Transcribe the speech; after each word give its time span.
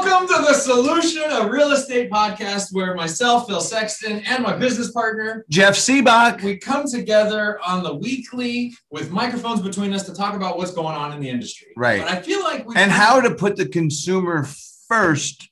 Welcome 0.00 0.28
to 0.28 0.42
the 0.42 0.54
Solution 0.54 1.24
of 1.24 1.50
Real 1.50 1.72
Estate 1.72 2.08
podcast, 2.08 2.72
where 2.72 2.94
myself, 2.94 3.48
Phil 3.48 3.60
Sexton, 3.60 4.20
and 4.26 4.44
my 4.44 4.56
business 4.56 4.92
partner, 4.92 5.44
Jeff 5.50 5.74
Sibbach. 5.74 6.40
we 6.40 6.56
come 6.56 6.86
together 6.86 7.58
on 7.66 7.82
the 7.82 7.92
weekly 7.92 8.72
with 8.92 9.10
microphones 9.10 9.60
between 9.60 9.92
us 9.92 10.04
to 10.04 10.14
talk 10.14 10.36
about 10.36 10.56
what's 10.56 10.70
going 10.70 10.94
on 10.94 11.12
in 11.14 11.20
the 11.20 11.28
industry. 11.28 11.72
Right. 11.76 12.00
But 12.00 12.12
I 12.12 12.22
feel 12.22 12.44
like 12.44 12.64
we 12.64 12.76
And 12.76 12.92
how 12.92 13.20
to 13.20 13.34
put 13.34 13.56
the 13.56 13.66
consumer 13.66 14.46
first 14.86 15.50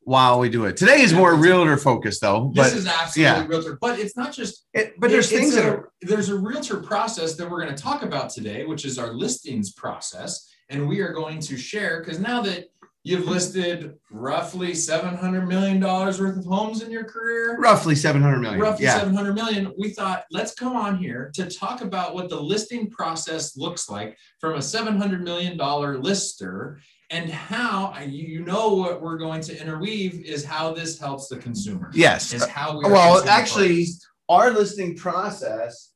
while 0.00 0.38
we 0.38 0.48
do 0.48 0.64
it. 0.64 0.78
Today 0.78 1.02
is 1.02 1.12
more 1.12 1.34
realtor 1.34 1.76
focused 1.76 2.22
though, 2.22 2.52
this 2.54 2.72
is 2.72 2.86
absolutely 2.86 3.22
yeah. 3.22 3.46
realtor, 3.46 3.76
but 3.78 3.98
it's 3.98 4.16
not 4.16 4.32
just 4.32 4.64
it, 4.72 4.98
but 4.98 5.10
there's 5.10 5.30
it- 5.30 5.36
things 5.36 5.54
that 5.56 5.66
are 5.66 5.92
there's 6.00 6.30
a 6.30 6.38
realtor 6.38 6.78
process 6.78 7.36
that 7.36 7.50
we're 7.50 7.62
going 7.62 7.74
to 7.74 7.82
talk 7.82 8.02
about 8.02 8.30
today, 8.30 8.64
which 8.64 8.86
is 8.86 8.98
our 8.98 9.12
listings 9.12 9.72
process, 9.72 10.50
and 10.70 10.88
we 10.88 11.00
are 11.00 11.12
going 11.12 11.38
to 11.40 11.56
share 11.58 12.00
because 12.00 12.18
now 12.18 12.40
that 12.40 12.66
you've 13.04 13.26
listed 13.28 13.94
roughly 14.10 14.74
seven 14.74 15.14
hundred 15.14 15.46
million 15.46 15.78
dollars 15.78 16.20
worth 16.20 16.36
of 16.38 16.44
homes 16.44 16.82
in 16.82 16.90
your 16.90 17.04
career, 17.04 17.56
roughly 17.58 17.94
700 17.94 18.38
million. 18.40 18.58
roughly 18.60 18.86
yeah. 18.86 18.98
700 18.98 19.34
million 19.34 19.72
we 19.78 19.90
thought 19.90 20.24
let's 20.30 20.54
come 20.54 20.74
on 20.74 20.96
here 20.96 21.30
to 21.34 21.48
talk 21.48 21.82
about 21.82 22.14
what 22.14 22.28
the 22.30 22.40
listing 22.40 22.90
process 22.90 23.56
looks 23.56 23.88
like 23.88 24.16
from 24.40 24.54
a 24.54 24.62
700 24.62 25.22
million 25.22 25.56
dollar 25.56 25.98
lister 25.98 26.80
and 27.10 27.28
how 27.30 27.94
you 28.00 28.42
know 28.44 28.74
what 28.74 29.02
we're 29.02 29.18
going 29.18 29.42
to 29.42 29.60
interweave 29.60 30.24
is 30.24 30.44
how 30.44 30.72
this 30.72 30.98
helps 30.98 31.28
the 31.28 31.36
consumer 31.36 31.90
Yes. 31.94 32.32
is 32.32 32.46
how 32.46 32.78
we 32.78 32.84
Well, 32.90 33.22
actually, 33.28 33.84
focused. 33.84 34.08
our 34.30 34.50
listing 34.50 34.96
process 34.96 35.90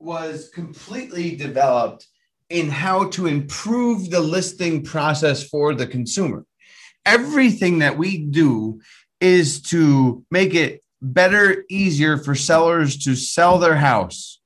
was 0.00 0.48
completely 0.52 1.36
developed 1.36 2.06
in 2.50 2.68
how 2.68 3.08
to 3.10 3.26
improve 3.26 4.10
the 4.10 4.20
listing 4.20 4.82
process 4.82 5.42
for 5.48 5.72
the 5.74 5.86
consumer. 5.86 6.44
Everything 7.06 7.78
that 7.78 7.96
we 7.96 8.18
do 8.18 8.80
is 9.20 9.62
to 9.62 10.24
make 10.30 10.54
it 10.54 10.82
better, 11.00 11.64
easier 11.70 12.18
for 12.18 12.34
sellers 12.34 12.96
to 13.04 13.14
sell 13.14 13.58
their 13.58 13.76
house. 13.76 14.40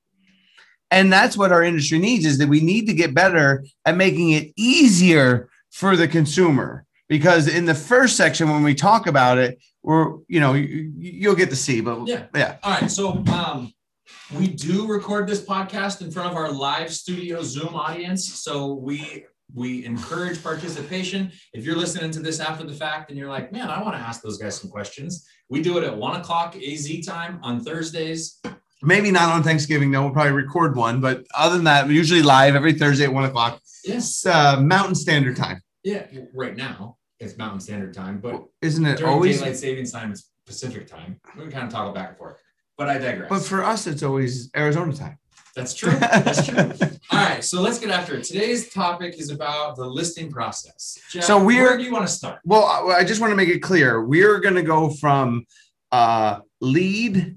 And 0.91 1.13
that's 1.13 1.37
what 1.37 1.51
our 1.51 1.63
industry 1.65 1.99
needs 1.99 2.25
is 2.25 2.39
that 2.39 2.49
we 2.49 2.61
need 2.61 2.87
to 2.87 2.95
get 2.95 3.15
better 3.15 3.65
at 3.85 3.97
making 3.97 4.31
it 4.31 4.53
easier 4.57 5.49
for 5.73 5.97
the 5.97 6.07
consumer. 6.07 6.85
Because 7.09 7.49
in 7.49 7.65
the 7.65 7.75
first 7.75 8.17
section, 8.17 8.49
when 8.49 8.63
we 8.63 8.75
talk 8.75 9.07
about 9.07 9.39
it, 9.39 9.59
we're, 9.83 10.19
you 10.29 10.41
know, 10.41 10.53
you, 10.55 10.93
you'll 10.97 11.35
get 11.35 11.51
to 11.51 11.57
see, 11.57 11.81
but 11.81 12.07
Yeah. 12.07 12.27
yeah. 12.35 12.57
all 12.63 12.81
right 12.81 12.91
so 12.91 13.23
um 13.27 13.73
we 14.37 14.47
do 14.47 14.87
record 14.87 15.27
this 15.27 15.45
podcast 15.45 16.01
in 16.01 16.11
front 16.11 16.31
of 16.31 16.37
our 16.37 16.51
live 16.51 16.93
studio 16.93 17.43
zoom 17.43 17.75
audience 17.75 18.27
so 18.27 18.75
we 18.75 19.25
we 19.55 19.85
encourage 19.85 20.43
participation 20.43 21.31
if 21.53 21.65
you're 21.65 21.77
listening 21.77 22.11
to 22.11 22.21
this 22.21 22.41
after 22.41 22.65
the 22.65 22.73
fact 22.73 23.11
and 23.11 23.19
you're 23.19 23.29
like 23.29 23.53
man 23.53 23.69
i 23.69 23.83
want 23.83 23.95
to 23.95 24.01
ask 24.01 24.23
those 24.23 24.39
guys 24.39 24.57
some 24.57 24.71
questions 24.71 25.27
we 25.49 25.63
do 25.63 25.79
it 25.79 25.85
at 25.85 25.97
one 25.97 26.21
o'clock 26.21 26.57
az 26.57 26.89
time 27.07 27.39
on 27.43 27.63
thursdays 27.63 28.41
Maybe 28.87 29.11
not 29.11 29.33
on 29.33 29.43
Thanksgiving. 29.43 29.91
No, 29.91 30.03
we'll 30.03 30.11
probably 30.11 30.33
record 30.33 30.77
one. 30.77 31.01
But 31.01 31.25
other 31.35 31.55
than 31.55 31.65
that, 31.65 31.87
we're 31.87 31.93
usually 31.93 32.21
live 32.21 32.55
every 32.55 32.75
Thursday 32.75 33.05
at 33.05 33.13
one 33.15 33.25
o'clock. 33.25 33.59
yes 33.83 34.27
uh, 34.27 34.61
Mountain 34.61 34.95
Standard 34.95 35.37
Time, 35.37 35.63
yeah 35.85 36.07
right 36.33 36.57
now 36.57 36.97
it's 37.21 37.37
mountain 37.37 37.61
standard 37.61 37.95
time 37.95 38.19
but 38.19 38.45
isn't 38.63 38.85
it? 38.87 39.03
always. 39.03 39.39
daylight 39.39 39.57
savings 39.57 39.93
time 39.93 40.11
it's 40.11 40.31
pacific 40.47 40.87
time 40.87 41.21
we 41.37 41.47
kind 41.49 41.67
of 41.67 41.73
toggle 41.73 41.93
back 41.93 42.09
and 42.11 42.19
forth 42.19 42.37
but 42.77 42.89
i 42.89 42.99
digress 42.99 43.29
But 43.29 43.41
for 43.43 43.63
us, 43.65 43.87
it's 43.87 44.03
always 44.03 44.51
Arizona 44.57 44.93
time. 44.93 45.19
that's 45.57 45.75
true 45.75 45.91
that's 45.91 46.47
true 46.47 46.59
all 47.13 47.19
right 47.19 47.43
so 47.45 47.61
let's 47.61 47.79
get 47.79 47.91
after 47.91 48.17
it 48.17 48.25
today's 48.25 48.73
topic 48.73 49.15
is 49.19 49.31
about 49.31 49.77
the 49.77 49.85
listing 49.87 50.31
process 50.31 50.99
Jeff, 51.11 51.25
So 51.25 51.43
we're- 51.43 51.63
where 51.63 51.77
do 51.79 51.85
you 51.85 51.93
want 51.93 52.07
to 52.09 52.13
start 52.13 52.41
Well, 52.45 52.65
I 52.91 53.05
just 53.05 53.21
want 53.21 53.31
to 53.31 53.37
make 53.37 53.49
it 53.49 53.61
clear. 53.61 54.05
We're 54.05 54.41
going 54.41 54.57
to 54.57 54.63
go 54.63 54.91
from 54.91 55.47
uh, 55.93 56.41
lead 56.61 57.37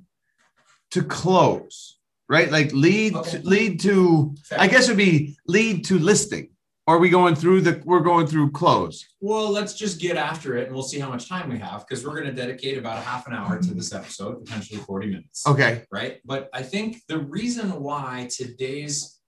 to 0.91 1.03
close, 1.03 1.97
right? 2.27 2.49
Like 2.51 2.71
lead, 2.73 3.13
Okay. 3.15 3.39
lead 3.43 3.79
to. 3.81 4.33
I 4.57 4.67
guess 4.67 4.85
it'd 4.85 4.97
be 4.97 5.37
lead 5.47 5.85
to 5.85 5.99
listing. 5.99 6.49
Are 6.87 6.99
we 6.99 7.09
going 7.09 7.35
through 7.35 7.61
the? 7.61 7.81
We're 7.83 7.99
going 7.99 8.27
through 8.27 8.51
close. 8.51 9.05
Well, 9.19 9.51
let's 9.51 9.73
just 9.73 9.99
get 9.99 10.15
after 10.15 10.55
it 10.55 10.67
and 10.67 10.73
we'll 10.73 10.83
see 10.83 10.99
how 10.99 11.09
much 11.09 11.27
time 11.27 11.49
we 11.49 11.59
have 11.59 11.85
because 11.85 12.05
we're 12.05 12.13
going 12.13 12.27
to 12.27 12.31
dedicate 12.31 12.77
about 12.77 12.97
a 12.97 13.01
half 13.01 13.27
an 13.27 13.33
hour 13.33 13.59
to 13.61 13.73
this 13.73 13.93
episode, 13.93 14.45
potentially 14.45 14.79
40 14.79 15.07
minutes. 15.07 15.45
Okay. 15.45 15.83
Right. 15.91 16.19
But 16.23 16.49
I 16.53 16.63
think 16.63 17.01
the 17.09 17.19
reason 17.19 17.81
why 17.83 18.29
today's 18.33 19.19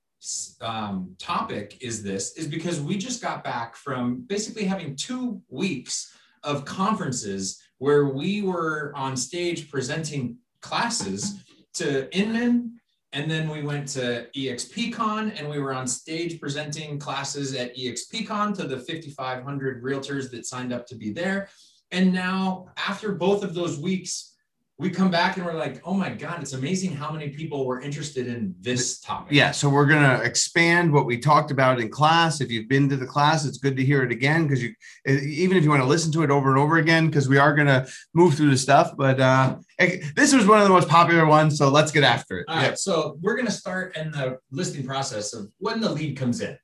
um, 0.62 1.16
topic 1.20 1.78
is 1.82 2.02
this 2.02 2.38
is 2.38 2.48
because 2.48 2.80
we 2.80 2.98
just 2.98 3.22
got 3.22 3.44
back 3.44 3.76
from 3.76 4.24
basically 4.28 4.64
having 4.64 4.96
two 4.96 5.42
weeks 5.50 6.16
of 6.44 6.64
conferences 6.64 7.62
where 7.80 8.06
we 8.06 8.42
were 8.42 8.94
on 8.96 9.18
stage 9.18 9.70
presenting 9.70 10.38
classes 10.62 11.44
to 11.74 12.14
Inman 12.18 12.79
and 13.12 13.30
then 13.30 13.50
we 13.50 13.64
went 13.64 13.88
to 13.90 14.28
EXPCon 14.36 15.38
and 15.38 15.50
we 15.50 15.60
were 15.60 15.74
on 15.74 15.88
stage 15.88 16.40
presenting 16.40 17.00
classes 17.00 17.56
at 17.56 17.76
EXPCon 17.76 18.56
to 18.58 18.68
the 18.68 18.78
5,500 18.78 19.84
realtors 19.84 20.30
that 20.32 20.46
signed 20.46 20.72
up 20.72 20.86
to 20.88 20.96
be 20.96 21.12
there. 21.12 21.50
And 21.92 22.14
now, 22.14 22.68
after 22.78 23.14
both 23.14 23.44
of 23.44 23.56
those 23.56 23.80
weeks, 23.80 24.36
we 24.80 24.90
come 24.90 25.12
back 25.12 25.36
and 25.36 25.46
we're 25.46 25.54
like, 25.54 25.82
oh 25.86 25.94
my 25.94 26.10
God, 26.10 26.42
it's 26.42 26.54
amazing 26.54 26.96
how 26.96 27.12
many 27.12 27.30
people 27.30 27.66
were 27.66 27.82
interested 27.82 28.28
in 28.28 28.56
this 28.62 29.02
topic. 29.02 29.34
Yeah, 29.34 29.52
so 29.52 29.68
we're 29.68 29.86
gonna 29.86 30.22
expand 30.24 30.92
what 30.92 31.06
we 31.06 31.18
talked 31.18 31.52
about 31.52 31.82
in 31.82 31.90
class. 31.90 32.40
If 32.40 32.50
you've 32.50 32.70
been 32.70 32.88
to 32.88 32.96
the 32.96 33.06
class, 33.06 33.44
it's 33.46 33.58
good 33.58 33.76
to 33.76 33.84
hear 33.84 34.04
it 34.04 34.12
again 34.12 34.44
because 34.44 34.64
you, 34.64 34.74
e, 35.06 35.18
even 35.26 35.58
if 35.58 35.66
you 35.66 35.70
want 35.70 35.82
to 35.82 35.88
listen 35.88 36.14
to 36.14 36.24
it 36.24 36.32
over 36.32 36.50
and 36.50 36.58
over 36.58 36.78
again, 36.78 37.08
because 37.08 37.28
we 37.28 37.38
are 37.38 37.54
gonna 37.54 37.86
move 38.14 38.36
through 38.36 38.52
the 38.52 38.58
stuff. 38.58 38.96
But 38.96 39.20
uh, 39.20 39.58
eh, 39.80 39.98
this 40.16 40.34
was 40.34 40.48
one 40.48 40.60
of 40.60 40.64
the 40.64 40.74
most 40.74 40.88
popular 40.88 41.26
ones, 41.26 41.58
so 41.58 41.70
let's 41.70 41.92
get 41.92 42.06
after 42.06 42.40
it. 42.40 42.46
All 42.48 42.56
right, 42.56 42.80
so 42.80 43.18
we're 43.22 43.36
going 43.36 43.48
to 43.48 43.52
start 43.52 43.98
in 43.98 44.12
the 44.12 44.38
listing 44.52 44.86
process 44.86 45.34
of 45.34 45.50
when 45.58 45.82
the 45.82 45.92
lead 45.92 46.18
comes 46.18 46.40
in, 46.42 46.58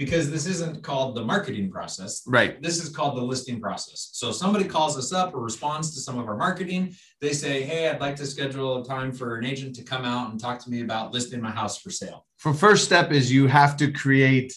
because 0.00 0.30
this 0.30 0.46
isn't 0.46 0.82
called 0.82 1.14
the 1.14 1.22
marketing 1.22 1.70
process. 1.70 2.22
Right. 2.26 2.60
This 2.62 2.82
is 2.82 2.88
called 2.88 3.18
the 3.18 3.22
listing 3.22 3.60
process. 3.60 4.08
So 4.14 4.32
somebody 4.32 4.64
calls 4.64 4.96
us 4.96 5.12
up 5.12 5.34
or 5.34 5.40
responds 5.40 5.94
to 5.94 6.00
some 6.00 6.18
of 6.18 6.26
our 6.26 6.38
marketing. 6.38 6.94
They 7.20 7.34
say, 7.34 7.64
Hey, 7.64 7.86
I'd 7.86 8.00
like 8.00 8.16
to 8.16 8.24
schedule 8.24 8.80
a 8.80 8.84
time 8.84 9.12
for 9.12 9.36
an 9.36 9.44
agent 9.44 9.76
to 9.76 9.82
come 9.82 10.06
out 10.06 10.30
and 10.30 10.40
talk 10.40 10.58
to 10.64 10.70
me 10.70 10.80
about 10.80 11.12
listing 11.12 11.42
my 11.42 11.50
house 11.50 11.76
for 11.76 11.90
sale. 11.90 12.24
For 12.38 12.54
first 12.54 12.86
step 12.86 13.12
is 13.12 13.30
you 13.30 13.46
have 13.48 13.76
to 13.76 13.92
create 13.92 14.54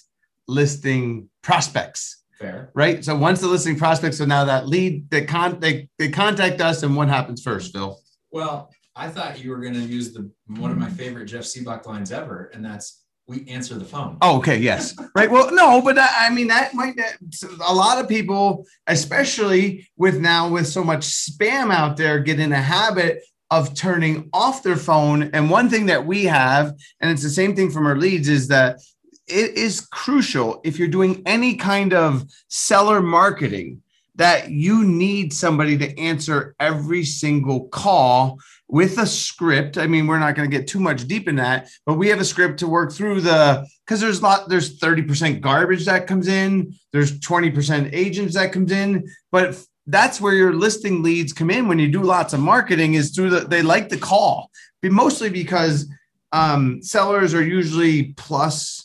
listing 0.47 1.27
prospects, 1.41 2.23
Fair. 2.39 2.71
right? 2.73 3.03
So 3.03 3.13
once 3.13 3.41
the 3.41 3.47
listing 3.47 3.77
prospects, 3.77 4.19
so 4.19 4.25
now 4.25 4.45
that 4.45 4.69
lead, 4.69 5.09
they 5.09 5.25
con 5.25 5.59
they 5.59 5.89
they 5.99 6.07
contact 6.07 6.61
us, 6.61 6.83
and 6.83 6.95
what 6.95 7.09
happens 7.09 7.43
first, 7.43 7.73
Phil? 7.73 7.99
Well, 8.31 8.69
I 8.95 9.09
thought 9.09 9.43
you 9.43 9.49
were 9.49 9.59
going 9.59 9.73
to 9.73 9.81
use 9.81 10.13
the 10.13 10.31
one 10.47 10.71
of 10.71 10.77
my 10.77 10.89
favorite 10.89 11.25
Jeff 11.25 11.43
Sibbach 11.43 11.85
lines 11.85 12.13
ever, 12.13 12.49
and 12.53 12.63
that's 12.63 13.02
we 13.27 13.47
answer 13.47 13.75
the 13.75 13.85
phone. 13.85 14.17
Oh, 14.21 14.37
okay, 14.37 14.57
yes, 14.57 14.95
right. 15.15 15.29
Well, 15.29 15.53
no, 15.53 15.81
but 15.81 15.97
I 15.97 16.27
I 16.27 16.29
mean 16.29 16.47
that 16.47 16.73
might 16.73 16.95
that, 16.97 17.17
a 17.65 17.73
lot 17.73 17.99
of 17.99 18.07
people, 18.07 18.65
especially 18.87 19.87
with 19.97 20.19
now 20.19 20.49
with 20.49 20.67
so 20.67 20.83
much 20.83 21.01
spam 21.05 21.71
out 21.71 21.97
there, 21.97 22.19
get 22.19 22.39
in 22.39 22.51
a 22.51 22.61
habit 22.61 23.21
of 23.53 23.75
turning 23.75 24.29
off 24.33 24.63
their 24.63 24.75
phone. 24.75 25.29
And 25.33 25.49
one 25.49 25.69
thing 25.69 25.85
that 25.85 26.07
we 26.07 26.23
have, 26.25 26.73
and 26.99 27.11
it's 27.11 27.21
the 27.21 27.29
same 27.29 27.55
thing 27.55 27.69
from 27.69 27.85
our 27.85 27.95
leads, 27.95 28.27
is 28.27 28.47
that 28.47 28.79
it 29.27 29.55
is 29.55 29.79
crucial 29.79 30.59
if 30.63 30.79
you're 30.79 30.87
doing 30.87 31.21
any 31.27 31.55
kind 31.55 31.93
of 31.93 32.25
seller 32.47 32.99
marketing 32.99 33.82
that 34.15 34.51
you 34.51 34.83
need 34.83 35.33
somebody 35.33 35.77
to 35.77 35.99
answer 35.99 36.55
every 36.59 37.03
single 37.03 37.67
call 37.69 38.39
with 38.67 38.97
a 38.97 39.05
script. 39.05 39.77
I 39.77 39.87
mean, 39.87 40.07
we're 40.07 40.19
not 40.19 40.35
going 40.35 40.49
to 40.49 40.57
get 40.57 40.67
too 40.67 40.79
much 40.79 41.07
deep 41.07 41.27
in 41.27 41.35
that, 41.37 41.69
but 41.85 41.95
we 41.95 42.09
have 42.09 42.19
a 42.19 42.25
script 42.25 42.59
to 42.59 42.67
work 42.67 42.91
through 42.91 43.21
the 43.21 43.67
because 43.85 43.99
there's 43.99 44.19
a 44.19 44.23
lot, 44.23 44.49
there's 44.49 44.79
30% 44.79 45.41
garbage 45.41 45.85
that 45.85 46.07
comes 46.07 46.27
in, 46.27 46.73
there's 46.91 47.19
20% 47.19 47.89
agents 47.91 48.35
that 48.35 48.51
comes 48.51 48.71
in, 48.71 49.07
but 49.31 49.57
that's 49.87 50.21
where 50.21 50.33
your 50.33 50.53
listing 50.53 51.03
leads 51.03 51.33
come 51.33 51.49
in 51.49 51.67
when 51.67 51.79
you 51.79 51.91
do 51.91 52.01
lots 52.01 52.33
of 52.33 52.39
marketing 52.39 52.93
is 52.93 53.11
through 53.11 53.29
the 53.29 53.41
they 53.41 53.61
like 53.61 53.89
the 53.89 53.97
call, 53.97 54.49
but 54.81 54.91
mostly 54.91 55.29
because 55.29 55.87
um, 56.31 56.81
sellers 56.81 57.33
are 57.33 57.43
usually 57.43 58.13
plus 58.13 58.82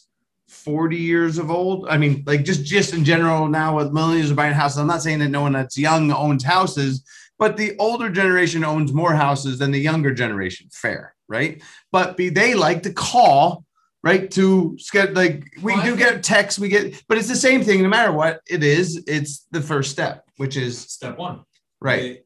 40 0.68 0.96
years 0.98 1.38
of 1.38 1.50
old. 1.50 1.88
I 1.88 1.96
mean, 1.96 2.22
like 2.26 2.44
just 2.44 2.62
just 2.62 2.92
in 2.92 3.02
general 3.02 3.48
now 3.48 3.74
with 3.78 3.90
millennials 3.90 4.36
buying 4.36 4.52
houses. 4.52 4.76
I'm 4.76 4.86
not 4.86 5.00
saying 5.02 5.20
that 5.20 5.30
no 5.30 5.40
one 5.40 5.54
that's 5.54 5.78
young 5.78 6.12
owns 6.12 6.44
houses, 6.44 7.02
but 7.38 7.56
the 7.56 7.74
older 7.78 8.10
generation 8.10 8.64
owns 8.64 8.92
more 8.92 9.14
houses 9.14 9.58
than 9.58 9.70
the 9.70 9.78
younger 9.80 10.12
generation. 10.12 10.68
Fair, 10.70 11.14
right? 11.26 11.62
But 11.90 12.18
be, 12.18 12.28
they 12.28 12.52
like 12.54 12.82
to 12.82 12.92
call, 12.92 13.64
right? 14.02 14.30
To 14.32 14.76
get 14.92 15.14
like 15.14 15.42
we 15.62 15.72
Well, 15.72 15.82
do 15.84 15.96
think- 15.96 16.00
get 16.00 16.22
texts, 16.22 16.58
we 16.60 16.68
get, 16.68 17.02
but 17.08 17.16
it's 17.16 17.28
the 17.28 17.34
same 17.48 17.64
thing. 17.64 17.82
No 17.82 17.88
matter 17.88 18.12
what 18.12 18.42
it 18.46 18.62
is, 18.62 19.02
it's 19.06 19.46
the 19.50 19.62
first 19.62 19.90
step, 19.90 20.26
which 20.36 20.58
is 20.58 20.78
Step 20.78 21.16
one. 21.16 21.44
right. 21.80 22.02
they- 22.02 22.22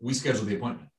we 0.00 0.12
schedule 0.12 0.44
the 0.44 0.56
appointment, 0.56 0.90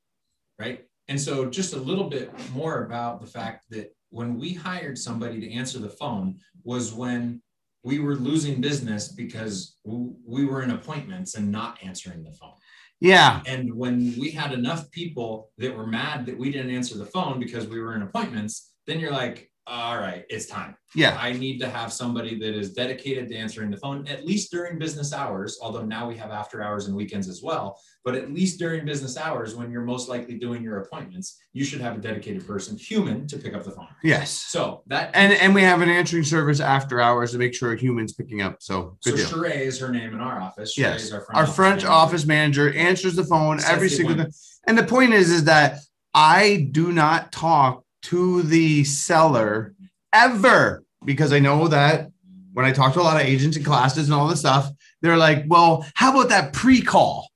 right? 0.57 0.85
And 1.09 1.19
so 1.19 1.49
just 1.49 1.73
a 1.73 1.77
little 1.89 2.09
bit 2.09 2.31
more 2.51 2.85
about 2.85 3.19
the 3.19 3.27
fact 3.27 3.65
that 3.71 3.93
when 4.09 4.39
we 4.39 4.53
hired 4.53 4.97
somebody 4.97 5.39
to 5.41 5.51
answer 5.53 5.79
the 5.79 5.89
phone 5.89 6.39
was 6.67 6.93
when 6.93 7.41
we 7.83 7.99
were 7.99 8.17
losing 8.17 8.59
business 8.59 9.07
because 9.07 9.77
we 9.85 10.45
were 10.45 10.63
in 10.63 10.71
appointments 10.71 11.35
and 11.35 11.49
not 11.49 11.81
answering 11.81 12.25
the 12.25 12.33
phone. 12.33 12.51
Yeah. 12.99 13.41
And 13.47 13.73
when 13.73 14.13
we 14.19 14.31
had 14.31 14.51
enough 14.51 14.91
people 14.91 15.51
that 15.59 15.73
were 15.73 15.87
mad 15.87 16.25
that 16.25 16.37
we 16.37 16.51
didn't 16.51 16.75
answer 16.75 16.97
the 16.97 17.05
phone 17.05 17.39
because 17.39 17.67
we 17.67 17.79
were 17.79 17.95
in 17.95 18.01
appointments, 18.01 18.73
then 18.85 18.99
you're 18.99 19.13
like, 19.13 19.49
all 19.65 19.97
right, 19.97 20.25
it's 20.29 20.45
time. 20.45 20.75
Yeah. 20.93 21.17
I 21.17 21.31
need 21.31 21.59
to 21.59 21.69
have 21.69 21.93
somebody 21.93 22.37
that 22.39 22.53
is 22.53 22.73
dedicated 22.73 23.29
to 23.29 23.35
answering 23.35 23.71
the 23.71 23.77
phone, 23.77 24.05
at 24.07 24.25
least 24.25 24.51
during 24.51 24.77
business 24.77 25.13
hours, 25.13 25.59
although 25.61 25.85
now 25.85 26.05
we 26.07 26.17
have 26.17 26.31
after 26.31 26.61
hours 26.61 26.87
and 26.87 26.95
weekends 26.95 27.29
as 27.29 27.41
well. 27.41 27.79
But 28.07 28.15
at 28.15 28.33
least 28.33 28.57
during 28.57 28.85
business 28.85 29.17
hours, 29.17 29.53
when 29.53 29.69
you're 29.69 29.83
most 29.83 30.07
likely 30.07 30.35
doing 30.35 30.63
your 30.63 30.79
appointments, 30.79 31.41
you 31.51 31.65
should 31.65 31.81
have 31.81 31.97
a 31.97 31.99
dedicated 31.99 32.47
person, 32.47 32.77
human, 32.77 33.27
to 33.27 33.35
pick 33.35 33.53
up 33.53 33.65
the 33.65 33.71
phone. 33.71 33.89
Yes. 34.01 34.31
So 34.31 34.83
that 34.87 35.11
And 35.13 35.33
and 35.33 35.53
we 35.53 35.61
have 35.63 35.81
an 35.81 35.89
answering 35.89 36.23
service 36.23 36.61
after 36.61 37.01
hours 37.01 37.33
to 37.33 37.37
make 37.37 37.53
sure 37.53 37.73
a 37.73 37.77
human's 37.77 38.13
picking 38.13 38.41
up. 38.41 38.61
So 38.61 38.95
so 39.01 39.11
good 39.11 39.17
deal. 39.17 39.27
Sheree 39.27 39.57
is 39.57 39.77
her 39.81 39.91
name 39.91 40.13
in 40.13 40.21
our 40.21 40.39
office. 40.39 40.73
Sheree 40.73 40.83
Yes. 40.83 41.03
is 41.03 41.11
our 41.11 41.19
front 41.19 41.35
Our 41.35 41.43
office 41.43 41.55
French 41.57 41.83
manager. 41.83 41.91
office 41.91 42.25
manager 42.25 42.73
answers 42.75 43.15
the 43.17 43.25
phone 43.25 43.59
every 43.67 43.89
single 43.89 44.13
appointment. 44.13 44.35
And 44.67 44.77
the 44.77 44.85
point 44.85 45.11
is, 45.11 45.29
is 45.29 45.43
that 45.43 45.79
I 46.13 46.69
do 46.71 46.93
not 46.93 47.33
talk 47.33 47.83
to 48.03 48.41
the 48.43 48.85
seller 48.85 49.75
ever 50.13 50.85
because 51.03 51.33
I 51.33 51.39
know 51.39 51.67
that 51.67 52.09
when 52.53 52.65
I 52.65 52.71
talk 52.71 52.93
to 52.93 53.01
a 53.01 53.03
lot 53.03 53.19
of 53.19 53.27
agents 53.27 53.57
and 53.57 53.65
classes 53.65 54.05
and 54.07 54.13
all 54.13 54.29
this 54.29 54.39
stuff, 54.39 54.71
they're 55.01 55.17
like, 55.17 55.43
well, 55.49 55.85
how 55.95 56.11
about 56.13 56.29
that 56.29 56.53
pre-call? 56.53 57.27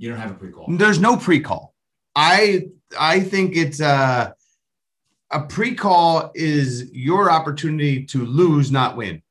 You 0.00 0.08
don't 0.08 0.18
have 0.18 0.30
a 0.30 0.34
pre-call. 0.34 0.64
There's 0.78 0.98
no 0.98 1.16
pre-call. 1.18 1.74
I 2.16 2.68
I 2.98 3.20
think 3.20 3.54
it's 3.54 3.80
uh 3.82 4.30
a 5.30 5.40
pre-call 5.42 6.32
is 6.34 6.90
your 6.92 7.30
opportunity 7.30 8.04
to 8.06 8.24
lose, 8.24 8.72
not 8.72 8.96
win. 8.96 9.22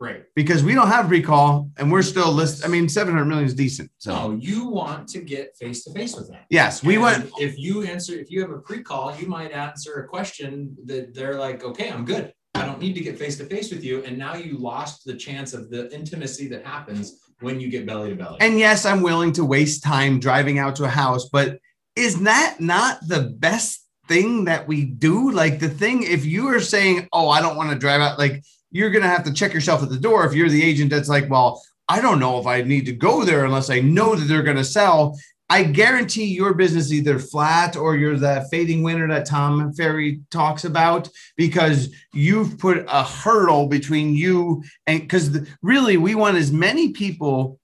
Great. 0.00 0.22
Because 0.36 0.62
we 0.62 0.72
don't 0.74 0.86
have 0.86 1.08
pre-call 1.08 1.68
and 1.78 1.90
we're 1.90 2.02
still 2.02 2.30
list. 2.32 2.64
I 2.64 2.68
mean, 2.68 2.88
700 2.88 3.24
million 3.26 3.46
is 3.46 3.54
decent. 3.54 3.90
So 3.98 4.10
So 4.12 4.30
you 4.40 4.68
want 4.68 5.08
to 5.08 5.20
get 5.20 5.56
face 5.56 5.82
to 5.84 5.92
face 5.92 6.14
with 6.16 6.28
them. 6.30 6.40
yes, 6.48 6.82
we 6.84 6.94
And 6.94 7.02
went. 7.02 7.30
If 7.40 7.58
you 7.58 7.82
answer, 7.82 8.14
if 8.14 8.30
you 8.30 8.40
have 8.40 8.50
a 8.50 8.58
pre-call, 8.58 9.16
you 9.16 9.26
might 9.26 9.50
answer 9.52 9.94
a 10.04 10.08
question 10.08 10.76
that 10.86 11.12
they're 11.14 11.38
like, 11.38 11.64
okay, 11.64 11.90
I'm 11.90 12.04
good. 12.04 12.32
I 12.54 12.64
don't 12.64 12.80
need 12.80 12.94
to 12.94 13.00
get 13.00 13.18
face 13.18 13.36
to 13.38 13.44
face 13.44 13.70
with 13.72 13.82
you. 13.84 14.04
And 14.04 14.16
now 14.16 14.34
you 14.36 14.56
lost 14.58 15.04
the 15.04 15.14
chance 15.14 15.52
of 15.54 15.70
the 15.70 15.92
intimacy 15.92 16.46
that 16.48 16.64
happens 16.64 17.20
when 17.44 17.60
you 17.60 17.68
get 17.68 17.86
belly 17.86 18.10
to 18.10 18.16
belly. 18.16 18.38
And 18.40 18.58
yes, 18.58 18.84
I'm 18.84 19.02
willing 19.02 19.32
to 19.32 19.44
waste 19.44 19.82
time 19.82 20.18
driving 20.18 20.58
out 20.58 20.76
to 20.76 20.84
a 20.84 20.88
house, 20.88 21.28
but 21.28 21.58
is 21.94 22.22
that 22.22 22.56
not 22.58 22.98
the 23.06 23.34
best 23.38 23.86
thing 24.08 24.46
that 24.46 24.66
we 24.66 24.84
do? 24.84 25.30
Like 25.30 25.60
the 25.60 25.68
thing, 25.68 26.02
if 26.02 26.24
you 26.24 26.48
are 26.48 26.60
saying, 26.60 27.08
oh, 27.12 27.28
I 27.28 27.40
don't 27.40 27.56
want 27.56 27.70
to 27.70 27.78
drive 27.78 28.00
out, 28.00 28.18
like 28.18 28.42
you're 28.70 28.90
going 28.90 29.02
to 29.02 29.08
have 29.08 29.24
to 29.24 29.32
check 29.32 29.54
yourself 29.54 29.82
at 29.82 29.88
the 29.90 29.98
door. 29.98 30.26
If 30.26 30.34
you're 30.34 30.48
the 30.48 30.62
agent 30.62 30.90
that's 30.90 31.08
like, 31.08 31.30
well, 31.30 31.62
I 31.88 32.00
don't 32.00 32.18
know 32.18 32.38
if 32.40 32.46
I 32.46 32.62
need 32.62 32.86
to 32.86 32.92
go 32.92 33.24
there 33.24 33.44
unless 33.44 33.70
I 33.70 33.80
know 33.80 34.16
that 34.16 34.24
they're 34.24 34.42
going 34.42 34.56
to 34.56 34.64
sell. 34.64 35.18
I 35.50 35.64
guarantee 35.64 36.24
your 36.24 36.54
business 36.54 36.86
is 36.86 36.94
either 36.94 37.18
flat 37.18 37.76
or 37.76 37.96
you're 37.96 38.16
that 38.16 38.48
fading 38.50 38.82
winner 38.82 39.06
that 39.08 39.26
Tom 39.26 39.72
Ferry 39.74 40.20
talks 40.30 40.64
about 40.64 41.08
because 41.36 41.94
you've 42.12 42.58
put 42.58 42.84
a 42.88 43.04
hurdle 43.04 43.66
between 43.66 44.14
you 44.14 44.64
and 44.86 45.00
because 45.00 45.46
really 45.62 45.96
we 45.96 46.14
want 46.14 46.38
as 46.38 46.50
many 46.50 46.92
people 46.92 47.58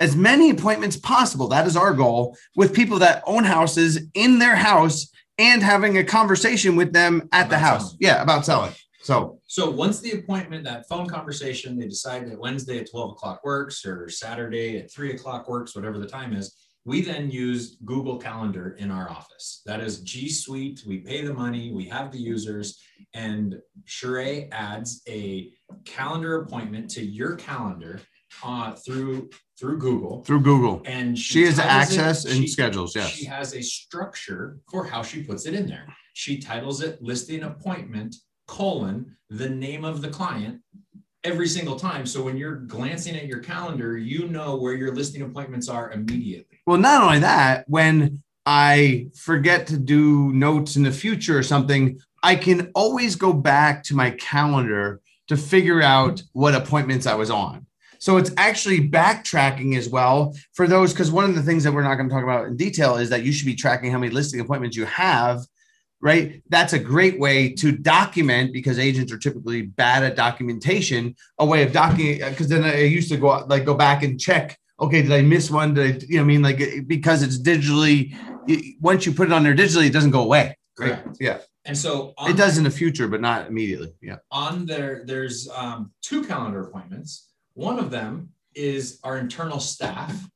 as 0.00 0.16
many 0.16 0.50
appointments 0.50 0.96
possible. 0.96 1.46
That 1.46 1.64
is 1.64 1.76
our 1.76 1.94
goal 1.94 2.36
with 2.56 2.74
people 2.74 2.98
that 2.98 3.22
own 3.24 3.44
houses 3.44 4.00
in 4.14 4.40
their 4.40 4.56
house 4.56 5.08
and 5.38 5.62
having 5.62 5.96
a 5.96 6.04
conversation 6.04 6.74
with 6.74 6.92
them 6.92 7.28
at 7.30 7.48
the 7.48 7.58
house. 7.58 7.90
selling. 7.90 7.98
Yeah, 8.00 8.20
about 8.20 8.44
selling. 8.44 8.72
So 9.02 9.38
So 9.46 9.70
once 9.70 10.00
the 10.00 10.12
appointment, 10.12 10.64
that 10.64 10.88
phone 10.88 11.06
conversation, 11.06 11.78
they 11.78 11.86
decide 11.86 12.28
that 12.28 12.38
Wednesday 12.38 12.78
at 12.78 12.90
12 12.90 13.12
o'clock 13.12 13.44
works 13.44 13.86
or 13.86 14.08
Saturday 14.08 14.78
at 14.78 14.90
three 14.90 15.12
o'clock 15.12 15.48
works, 15.48 15.76
whatever 15.76 15.98
the 15.98 16.06
time 16.06 16.32
is. 16.34 16.56
We 16.84 17.00
then 17.00 17.30
use 17.30 17.76
Google 17.84 18.18
Calendar 18.18 18.72
in 18.78 18.90
our 18.90 19.08
office. 19.08 19.62
That 19.66 19.80
is 19.80 20.00
G 20.00 20.28
Suite. 20.28 20.82
We 20.86 20.98
pay 20.98 21.24
the 21.24 21.32
money, 21.32 21.70
we 21.72 21.84
have 21.84 22.10
the 22.10 22.18
users, 22.18 22.80
and 23.14 23.54
Sheree 23.86 24.48
adds 24.50 25.00
a 25.08 25.50
calendar 25.84 26.42
appointment 26.42 26.90
to 26.92 27.04
your 27.04 27.36
calendar 27.36 28.00
uh, 28.42 28.72
through 28.72 29.30
through 29.60 29.78
Google. 29.78 30.24
through 30.24 30.40
Google, 30.40 30.82
And 30.86 31.16
she 31.16 31.44
has 31.44 31.56
titles 31.56 31.68
it- 31.92 32.00
access 32.00 32.24
and 32.24 32.34
she- 32.42 32.48
schedules. 32.48 32.96
Yes. 32.96 33.10
she 33.10 33.24
has 33.26 33.54
a 33.54 33.62
structure 33.62 34.58
for 34.68 34.84
how 34.84 35.02
she 35.04 35.22
puts 35.22 35.46
it 35.46 35.54
in 35.54 35.66
there. 35.68 35.86
She 36.14 36.38
titles 36.38 36.82
it 36.82 37.00
listing 37.00 37.44
appointment 37.44 38.16
colon 38.48 39.16
the 39.30 39.48
name 39.48 39.84
of 39.84 40.02
the 40.02 40.08
client 40.08 40.60
every 41.24 41.48
single 41.48 41.76
time. 41.76 42.06
So 42.06 42.22
when 42.22 42.36
you're 42.36 42.56
glancing 42.56 43.16
at 43.16 43.26
your 43.26 43.38
calendar, 43.38 43.96
you 43.96 44.28
know 44.28 44.56
where 44.56 44.74
your 44.74 44.94
listing 44.94 45.22
appointments 45.22 45.68
are 45.68 45.92
immediately. 45.92 46.60
Well, 46.66 46.78
not 46.78 47.02
only 47.02 47.20
that, 47.20 47.64
when 47.68 48.22
I 48.44 49.08
forget 49.14 49.66
to 49.68 49.78
do 49.78 50.32
notes 50.32 50.76
in 50.76 50.82
the 50.82 50.92
future 50.92 51.38
or 51.38 51.42
something, 51.42 52.00
I 52.22 52.36
can 52.36 52.70
always 52.74 53.16
go 53.16 53.32
back 53.32 53.84
to 53.84 53.94
my 53.94 54.10
calendar 54.12 55.00
to 55.28 55.36
figure 55.36 55.80
out 55.80 56.22
what 56.32 56.54
appointments 56.54 57.06
I 57.06 57.14
was 57.14 57.30
on. 57.30 57.66
So 57.98 58.16
it's 58.16 58.32
actually 58.36 58.88
backtracking 58.88 59.76
as 59.76 59.88
well 59.88 60.34
for 60.54 60.66
those 60.66 60.92
because 60.92 61.12
one 61.12 61.24
of 61.24 61.36
the 61.36 61.42
things 61.42 61.62
that 61.62 61.72
we're 61.72 61.84
not 61.84 61.94
going 61.94 62.08
to 62.08 62.14
talk 62.14 62.24
about 62.24 62.48
in 62.48 62.56
detail 62.56 62.96
is 62.96 63.08
that 63.10 63.22
you 63.22 63.30
should 63.30 63.46
be 63.46 63.54
tracking 63.54 63.92
how 63.92 63.98
many 63.98 64.12
listing 64.12 64.40
appointments 64.40 64.76
you 64.76 64.86
have. 64.86 65.38
Right. 66.02 66.42
That's 66.48 66.72
a 66.72 66.78
great 66.80 67.18
way 67.20 67.52
to 67.54 67.70
document 67.70 68.52
because 68.52 68.78
agents 68.78 69.12
are 69.12 69.18
typically 69.18 69.62
bad 69.62 70.02
at 70.02 70.16
documentation. 70.16 71.14
A 71.38 71.46
way 71.46 71.62
of 71.62 71.70
documenting 71.70 72.28
because 72.30 72.48
then 72.48 72.64
I 72.64 72.80
used 72.82 73.08
to 73.10 73.16
go 73.16 73.30
out, 73.30 73.48
like 73.48 73.64
go 73.64 73.74
back 73.74 74.02
and 74.02 74.20
check 74.20 74.58
okay, 74.82 75.02
did 75.02 75.12
I 75.12 75.22
miss 75.22 75.50
one? 75.50 75.74
Did 75.74 76.02
I, 76.02 76.06
you 76.08 76.16
know, 76.16 76.22
I 76.22 76.26
mean, 76.26 76.42
like 76.42 76.60
because 76.86 77.22
it's 77.22 77.38
digitally, 77.38 78.14
it- 78.48 78.76
once 78.80 79.06
you 79.06 79.12
put 79.12 79.28
it 79.28 79.32
on 79.32 79.44
there 79.44 79.54
digitally, 79.54 79.86
it 79.86 79.92
doesn't 79.92 80.10
go 80.10 80.22
away. 80.22 80.56
Right? 80.78 81.00
Correct. 81.02 81.16
Yeah. 81.20 81.38
And 81.64 81.78
so 81.78 82.12
It 82.26 82.36
does 82.36 82.58
in 82.58 82.64
the 82.64 82.70
future, 82.70 83.06
but 83.06 83.20
not 83.20 83.46
immediately. 83.46 83.94
Yeah. 84.02 84.16
on 84.32 84.66
there, 84.66 85.04
there's 85.06 85.48
um, 85.54 85.92
two 86.02 86.24
calendar 86.24 86.60
appointments. 86.64 87.28
One 87.54 87.78
of 87.78 87.90
them 87.90 88.30
is 88.54 88.98
our 89.04 89.16
internal 89.18 89.60
staff. 89.60 90.28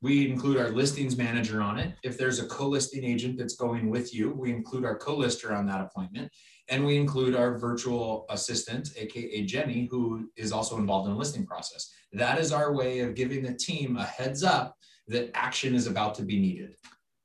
We 0.00 0.30
include 0.30 0.58
our 0.58 0.68
listings 0.70 1.16
manager 1.16 1.60
on 1.60 1.78
it. 1.78 1.94
If 2.04 2.16
there's 2.16 2.38
a 2.38 2.46
co-listing 2.46 3.04
agent 3.04 3.36
that's 3.38 3.56
going 3.56 3.90
with 3.90 4.14
you, 4.14 4.30
we 4.30 4.52
include 4.52 4.84
our 4.84 4.96
co-lister 4.96 5.52
on 5.54 5.66
that 5.66 5.80
appointment. 5.80 6.30
And 6.68 6.84
we 6.84 6.96
include 6.96 7.34
our 7.34 7.58
virtual 7.58 8.26
assistant, 8.30 8.90
AKA 8.96 9.44
Jenny, 9.46 9.88
who 9.90 10.30
is 10.36 10.52
also 10.52 10.76
involved 10.76 11.08
in 11.08 11.14
the 11.14 11.18
listing 11.18 11.46
process. 11.46 11.92
That 12.12 12.38
is 12.38 12.52
our 12.52 12.72
way 12.72 13.00
of 13.00 13.14
giving 13.14 13.42
the 13.42 13.54
team 13.54 13.96
a 13.96 14.04
heads 14.04 14.44
up 14.44 14.76
that 15.08 15.30
action 15.34 15.74
is 15.74 15.86
about 15.86 16.14
to 16.16 16.22
be 16.22 16.38
needed. 16.38 16.74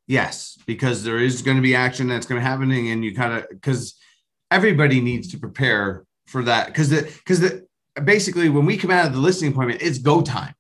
Yes, 0.08 0.58
because 0.66 1.04
there 1.04 1.20
is 1.20 1.42
going 1.42 1.58
to 1.58 1.64
be 1.64 1.76
action 1.76 2.08
that's 2.08 2.26
going 2.26 2.40
to 2.40 2.44
be 2.44 2.50
happening, 2.50 2.90
and 2.90 3.04
you 3.04 3.16
kind 3.16 3.34
of 3.34 3.46
because 3.50 3.96
everybody 4.52 5.00
needs 5.00 5.30
to 5.30 5.38
prepare 5.38 6.06
for 6.28 6.44
that 6.44 6.68
because 6.68 6.90
the 6.90 7.04
because 7.20 7.40
the 7.40 7.66
basically 8.04 8.50
when 8.50 8.66
we 8.66 8.78
come 8.78 8.92
out 8.92 9.06
of 9.06 9.14
the 9.14 9.20
listing 9.20 9.52
appointment, 9.52 9.82
it's 9.82 10.00
go 10.00 10.22
time. 10.22 10.54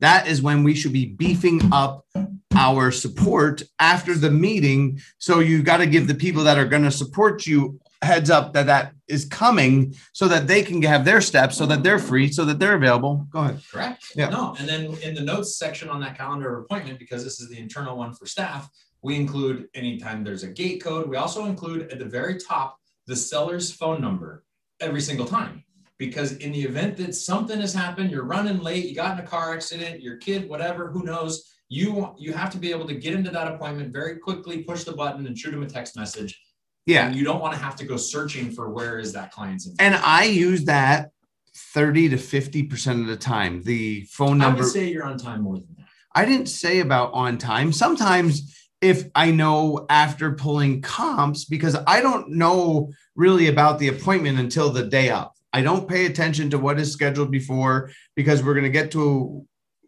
That 0.00 0.26
is 0.26 0.42
when 0.42 0.62
we 0.62 0.74
should 0.74 0.92
be 0.92 1.06
beefing 1.06 1.60
up 1.72 2.06
our 2.54 2.90
support 2.90 3.62
after 3.78 4.14
the 4.14 4.30
meeting. 4.30 5.00
So 5.18 5.40
you 5.40 5.62
got 5.62 5.78
to 5.78 5.86
give 5.86 6.06
the 6.06 6.14
people 6.14 6.44
that 6.44 6.58
are 6.58 6.66
going 6.66 6.84
to 6.84 6.90
support 6.90 7.46
you 7.46 7.80
heads 8.02 8.30
up 8.30 8.52
that 8.52 8.66
that 8.66 8.92
is 9.08 9.24
coming 9.24 9.94
so 10.12 10.28
that 10.28 10.46
they 10.46 10.62
can 10.62 10.82
have 10.82 11.04
their 11.04 11.20
steps 11.20 11.56
so 11.56 11.64
that 11.66 11.82
they're 11.82 11.98
free 11.98 12.30
so 12.30 12.44
that 12.44 12.58
they're 12.58 12.74
available 12.74 13.26
go 13.30 13.40
ahead 13.40 13.60
Correct? 13.72 14.04
Yeah. 14.14 14.28
No, 14.28 14.54
and 14.58 14.68
then 14.68 14.96
in 15.02 15.14
the 15.14 15.22
notes 15.22 15.58
section 15.58 15.88
on 15.88 16.00
that 16.00 16.16
calendar 16.16 16.58
of 16.58 16.64
appointment, 16.64 16.98
because 16.98 17.24
this 17.24 17.40
is 17.40 17.48
the 17.48 17.58
internal 17.58 17.96
one 17.96 18.12
for 18.12 18.26
staff, 18.26 18.68
we 19.02 19.16
include 19.16 19.68
anytime 19.74 20.24
there's 20.24 20.42
a 20.42 20.48
gate 20.48 20.82
code. 20.82 21.08
We 21.08 21.16
also 21.16 21.46
include 21.46 21.90
at 21.92 21.98
the 21.98 22.04
very 22.04 22.38
top 22.38 22.78
the 23.06 23.16
seller's 23.16 23.72
phone 23.72 24.00
number 24.00 24.44
every 24.80 25.00
single 25.00 25.26
time. 25.26 25.64
Because 25.98 26.32
in 26.36 26.52
the 26.52 26.62
event 26.62 26.96
that 26.98 27.14
something 27.14 27.58
has 27.60 27.72
happened, 27.72 28.10
you're 28.10 28.24
running 28.24 28.58
late, 28.58 28.84
you 28.84 28.94
got 28.94 29.18
in 29.18 29.24
a 29.24 29.26
car 29.26 29.54
accident, 29.54 30.02
your 30.02 30.18
kid, 30.18 30.48
whatever, 30.48 30.90
who 30.90 31.04
knows, 31.04 31.54
you 31.68 32.14
you 32.18 32.32
have 32.32 32.50
to 32.50 32.58
be 32.58 32.70
able 32.70 32.86
to 32.86 32.94
get 32.94 33.14
into 33.14 33.30
that 33.30 33.48
appointment 33.52 33.92
very 33.92 34.18
quickly, 34.18 34.62
push 34.62 34.84
the 34.84 34.92
button, 34.92 35.26
and 35.26 35.38
shoot 35.38 35.50
them 35.50 35.62
a 35.62 35.66
text 35.66 35.96
message. 35.96 36.40
yeah 36.86 37.06
And 37.06 37.16
you 37.16 37.24
don't 37.24 37.40
want 37.40 37.54
to 37.54 37.60
have 37.60 37.76
to 37.76 37.84
go 37.84 37.96
searching 37.96 38.50
for 38.50 38.70
where 38.70 38.98
is 38.98 39.12
that 39.14 39.32
client's 39.32 39.68
and 39.78 39.94
i 39.96 40.24
use 40.24 40.64
that 40.64 41.10
30 41.56 42.10
to 42.10 42.18
50 42.18 42.62
percent 42.64 43.00
of 43.00 43.06
the 43.06 43.16
time 43.16 43.62
the 43.62 44.02
phone 44.10 44.38
number. 44.38 44.60
I 44.60 44.64
would 44.64 44.72
say 44.72 44.90
you're 44.90 45.04
on 45.04 45.18
time 45.18 45.42
more 45.42 45.56
than 45.56 45.74
that. 45.78 45.86
I 46.14 46.24
didn't 46.24 46.46
say 46.46 46.80
about 46.80 47.12
on 47.12 47.36
time. 47.38 47.72
Sometimes 47.72 48.54
if 48.80 49.08
I 49.14 49.30
know 49.30 49.86
after 49.88 50.32
pulling 50.32 50.82
comps, 50.82 51.44
because 51.44 51.76
I 51.86 52.00
don't 52.00 52.30
know 52.30 52.92
really 53.14 53.48
about 53.48 53.78
the 53.78 53.88
appointment 53.88 54.38
until 54.38 54.70
the 54.70 54.84
day 54.84 55.10
up. 55.10 55.35
I 55.56 55.62
don't 55.62 55.88
pay 55.88 56.04
attention 56.04 56.50
to 56.50 56.58
what 56.58 56.78
is 56.78 56.92
scheduled 56.92 57.30
before 57.30 57.90
because 58.14 58.42
we're 58.42 58.52
going 58.52 58.64
to 58.64 58.78
get 58.80 58.90
to 58.90 59.46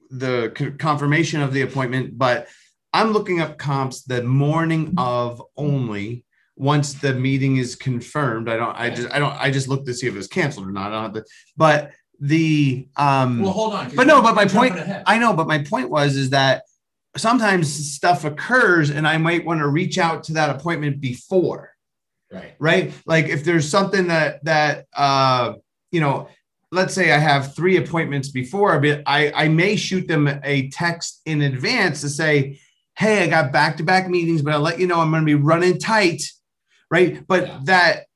the 0.08 0.74
confirmation 0.78 1.42
of 1.42 1.52
the 1.52 1.60
appointment. 1.60 2.16
But 2.16 2.48
I'm 2.94 3.10
looking 3.12 3.42
up 3.42 3.58
comps 3.58 4.02
the 4.02 4.22
morning 4.22 4.94
of 4.96 5.42
only 5.58 6.24
once 6.56 6.94
the 6.94 7.12
meeting 7.12 7.58
is 7.58 7.76
confirmed. 7.76 8.48
I 8.48 8.56
don't, 8.56 8.74
I 8.74 8.88
just, 8.88 9.10
I 9.10 9.18
don't, 9.18 9.34
I 9.34 9.50
just 9.50 9.68
look 9.68 9.84
to 9.84 9.92
see 9.92 10.06
if 10.06 10.14
it 10.14 10.16
was 10.16 10.26
canceled 10.26 10.66
or 10.66 10.72
not. 10.72 10.90
I 10.90 10.94
don't 10.94 11.14
have 11.14 11.24
to, 11.24 11.30
but 11.54 11.90
the 12.18 12.88
um 12.96 13.42
Well, 13.42 13.52
hold 13.52 13.74
on. 13.74 13.94
but 13.94 14.06
no, 14.06 14.22
but 14.22 14.34
my 14.34 14.46
point-. 14.46 14.74
I 15.06 15.18
know, 15.18 15.34
but 15.34 15.46
my 15.46 15.58
point 15.58 15.90
was 15.90 16.16
is 16.16 16.30
that 16.30 16.62
sometimes 17.14 17.70
stuff 17.94 18.24
occurs 18.24 18.88
and 18.88 19.06
I 19.06 19.18
might 19.18 19.44
want 19.44 19.60
to 19.60 19.68
reach 19.68 19.98
out 19.98 20.24
to 20.24 20.32
that 20.32 20.48
appointment 20.48 20.98
before, 20.98 21.74
right. 22.32 22.54
right? 22.58 22.92
Like 23.06 23.26
if 23.26 23.44
there's 23.44 23.68
something 23.68 24.08
that 24.08 24.44
that 24.44 24.86
uh 24.94 25.54
you 25.90 26.00
know, 26.00 26.28
let's 26.70 26.94
say 26.94 27.12
I 27.12 27.18
have 27.18 27.54
three 27.54 27.76
appointments 27.76 28.28
before, 28.28 28.78
but 28.80 29.02
I 29.06 29.32
I 29.32 29.48
may 29.48 29.76
shoot 29.76 30.06
them 30.06 30.28
a 30.44 30.68
text 30.70 31.22
in 31.24 31.42
advance 31.42 32.00
to 32.02 32.08
say, 32.08 32.60
"Hey, 32.96 33.22
I 33.24 33.26
got 33.28 33.52
back-to-back 33.52 34.08
meetings, 34.08 34.42
but 34.42 34.52
I'll 34.52 34.60
let 34.60 34.78
you 34.78 34.86
know 34.86 35.00
I'm 35.00 35.10
going 35.10 35.22
to 35.22 35.26
be 35.26 35.34
running 35.34 35.78
tight." 35.78 36.22
Right? 36.90 37.26
But 37.26 37.46
Yeah. 37.46 37.60
that 37.64 38.06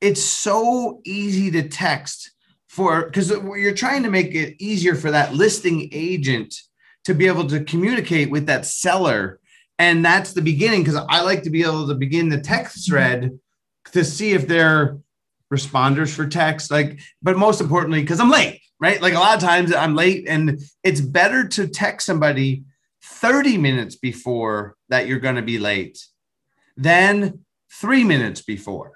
it's 0.00 0.22
so 0.22 1.00
easy 1.04 1.50
to 1.50 1.68
text 1.68 2.30
for 2.68 3.06
because 3.06 3.30
you're 3.30 3.74
trying 3.74 4.02
to 4.04 4.10
make 4.10 4.34
it 4.34 4.54
easier 4.58 4.94
for 4.94 5.10
that 5.10 5.34
listing 5.34 5.88
agent 5.92 6.54
to 7.04 7.14
be 7.14 7.26
able 7.26 7.46
to 7.48 7.64
communicate 7.64 8.30
with 8.30 8.46
that 8.46 8.66
seller 8.66 9.40
and 9.78 10.04
that's 10.04 10.32
the 10.32 10.42
beginning 10.42 10.82
because 10.82 11.02
i 11.08 11.20
like 11.22 11.42
to 11.42 11.50
be 11.50 11.62
able 11.62 11.88
to 11.88 11.94
begin 11.94 12.28
the 12.28 12.40
text 12.40 12.86
thread 12.86 13.38
to 13.92 14.04
see 14.04 14.32
if 14.32 14.46
they're 14.46 14.98
responders 15.52 16.14
for 16.14 16.26
text 16.26 16.70
like 16.70 17.00
but 17.22 17.38
most 17.38 17.60
importantly 17.60 18.00
because 18.00 18.20
i'm 18.20 18.30
late 18.30 18.60
right? 18.80 19.02
Like 19.02 19.14
a 19.14 19.18
lot 19.18 19.36
of 19.36 19.42
times 19.42 19.74
i'm 19.74 19.94
late 19.94 20.26
and 20.28 20.60
it's 20.82 21.00
better 21.00 21.46
to 21.48 21.66
text 21.66 22.06
somebody 22.06 22.64
30 23.02 23.58
minutes 23.58 23.96
before 23.96 24.76
that 24.88 25.06
you're 25.06 25.18
going 25.18 25.36
to 25.36 25.42
be 25.42 25.58
late 25.58 25.98
than 26.76 27.40
three 27.72 28.04
minutes 28.04 28.42
before 28.42 28.92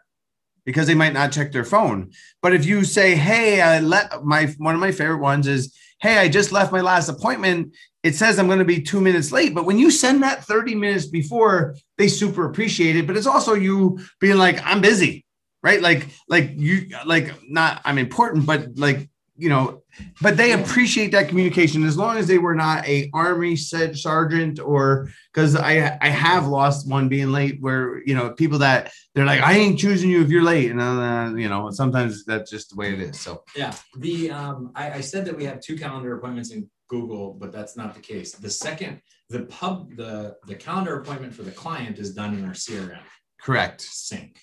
because 0.64 0.86
they 0.86 0.94
might 0.94 1.12
not 1.12 1.32
check 1.32 1.50
their 1.50 1.64
phone. 1.64 2.12
But 2.40 2.54
if 2.54 2.64
you 2.64 2.84
say 2.84 3.14
hey 3.14 3.60
i 3.60 3.80
let 3.80 4.24
my 4.24 4.46
one 4.58 4.74
of 4.74 4.80
my 4.80 4.92
favorite 4.92 5.18
ones 5.18 5.46
is 5.46 5.74
hey 6.00 6.18
i 6.18 6.28
just 6.28 6.52
left 6.52 6.72
my 6.72 6.80
last 6.80 7.08
appointment 7.08 7.74
it 8.02 8.14
says 8.14 8.38
i'm 8.38 8.46
going 8.46 8.58
to 8.58 8.64
be 8.64 8.80
two 8.80 9.00
minutes 9.00 9.32
late 9.32 9.54
but 9.54 9.64
when 9.64 9.78
you 9.78 9.90
send 9.90 10.22
that 10.22 10.44
30 10.44 10.74
minutes 10.74 11.06
before 11.06 11.76
they 11.98 12.08
super 12.08 12.46
appreciate 12.46 12.96
it 12.96 13.06
but 13.06 13.16
it's 13.16 13.26
also 13.26 13.54
you 13.54 13.98
being 14.20 14.38
like 14.38 14.60
i'm 14.64 14.80
busy 14.80 15.24
right 15.62 15.80
like 15.80 16.08
like 16.28 16.50
you 16.54 16.88
like 17.04 17.32
not 17.48 17.80
i'm 17.84 17.98
important 17.98 18.46
but 18.46 18.66
like 18.76 19.08
you 19.36 19.48
know 19.48 19.82
but 20.20 20.36
they 20.36 20.52
appreciate 20.52 21.12
that 21.12 21.28
communication 21.28 21.84
as 21.84 21.96
long 21.96 22.16
as 22.16 22.26
they 22.26 22.38
were 22.38 22.54
not 22.54 22.86
a 22.86 23.10
army 23.14 23.56
sergeant 23.56 24.60
or 24.60 25.08
because 25.32 25.56
i 25.56 25.98
i 26.00 26.08
have 26.08 26.46
lost 26.46 26.88
one 26.88 27.08
being 27.08 27.32
late 27.32 27.60
where 27.60 28.02
you 28.06 28.14
know 28.14 28.30
people 28.30 28.58
that 28.58 28.92
they're 29.14 29.24
like 29.24 29.40
i 29.40 29.54
ain't 29.54 29.78
choosing 29.78 30.10
you 30.10 30.22
if 30.22 30.28
you're 30.28 30.42
late 30.42 30.70
and 30.70 30.80
uh, 30.80 31.32
you 31.36 31.48
know 31.48 31.70
sometimes 31.70 32.24
that's 32.24 32.50
just 32.50 32.70
the 32.70 32.76
way 32.76 32.92
it 32.92 33.00
is 33.00 33.18
so 33.18 33.42
Yeah. 33.56 33.74
The 33.98 34.30
um, 34.30 34.72
I, 34.74 34.92
I 34.92 35.00
said 35.00 35.24
that 35.26 35.36
we 35.36 35.44
have 35.44 35.60
two 35.60 35.76
calendar 35.76 36.16
appointments 36.16 36.50
in 36.50 36.68
Google, 36.92 37.26
but 37.40 37.50
that's 37.56 37.76
not 37.80 37.94
the 37.94 38.00
case. 38.12 38.30
The 38.46 38.54
second, 38.66 39.00
the 39.34 39.42
pub, 39.56 39.74
the 39.96 40.36
the 40.46 40.54
calendar 40.66 40.94
appointment 41.00 41.32
for 41.34 41.44
the 41.48 41.56
client 41.64 41.98
is 41.98 42.14
done 42.20 42.32
in 42.38 42.44
our 42.44 42.56
CRM 42.64 43.06
correct 43.42 43.80
sync. 43.80 44.40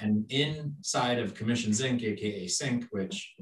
And 0.00 0.24
inside 0.30 1.18
of 1.18 1.34
Commissions 1.34 1.80
Inc, 1.80 2.02
aka 2.02 2.46
CINC, 2.46 2.88
which 2.90 3.34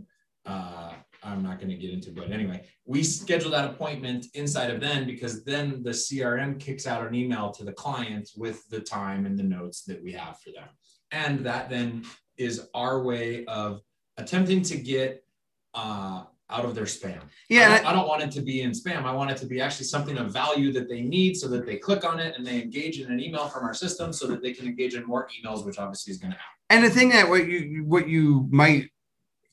uh, 0.45 0.93
I'm 1.23 1.43
not 1.43 1.59
going 1.59 1.71
to 1.71 1.77
get 1.77 1.93
into, 1.93 2.11
but 2.13 2.33
anyway, 2.33 2.67
we 2.85 3.03
schedule 3.03 3.53
that 3.53 3.71
appointment 3.71 4.27
inside 4.35 4.71
of 4.71 4.81
then 4.81 5.07
because 5.07 5.45
then 5.45 5.83
the 5.83 5.91
CRM 5.91 6.59
kicks 6.59 6.87
out 6.87 7.07
an 7.07 7.15
email 7.15 7.51
to 7.53 7.65
the 7.65 7.73
client 7.73 8.29
with 8.37 8.69
the 8.69 8.81
time 8.81 9.27
and 9.27 9.39
the 9.39 9.45
notes 9.45 9.85
that 9.85 10.03
we 10.03 10.13
have 10.13 10.39
for 10.41 10.51
them. 10.51 10.69
And 11.13 11.41
that 11.47 11.71
then 11.71 12.05
is 12.37 12.69
our 12.75 13.03
way 13.03 13.45
of 13.47 13.81
attempting 14.17 14.63
to 14.63 14.77
get 14.77 15.25
uh, 15.75 16.25
out 16.51 16.65
of 16.65 16.75
their 16.75 16.85
spam. 16.85 17.21
yeah 17.49 17.73
I 17.73 17.77
don't, 17.77 17.87
I 17.87 17.93
don't 17.93 18.09
want 18.09 18.23
it 18.23 18.31
to 18.33 18.43
be 18.43 18.63
in 18.63 18.73
spam. 18.73 19.05
I 19.05 19.13
want 19.13 19.31
it 19.31 19.37
to 19.39 19.47
be 19.47 19.61
actually 19.61 19.87
something 19.87 20.19
of 20.19 20.33
value 20.33 20.73
that 20.73 20.89
they 20.89 21.03
need 21.03 21.37
so 21.37 21.49
that 21.49 21.67
they 21.67 21.77
click 21.77 22.05
on 22.05 22.19
it 22.21 22.37
and 22.37 22.47
they 22.47 22.61
engage 22.61 23.01
in 23.01 23.11
an 23.11 23.21
email 23.21 23.49
from 23.49 23.65
our 23.65 23.75
system 23.75 24.13
so 24.13 24.27
that 24.27 24.43
they 24.43 24.53
can 24.53 24.67
engage 24.67 24.95
in 24.95 25.05
more 25.07 25.29
emails, 25.29 25.65
which 25.65 25.79
obviously 25.79 26.11
is 26.13 26.19
going 26.19 26.33
to 26.33 26.39
happen. 26.39 26.61
And 26.71 26.85
the 26.85 26.91
thing 26.91 27.09
that 27.11 27.29
what 27.29 27.47
you 27.47 27.85
what 27.85 28.09
you 28.09 28.49
might 28.51 28.91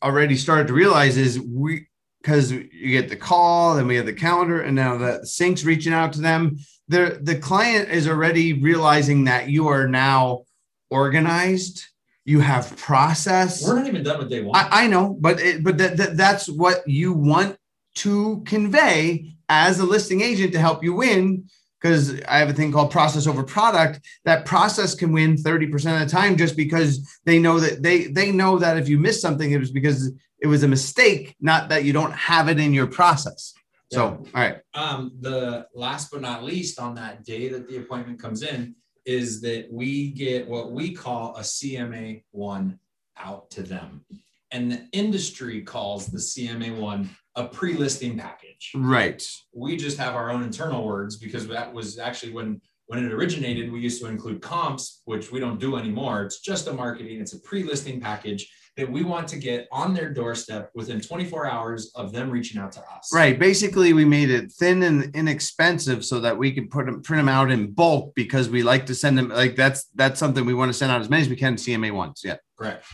already 0.04 0.36
start 0.36 0.68
to 0.68 0.74
realize 0.74 1.18
is 1.18 1.40
we 1.40 1.88
because 2.22 2.52
you 2.52 2.92
get 2.92 3.10
the 3.10 3.16
call, 3.16 3.76
then 3.76 3.88
we 3.88 3.96
have 3.96 4.06
the 4.06 4.14
calendar, 4.14 4.62
and 4.62 4.76
now 4.76 4.98
the 4.98 5.26
sync's 5.26 5.64
reaching 5.64 5.94
out 5.94 6.14
to 6.14 6.22
them. 6.22 6.58
The 6.88 7.20
the 7.22 7.36
client 7.36 7.90
is 7.90 8.08
already 8.08 8.54
realizing 8.54 9.26
that 9.26 9.50
you 9.50 9.68
are 9.68 9.88
now 9.88 10.44
organized, 10.90 11.86
you 12.28 12.42
have 12.42 12.76
process. 12.76 13.66
We're 13.66 13.78
not 13.78 13.88
even 13.88 14.04
done 14.04 14.20
with 14.20 14.30
day 14.30 14.42
one. 14.42 14.54
I, 14.54 14.84
I 14.84 14.88
know, 14.88 15.16
but 15.18 15.40
it, 15.40 15.64
but 15.64 15.78
that, 15.78 15.96
that 15.96 16.18
that's 16.18 16.50
what 16.50 16.86
you 16.86 17.14
want 17.14 17.58
to 17.96 18.44
convey 18.46 19.34
as 19.48 19.80
a 19.80 19.86
listing 19.86 20.20
agent 20.20 20.52
to 20.52 20.60
help 20.60 20.84
you 20.84 20.94
win. 20.94 21.46
Because 21.80 22.20
I 22.24 22.40
have 22.40 22.50
a 22.50 22.54
thing 22.54 22.72
called 22.72 22.92
process 22.92 23.28
over 23.28 23.44
product. 23.44 24.02
That 24.26 24.46
process 24.46 24.94
can 24.94 25.14
win 25.14 25.36
30% 25.36 25.74
of 25.94 26.00
the 26.00 26.12
time 26.12 26.36
just 26.36 26.58
because 26.58 27.08
they 27.24 27.40
know 27.40 27.60
that 27.60 27.82
they 27.82 28.08
they 28.08 28.32
know 28.32 28.60
that 28.60 28.78
if 28.78 28.90
you 28.90 28.98
miss 29.00 29.22
something, 29.22 29.50
it 29.50 29.60
was 29.60 29.72
because 29.72 30.12
it 30.40 30.48
was 30.48 30.64
a 30.64 30.68
mistake, 30.68 31.36
not 31.40 31.70
that 31.70 31.86
you 31.86 31.94
don't 31.94 32.14
have 32.14 32.50
it 32.50 32.60
in 32.60 32.74
your 32.74 32.88
process. 32.88 33.54
So, 33.90 34.02
all 34.02 34.26
right. 34.34 34.58
um, 34.74 35.14
the 35.22 35.66
last 35.74 36.12
but 36.12 36.20
not 36.20 36.44
least 36.44 36.78
on 36.78 36.96
that 36.96 37.24
day 37.24 37.48
that 37.48 37.70
the 37.70 37.78
appointment 37.78 38.22
comes 38.22 38.44
in 38.44 38.76
is 39.08 39.42
that 39.42 39.68
we 39.72 40.12
get 40.12 40.48
what 40.48 40.72
we 40.72 40.92
call 40.92 41.36
a 41.38 41.42
CMA 41.42 42.24
one 42.32 42.78
out 43.18 43.50
to 43.52 43.64
them. 43.64 44.06
And 44.52 44.72
the 44.72 44.88
industry 44.92 45.62
calls 45.62 46.08
the 46.08 46.20
CMA 46.20 46.78
one 46.78 47.10
a 47.36 47.48
pre-listing 47.48 48.18
package. 48.18 48.72
Right. 48.76 49.24
We 49.54 49.78
just 49.78 49.98
have 49.98 50.16
our 50.16 50.30
own 50.30 50.44
internal 50.44 50.86
words 50.86 51.16
because 51.16 51.48
that 51.48 51.74
was 51.74 51.98
actually 51.98 52.34
when 52.34 52.62
when 52.88 53.04
it 53.04 53.12
originated, 53.12 53.70
we 53.70 53.82
used 53.82 54.02
to 54.02 54.08
include 54.08 54.42
comps, 54.42 55.02
which 55.04 55.30
we 55.30 55.42
don't 55.42 55.60
do 55.60 55.76
anymore. 55.76 56.24
It's 56.24 56.40
just 56.40 56.68
a 56.68 56.74
marketing, 56.74 57.20
it's 57.20 57.34
a 57.34 57.42
pre-listing 57.42 58.00
package 58.00 58.50
that 58.78 58.90
we 58.90 59.04
want 59.04 59.28
to 59.28 59.38
get 59.38 59.68
on 59.72 59.94
their 59.94 60.10
doorstep 60.14 60.70
within 60.76 61.02
24 61.02 61.48
hours 61.50 61.92
of 61.96 62.12
them 62.12 62.30
reaching 62.30 62.62
out 62.62 62.72
to 62.72 62.80
us. 62.80 63.10
Right. 63.12 63.38
Basically, 63.38 63.92
we 63.94 64.06
made 64.06 64.30
it 64.30 64.52
thin 64.52 64.84
and 64.84 65.14
inexpensive 65.16 66.06
so 66.06 66.20
that 66.20 66.38
we 66.38 66.52
can 66.52 66.70
put 66.70 66.86
them, 66.86 67.02
print 67.02 67.20
them 67.20 67.28
out 67.30 67.50
in 67.52 67.72
bulk 67.72 68.14
because 68.16 68.50
we 68.50 68.62
like 68.62 68.86
to 68.86 68.96
send 68.96 69.18
them. 69.18 69.30
Like 69.30 69.56
that's 69.56 69.86
that's 69.96 70.20
something 70.20 70.46
we 70.46 70.54
want 70.54 70.70
to 70.70 70.78
send 70.78 70.92
out 70.92 71.02
as 71.02 71.10
many 71.10 71.24
as 71.24 71.30
we 71.30 71.36
can. 71.36 71.56
CMA 71.56 71.92
ones. 71.92 72.22
Yeah. 72.24 72.36
Correct. 72.58 72.86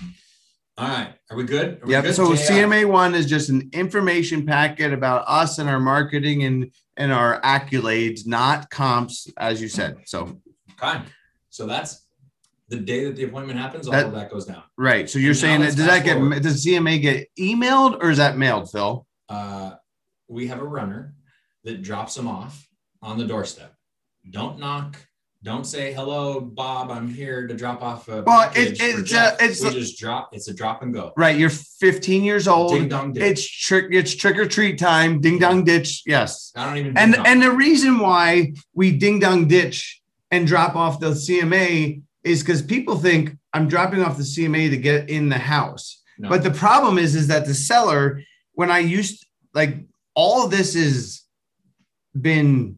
All 0.77 0.87
right. 0.87 1.13
Are 1.29 1.37
we 1.37 1.43
good? 1.43 1.81
Are 1.83 1.85
we 1.85 1.91
Yeah. 1.93 2.01
good? 2.01 2.15
So? 2.15 2.33
CMA 2.33 2.85
one 2.85 3.13
is 3.13 3.25
just 3.25 3.49
an 3.49 3.69
information 3.73 4.45
packet 4.45 4.93
about 4.93 5.25
us 5.27 5.59
and 5.59 5.69
our 5.69 5.79
marketing 5.81 6.43
and 6.43 6.71
and 6.95 7.11
our 7.11 7.41
accolades, 7.41 8.25
not 8.25 8.69
comps, 8.69 9.27
as 9.37 9.61
you 9.61 9.67
said. 9.67 9.97
So 10.05 10.39
Okay. 10.81 11.01
So 11.49 11.65
that's 11.67 12.02
the 12.69 12.77
day 12.77 13.05
that 13.05 13.15
the 13.15 13.23
appointment 13.23 13.59
happens, 13.59 13.87
all 13.87 13.93
That- 13.93 14.05
of 14.07 14.13
that 14.13 14.29
goes 14.31 14.45
down. 14.45 14.63
right. 14.77 15.09
So 15.09 15.19
you're 15.19 15.33
Now 15.33 15.39
saying 15.39 15.59
that 15.61 15.65
does 15.67 15.75
that 15.77 15.87
fast 15.87 16.05
get 16.05 16.17
forward. 16.17 16.41
does 16.43 16.63
CMA 16.63 16.97
get 16.99 17.27
emailed 17.39 18.01
or 18.01 18.09
is 18.09 18.17
that 18.17 18.37
mailed, 18.37 18.71
Phil? 18.71 19.05
Uh, 19.29 19.71
we 20.27 20.47
have 20.47 20.59
a 20.59 20.63
runner 20.65 21.13
that 21.65 21.81
drops 21.83 22.15
them 22.15 22.27
off 22.27 22.67
on 23.01 23.17
the 23.17 23.25
doorstep. 23.25 23.73
Don't 24.29 24.59
knock. 24.59 24.95
Don't 25.43 25.65
say 25.65 25.91
hello, 25.91 26.39
Bob. 26.39 26.89
I'm 26.89 27.09
here 27.13 27.47
to 27.47 27.53
drop 27.53 27.81
off 27.83 28.07
a 28.07 28.23
Well, 28.23 28.49
it- 28.55 28.81
it's, 28.81 29.09
Jeff." 29.09 29.33
uh, 29.33 29.37
it's 29.41 29.59
we 29.59 29.67
like- 29.67 29.75
just 29.77 29.99
drop. 29.99 30.29
It's 30.31 30.47
a 30.47 30.53
drop 30.53 30.81
and 30.83 30.93
go. 30.93 31.11
Right. 31.17 31.37
You're 31.37 31.49
15 31.49 32.23
years 32.23 32.47
old. 32.47 32.71
Ding 32.71 32.87
dong 32.87 33.11
ditch. 33.11 33.23
It's 33.23 33.45
trick. 33.45 33.87
It's 33.91 34.15
trick 34.15 34.37
or 34.37 34.45
treat 34.47 34.79
time. 34.79 35.19
Ding 35.19 35.39
dong 35.39 35.65
ditch. 35.65 36.03
Yes. 36.05 36.53
I 36.55 36.65
don't 36.65 36.77
even. 36.77 36.97
And 36.97 37.15
and 37.27 37.41
the 37.43 37.51
reason 37.51 37.99
why 37.99 38.53
we 38.73 38.93
ding 38.97 39.19
dong 39.19 39.49
ditch 39.49 40.01
and 40.31 40.47
drop 40.47 40.77
off 40.77 41.01
the 41.01 41.13
CMA 41.13 42.01
is 42.23 42.41
because 42.41 42.61
people 42.61 42.97
think 42.97 43.37
I'm 43.53 43.67
dropping 43.67 44.01
off 44.01 44.17
the 44.17 44.23
CMA 44.23 44.69
to 44.69 44.77
get 44.77 45.09
in 45.09 45.29
the 45.29 45.37
house. 45.37 46.01
No. 46.17 46.29
But 46.29 46.43
the 46.43 46.51
problem 46.51 46.97
is, 46.97 47.15
is 47.15 47.27
that 47.27 47.45
the 47.45 47.53
seller, 47.53 48.21
when 48.53 48.71
I 48.71 48.79
used 48.79 49.25
like 49.53 49.77
all 50.15 50.45
of 50.45 50.51
this 50.51 50.75
is 50.75 51.23
been 52.19 52.77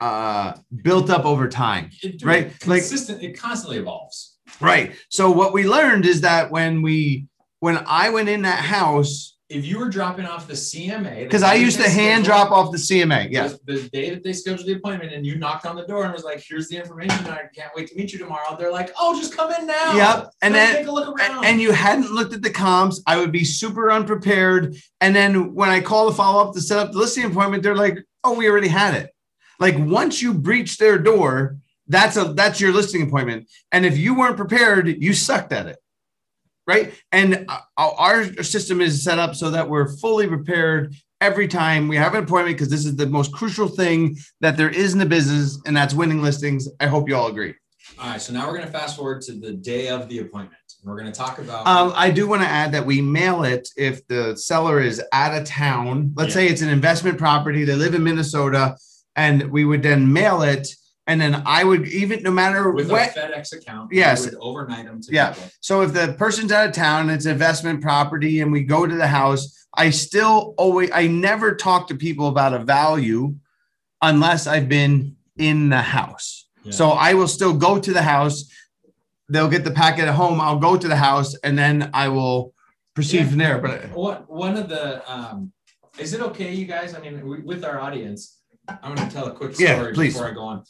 uh 0.00 0.52
built 0.82 1.08
up 1.10 1.24
over 1.24 1.48
time. 1.48 1.90
It- 2.02 2.22
right, 2.24 2.46
like- 2.66 2.82
Consistent. 2.82 3.22
it 3.22 3.38
constantly 3.38 3.78
evolves. 3.78 4.36
Right. 4.60 4.94
So 5.08 5.30
what 5.30 5.52
we 5.52 5.66
learned 5.66 6.04
is 6.06 6.20
that 6.20 6.50
when 6.50 6.82
we 6.82 7.26
when 7.60 7.82
I 7.86 8.10
went 8.10 8.28
in 8.28 8.42
that 8.42 8.60
house, 8.60 9.35
If 9.48 9.64
you 9.64 9.78
were 9.78 9.88
dropping 9.88 10.26
off 10.26 10.48
the 10.48 10.54
CMA, 10.54 11.20
because 11.22 11.44
I 11.44 11.54
used 11.54 11.78
to 11.78 11.88
hand 11.88 12.24
drop 12.24 12.50
off 12.50 12.72
the 12.72 12.78
CMA. 12.78 13.30
Yeah. 13.30 13.52
The, 13.64 13.88
day 13.90 14.10
that 14.10 14.24
they 14.24 14.32
scheduled 14.32 14.66
the 14.66 14.72
appointment 14.72 15.12
and 15.12 15.24
you 15.24 15.36
knocked 15.36 15.66
on 15.66 15.76
the 15.76 15.86
door 15.86 16.02
and 16.02 16.12
was 16.12 16.24
like, 16.24 16.42
here's 16.44 16.66
the 16.68 16.76
information. 16.76 17.26
I 17.28 17.42
can't 17.54 17.70
wait 17.76 17.86
to 17.88 17.96
meet 17.96 18.12
you 18.12 18.18
tomorrow. 18.18 18.56
They're 18.58 18.72
like, 18.72 18.90
oh, 18.98 19.16
just 19.16 19.36
come 19.36 19.52
in 19.52 19.68
now. 19.68 19.94
Yep. 19.94 20.30
And 20.42 20.52
Come 20.52 20.52
then 20.52 20.74
take 20.74 20.86
a 20.88 20.90
look 20.90 21.16
around. 21.16 21.44
and 21.44 21.60
you 21.60 21.70
hadn't 21.70 22.10
looked 22.10 22.34
at 22.34 22.42
the 22.42 22.50
comps, 22.50 23.00
I 23.06 23.18
would 23.18 23.30
be 23.30 23.44
super 23.44 23.92
unprepared. 23.92 24.74
And 25.00 25.14
then 25.14 25.54
when 25.54 25.68
I 25.68 25.80
call 25.80 26.06
the 26.06 26.12
follow 26.16 26.42
up 26.42 26.52
to 26.54 26.60
set 26.60 26.78
up 26.78 26.90
the 26.90 26.98
listing 26.98 27.24
appointment, 27.24 27.62
they're 27.62 27.76
like, 27.76 27.98
"Oh, 28.24 28.34
we 28.34 28.50
already 28.50 28.68
had 28.68 28.94
it." 28.94 29.10
Like 29.60 29.76
once 29.78 30.20
you 30.20 30.34
breach 30.34 30.76
their 30.78 30.98
door, 30.98 31.58
that's 31.86 32.16
a 32.16 32.32
that's 32.32 32.60
your 32.60 32.72
listing 32.72 33.02
appointment. 33.02 33.48
And 33.70 33.86
if 33.86 33.96
you 33.96 34.18
weren't 34.18 34.36
prepared, 34.36 34.88
you 34.88 35.12
sucked 35.12 35.52
at 35.52 35.66
it. 35.66 35.76
Right? 36.66 36.92
And 37.12 37.46
uh, 37.48 37.58
our 37.76 38.24
system 38.42 38.80
is 38.80 39.02
set 39.02 39.18
up 39.18 39.34
so 39.34 39.50
that 39.50 39.68
we're 39.68 39.88
fully 39.98 40.26
prepared 40.26 40.94
every 41.20 41.48
time 41.48 41.88
we 41.88 41.96
have 41.96 42.14
an 42.14 42.24
appointment 42.24 42.56
because 42.56 42.68
this 42.70 42.84
is 42.84 42.96
the 42.96 43.06
most 43.06 43.32
crucial 43.32 43.68
thing 43.68 44.16
that 44.40 44.56
there 44.56 44.68
is 44.68 44.92
in 44.92 44.98
the 44.98 45.06
business, 45.06 45.58
and 45.66 45.76
that's 45.76 45.94
winning 45.94 46.22
listings. 46.22 46.68
I 46.80 46.86
hope 46.86 47.08
you 47.08 47.16
all 47.16 47.28
agree. 47.28 47.54
All 47.98 48.10
right, 48.10 48.20
so 48.20 48.32
now 48.32 48.46
we're 48.46 48.54
going 48.56 48.66
to 48.66 48.72
fast 48.72 48.96
forward 48.96 49.22
to 49.22 49.32
the 49.32 49.52
day 49.52 49.88
of 49.88 50.08
the 50.08 50.18
appointment. 50.18 50.60
We're 50.84 50.98
going 51.00 51.10
to 51.10 51.18
talk 51.18 51.38
about. 51.38 51.66
Um, 51.66 51.92
I 51.96 52.10
do 52.10 52.28
want 52.28 52.42
to 52.42 52.48
add 52.48 52.72
that 52.72 52.84
we 52.84 53.00
mail 53.00 53.44
it 53.44 53.68
if 53.76 54.06
the 54.08 54.36
seller 54.36 54.80
is 54.80 55.02
out 55.12 55.36
of 55.36 55.44
town. 55.46 56.12
Let's 56.14 56.30
Yeah. 56.30 56.34
say 56.42 56.48
it's 56.48 56.62
an 56.62 56.68
investment 56.68 57.16
property, 57.16 57.64
they 57.64 57.74
live 57.74 57.94
in 57.94 58.04
Minnesota, 58.04 58.76
and 59.16 59.50
we 59.50 59.64
would 59.64 59.82
then 59.82 60.12
mail 60.12 60.42
it. 60.42 60.68
And 61.08 61.20
then 61.20 61.42
I 61.46 61.62
would 61.62 61.86
even 61.88 62.22
no 62.22 62.30
matter 62.32 62.70
with 62.72 62.90
what. 62.90 63.16
a 63.16 63.20
FedEx 63.20 63.52
account. 63.56 63.92
Yes. 63.92 64.24
would 64.24 64.34
overnight 64.40 64.86
them 64.86 65.00
to 65.02 65.12
Yeah. 65.12 65.32
people. 65.32 65.50
So 65.60 65.82
if 65.82 65.92
the 65.92 66.14
person's 66.18 66.50
out 66.50 66.66
of 66.68 66.74
town, 66.74 67.10
it's 67.10 67.26
investment 67.26 67.80
property, 67.80 68.40
and 68.40 68.50
we 68.50 68.62
go 68.62 68.86
to 68.86 68.94
the 68.94 69.06
house, 69.06 69.66
I 69.74 69.90
still 69.90 70.54
always 70.58 70.90
I 70.92 71.06
never 71.06 71.54
talk 71.54 71.88
to 71.88 71.94
people 71.94 72.26
about 72.28 72.54
a 72.54 72.58
value 72.58 73.36
unless 74.02 74.46
I've 74.46 74.68
been 74.68 75.16
in 75.38 75.68
the 75.68 75.82
house. 75.82 76.48
Yeah. 76.64 76.72
So 76.72 76.90
I 76.90 77.14
will 77.14 77.28
still 77.28 77.52
go 77.56 77.78
to 77.78 77.92
the 77.92 78.02
house. 78.02 78.50
They'll 79.28 79.48
get 79.48 79.64
the 79.64 79.70
packet 79.70 80.06
at 80.08 80.14
home. 80.14 80.40
I'll 80.40 80.58
go 80.58 80.76
to 80.76 80.88
the 80.88 80.96
house 80.96 81.34
and 81.44 81.56
then 81.58 81.90
I 81.94 82.08
will 82.08 82.52
proceed 82.94 83.18
Yeah. 83.20 83.28
from 83.28 83.38
there. 83.38 83.58
But 83.58 83.90
What 83.90 84.28
one 84.28 84.56
of 84.56 84.68
the 84.68 85.08
um, 85.12 85.52
is 85.98 86.14
it 86.14 86.20
okay, 86.20 86.52
you 86.52 86.66
guys? 86.66 86.94
I 86.96 86.98
mean, 87.00 87.44
with 87.44 87.64
our 87.64 87.78
audience, 87.80 88.38
I'm 88.68 88.94
going 88.94 89.08
to 89.08 89.14
tell 89.14 89.26
a 89.26 89.32
quick 89.32 89.54
story 89.54 89.68
Yeah, 89.68 89.90
before 89.92 90.28
I 90.28 90.32
go 90.32 90.40
on. 90.42 90.64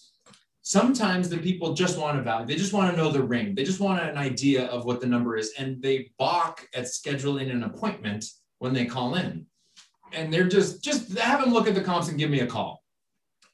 Sometimes 0.66 1.28
the 1.28 1.38
people 1.38 1.74
just 1.74 1.96
want 1.96 2.18
a 2.18 2.22
value. 2.22 2.44
They 2.44 2.56
just 2.56 2.72
want 2.72 2.90
to 2.90 3.00
know 3.00 3.12
the 3.12 3.22
ring. 3.22 3.54
They 3.54 3.62
just 3.62 3.78
want 3.78 4.02
an 4.02 4.16
idea 4.16 4.66
of 4.66 4.84
what 4.84 5.00
the 5.00 5.06
number 5.06 5.36
is, 5.36 5.52
and 5.56 5.80
they 5.80 6.10
balk 6.18 6.66
at 6.74 6.86
scheduling 6.86 7.52
an 7.52 7.62
appointment 7.62 8.24
when 8.58 8.74
they 8.74 8.84
call 8.84 9.14
in. 9.14 9.46
And 10.12 10.34
they're 10.34 10.48
just 10.48 10.82
just 10.82 11.16
have 11.18 11.40
them 11.40 11.52
look 11.52 11.68
at 11.68 11.76
the 11.76 11.80
comps 11.80 12.08
and 12.08 12.18
give 12.18 12.30
me 12.30 12.40
a 12.40 12.48
call. 12.48 12.82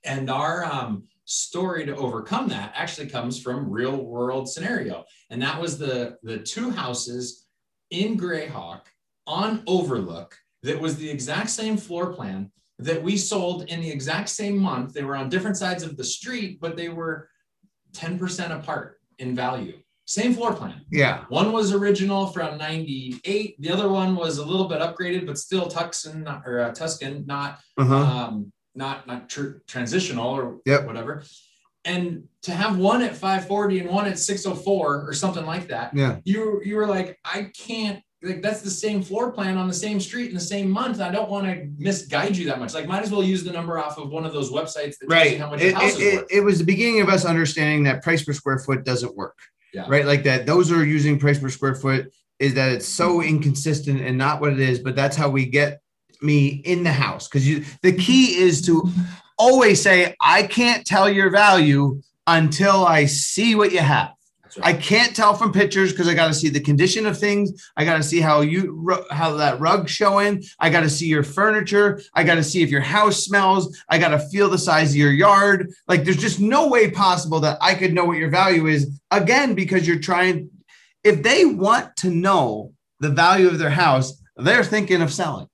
And 0.05 0.31
our 0.31 0.65
um, 0.65 1.03
story 1.27 1.85
to 1.85 1.95
overcome 1.97 2.49
that 2.49 2.73
actually 2.75 3.11
comes 3.11 3.39
from 3.39 3.71
real 3.71 4.07
world 4.07 4.49
scenario, 4.49 5.05
and 5.29 5.43
that 5.43 5.61
was 5.61 5.77
the 5.77 6.17
the 6.23 6.39
two 6.39 6.71
houses 6.71 7.47
in 7.91 8.17
Grayhawk 8.17 8.85
on 9.27 9.63
Overlook 9.67 10.35
that 10.63 10.81
was 10.81 10.97
the 10.97 11.11
exact 11.11 11.51
same 11.51 11.77
floor 11.77 12.15
plan 12.15 12.51
that 12.79 13.03
we 13.03 13.17
sold 13.17 13.65
in 13.69 13.81
the 13.81 13.91
exact 13.91 14.29
same 14.29 14.59
month. 14.59 14.93
They 14.93 15.05
were 15.05 15.17
on 15.17 15.29
different 15.29 15.57
sides 15.57 15.83
of 15.83 15.97
the 15.97 16.05
street, 16.05 16.61
but 16.61 16.77
they 16.77 16.89
were 16.89 17.29
10% 17.95 18.51
apart 18.51 19.01
in 19.19 19.35
value. 19.35 19.79
Same 20.05 20.35
floor 20.35 20.53
plan. 20.53 20.85
yeah, 20.91 21.25
One 21.29 21.53
was 21.53 21.73
original 21.73 22.27
from 22.27 22.59
98. 22.59 23.57
The 23.61 23.71
other 23.71 23.89
one 23.89 24.17
was 24.17 24.39
a 24.39 24.45
little 24.45 24.67
bit 24.67 24.81
upgraded, 24.81 25.27
but 25.27 25.39
still 25.39 25.69
Tucson 25.69 26.27
or 26.45 26.59
uh, 26.61 26.73
Tuscan, 26.73 27.25
not 27.27 27.61
uh-huh. 27.79 27.95
um, 27.95 28.53
not 28.75 29.07
not 29.07 29.29
tr- 29.29 29.59
transitional 29.69 30.29
or 30.29 30.59
Yep. 30.67 30.87
whatever. 30.87 31.23
And 31.85 32.25
to 32.43 32.53
have 32.53 32.79
one 32.79 33.03
at 33.03 33.13
540 33.13 33.81
and 33.81 33.91
one 33.91 34.07
at 34.07 34.19
604 34.19 35.09
or 35.09 35.13
something 35.13 35.47
like 35.47 35.69
that, 35.69 35.95
yeah, 35.95 36.19
you 36.25 36.61
you 36.65 36.77
were 36.77 36.87
like, 36.89 37.19
I 37.25 37.51
can't 37.57 38.03
like 38.23 38.41
that's 38.41 38.63
the 38.63 38.71
same 38.71 39.03
floor 39.03 39.33
plan 39.33 39.57
on 39.57 39.67
the 39.67 39.75
same 39.75 39.99
street 39.99 40.29
in 40.29 40.35
the 40.35 40.41
same 40.41 40.71
month. 40.71 41.01
I 41.01 41.11
don't 41.11 41.29
want 41.29 41.47
to 41.47 41.69
misguide 41.77 42.37
you 42.37 42.47
that 42.47 42.61
much. 42.61 42.73
Like, 42.73 42.87
might 42.87 43.03
as 43.03 43.11
well 43.11 43.23
use 43.23 43.43
the 43.43 43.53
number 43.53 43.79
off 43.79 43.99
of 43.99 44.11
one 44.11 44.25
of 44.25 44.33
those 44.33 44.51
websites 44.51 44.99
that 44.99 45.09
tells 45.09 45.11
right. 45.11 45.33
you 45.33 45.39
how 45.39 45.51
much 45.51 45.61
It, 45.61 45.75
house 45.75 45.83
it, 45.83 45.87
is 45.89 46.01
it, 46.01 46.17
worth. 46.17 46.27
it 46.31 46.41
was 46.41 46.59
the 46.59 46.65
beginning 46.65 47.01
of 47.01 47.09
us 47.09 47.25
understanding 47.25 47.83
that 47.85 48.03
price 48.03 48.25
per 48.25 48.33
square 48.33 48.59
foot 48.59 48.85
doesn't 48.85 49.15
work. 49.17 49.37
Yeah. 49.75 49.87
Right. 49.89 50.07
Like 50.07 50.23
that. 50.25 50.47
Those 50.47 50.71
are 50.71 50.85
using 50.85 51.19
price 51.19 51.39
per 51.39 51.49
square 51.49 51.75
foot 51.75 52.13
is 52.39 52.55
that 52.55 52.73
it's 52.73 52.87
so 52.87 53.23
inconsistent 53.23 54.01
and 54.01 54.19
not 54.19 54.41
what 54.41 54.53
it 54.53 54.61
is, 54.61 54.79
but 54.79 54.95
that's 54.95 55.17
how 55.17 55.29
we 55.29 55.47
get 55.47 55.81
me 56.21 56.47
in 56.65 56.85
the 56.85 56.93
house. 56.93 57.27
Cause 57.27 57.47
you, 57.47 57.65
the 57.83 57.93
key 57.93 58.37
is 58.37 58.63
to 58.67 58.89
always 59.39 59.81
say, 59.83 60.15
I 60.21 60.45
can't 60.45 60.87
tell 60.87 61.09
your 61.09 61.31
value 61.31 62.01
until 62.27 62.87
I 62.87 63.07
see 63.07 63.55
what 63.55 63.73
you 63.73 63.81
have. 63.81 64.13
I 64.61 64.73
can't 64.73 65.15
tell 65.15 65.35
from 65.35 65.53
pictures 65.53 65.93
because 65.93 66.09
I 66.09 66.15
got 66.15 66.29
to 66.29 66.35
see 66.35 66.49
the 66.49 66.61
condition 66.61 67.07
of 67.07 67.19
things. 67.19 67.71
I 67.77 67.85
got 67.85 67.97
to 67.97 68.03
see 68.03 68.21
how 68.21 68.41
you 68.41 69.05
how 69.11 69.37
that 69.37 69.61
rug's 69.61 69.91
showing. 69.91 70.45
I 70.59 70.71
got 70.71 70.81
to 70.81 70.91
see 70.91 71.07
your 71.07 71.23
furniture. 71.23 72.01
I 72.15 72.25
got 72.25 72.35
to 72.35 72.45
see 72.45 72.63
if 72.63 72.71
your 72.71 72.81
house 72.81 73.25
smells. 73.25 73.77
I 73.89 73.99
got 73.99 74.09
to 74.09 74.19
feel 74.19 74.49
the 74.51 74.59
size 74.59 74.91
of 74.91 74.97
your 74.97 75.13
yard. 75.13 75.73
Like 75.89 76.05
there's 76.05 76.17
just 76.17 76.41
no 76.41 76.69
way 76.69 76.91
possible 76.91 77.41
that 77.41 77.59
I 77.61 77.75
could 77.75 77.93
know 77.93 78.05
what 78.05 78.19
your 78.19 78.31
value 78.31 78.67
is 78.67 79.01
again 79.11 79.55
because 79.55 79.87
you're 79.87 79.99
trying. 79.99 80.51
If 81.05 81.23
they 81.23 81.45
want 81.45 81.97
to 81.97 82.11
know 82.11 82.73
the 83.01 83.11
value 83.11 83.49
of 83.49 83.59
their 83.59 83.71
house, 83.71 84.23
they're 84.37 84.65
thinking 84.65 85.03
of 85.03 85.13
selling 85.13 85.49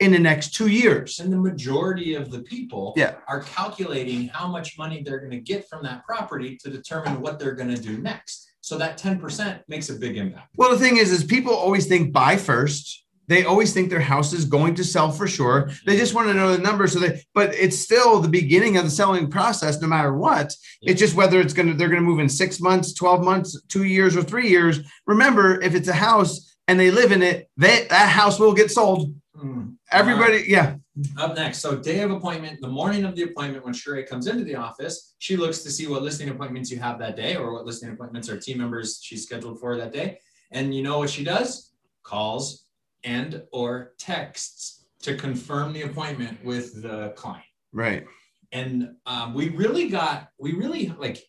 in 0.00 0.12
the 0.12 0.18
next 0.18 0.54
two 0.54 0.66
years. 0.68 1.20
and 1.20 1.30
the 1.32 1.36
majority 1.36 2.14
of 2.14 2.30
the 2.30 2.40
people 2.40 2.94
Yeah. 2.96 3.16
are 3.28 3.42
calculating 3.42 4.28
how 4.28 4.48
much 4.48 4.76
money 4.78 5.02
they're 5.04 5.18
going 5.18 5.30
to 5.30 5.40
get 5.40 5.68
from 5.68 5.82
that 5.84 6.04
property 6.06 6.56
to 6.62 6.70
determine 6.70 7.20
what 7.20 7.38
they're 7.38 7.54
going 7.54 7.74
to 7.74 7.80
do 7.80 7.98
next. 7.98 8.50
So 8.62 8.78
that 8.78 8.98
10% 8.98 9.62
makes 9.68 9.90
a 9.90 9.94
big 9.94 10.16
impact. 10.16 10.48
Well, 10.56 10.70
the 10.70 10.78
thing 10.78 10.96
is, 10.96 11.12
is 11.12 11.22
people 11.24 11.52
always 11.54 11.86
think 11.86 12.12
buy 12.12 12.36
first. 12.36 13.04
They 13.28 13.44
always 13.44 13.72
think 13.72 13.90
their 13.90 14.00
house 14.00 14.32
is 14.32 14.44
going 14.44 14.74
to 14.76 14.84
sell 14.84 15.10
for 15.12 15.28
sure. 15.28 15.70
They 15.86 15.96
just 15.96 16.14
want 16.14 16.28
to 16.28 16.34
know 16.34 16.50
the 16.56 16.62
number. 16.62 16.88
So 16.88 16.98
they, 16.98 17.22
but 17.34 17.54
it's 17.54 17.78
still 17.78 18.20
the 18.20 18.28
beginning 18.28 18.76
of 18.76 18.84
the 18.84 18.90
selling 18.90 19.30
process, 19.30 19.80
no 19.80 19.86
matter 19.86 20.12
what. 20.16 20.52
Yeah. 20.80 20.90
It's 20.92 21.00
just 21.00 21.14
whether 21.14 21.40
it's 21.40 21.52
gonna 21.54 21.74
they're 21.74 21.88
gonna 21.88 22.00
move 22.00 22.18
in 22.18 22.28
six 22.28 22.60
months, 22.60 22.92
twelve 22.92 23.22
months, 23.22 23.60
two 23.68 23.84
years, 23.84 24.16
or 24.16 24.22
three 24.24 24.48
years. 24.48 24.80
Remember, 25.06 25.60
if 25.60 25.74
it's 25.76 25.86
a 25.88 25.92
house 25.92 26.56
and 26.66 26.78
they 26.80 26.90
live 26.90 27.12
in 27.12 27.22
it, 27.22 27.48
they, 27.56 27.86
that 27.88 28.08
house 28.08 28.40
will 28.40 28.52
get 28.52 28.70
sold. 28.70 29.14
Hmm. 29.36 29.74
Everybody, 29.92 30.44
yeah, 30.46 30.76
Up 31.16 31.34
next, 31.34 31.58
so 31.58 31.76
day 31.76 32.00
of 32.00 32.10
appointment, 32.10 32.60
the 32.60 32.68
morning 32.68 33.04
of 33.04 33.16
the 33.16 33.24
appointment, 33.24 33.64
when 33.64 33.74
Sheree 33.74 34.06
comes 34.06 34.26
into 34.28 34.44
the 34.44 34.54
office, 34.54 35.14
she 35.18 35.36
looks 35.36 35.58
to 35.62 35.70
see 35.70 35.86
what 35.88 36.02
listing 36.02 36.28
appointments 36.28 36.70
you 36.70 36.78
have 36.78 36.98
that 37.00 37.16
day 37.16 37.34
or 37.36 37.52
what 37.52 37.64
listing 37.64 37.90
appointments 37.90 38.28
our 38.28 38.36
team 38.36 38.58
members 38.58 39.00
she's 39.02 39.24
scheduled 39.24 39.58
for 39.58 39.76
that 39.76 39.92
day. 39.92 40.18
And 40.52 40.74
you 40.74 40.82
know 40.82 40.98
what 40.98 41.10
she 41.10 41.24
does? 41.24 41.72
Calls 42.04 42.66
and 43.02 43.42
or 43.52 43.94
texts 43.98 44.86
to 45.02 45.16
confirm 45.16 45.72
the 45.72 45.82
appointment 45.82 46.44
with 46.44 46.82
the 46.82 47.12
client. 47.16 47.44
right. 47.72 48.04
And 48.52 48.96
um, 49.06 49.32
we 49.32 49.50
really 49.50 49.88
got, 49.88 50.28
we 50.38 50.52
really 50.52 50.92
like 50.98 51.22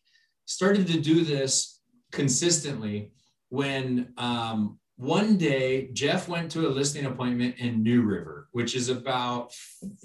started 0.46 0.88
to 0.88 1.00
do 1.00 1.24
this 1.24 1.80
consistently 2.12 3.12
when 3.50 4.14
um, 4.18 4.80
one 5.02 5.36
day 5.36 5.90
Jeff 5.94 6.28
went 6.28 6.52
to 6.52 6.68
a 6.68 6.70
listing 6.70 7.08
appointment 7.08 7.56
in 7.58 7.82
New 7.82 8.04
River, 8.04 8.48
which 8.52 8.76
is 8.76 8.90
about, 8.90 9.52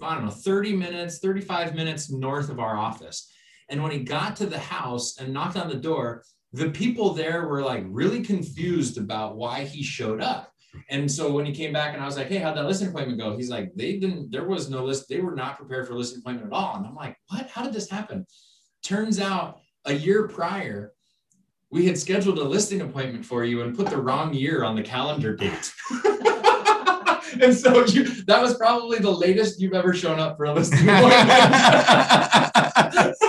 I 0.01 0.15
don't 0.15 0.25
know, 0.25 0.31
30 0.31 0.75
minutes, 0.75 1.19
35 1.19 1.75
minutes 1.75 2.11
north 2.11 2.49
of 2.49 2.59
our 2.59 2.79
office. 2.79 3.31
And 3.69 3.83
when 3.83 3.93
he 3.93 3.99
got 3.99 4.37
to 4.37 4.47
the 4.47 4.59
house 4.59 5.19
and 5.19 5.35
knocked 5.35 5.59
on 5.59 5.69
the 5.69 5.75
door, 5.75 6.25
the 6.55 6.71
people 6.71 7.13
there 7.13 7.47
were 7.47 7.61
like 7.61 7.85
really 7.89 8.23
confused 8.23 8.97
about 8.97 9.37
why 9.37 9.65
he 9.65 9.83
showed 9.83 10.23
up. 10.23 10.51
And 10.89 11.13
so 11.13 11.31
when 11.31 11.45
he 11.45 11.53
came 11.53 11.75
back 11.75 11.93
and 11.93 12.03
I 12.03 12.07
was 12.07 12.17
like, 12.17 12.29
hey, 12.29 12.39
how'd 12.39 12.57
that 12.57 12.65
listing 12.65 12.89
appointment 12.89 13.21
go? 13.21 13.37
He's 13.37 13.51
like, 13.51 13.75
they 13.75 13.99
didn't, 13.99 14.31
there 14.31 14.49
was 14.49 14.71
no 14.71 14.83
list, 14.83 15.11
they 15.11 15.21
were 15.21 15.35
not 15.35 15.59
prepared 15.59 15.87
for 15.87 15.93
a 15.93 15.99
listing 15.99 16.21
appointment 16.21 16.51
at 16.51 16.57
all. 16.57 16.75
And 16.75 16.87
I'm 16.87 16.95
like, 16.95 17.19
what? 17.29 17.51
How 17.51 17.65
did 17.65 17.75
this 17.75 17.91
happen? 17.91 18.25
Turns 18.83 19.21
out 19.21 19.61
a 19.85 19.93
year 19.93 20.27
prior, 20.27 20.95
we 21.71 21.87
had 21.87 21.99
scheduled 21.99 22.39
a 22.39 22.45
listing 22.45 22.81
appointment 22.81 23.25
for 23.25 23.45
you 23.45 23.63
and 23.63 23.77
put 23.77 23.89
the 23.89 23.97
wrong 23.97 24.33
year 24.33 24.65
on 24.65 24.77
the 24.77 24.83
calendar 24.83 25.35
date. 25.35 25.73
and 27.43 27.55
so 27.55 27.85
you, 27.87 28.05
that 28.25 28.41
was 28.41 28.57
probably 28.57 28.99
the 28.99 29.11
latest 29.11 29.61
you've 29.61 29.75
ever 29.75 29.93
shown 29.93 30.19
up 30.21 30.37
for 30.37 30.45
a 30.47 30.53
listing 30.53 30.89
appointment. 30.89 31.31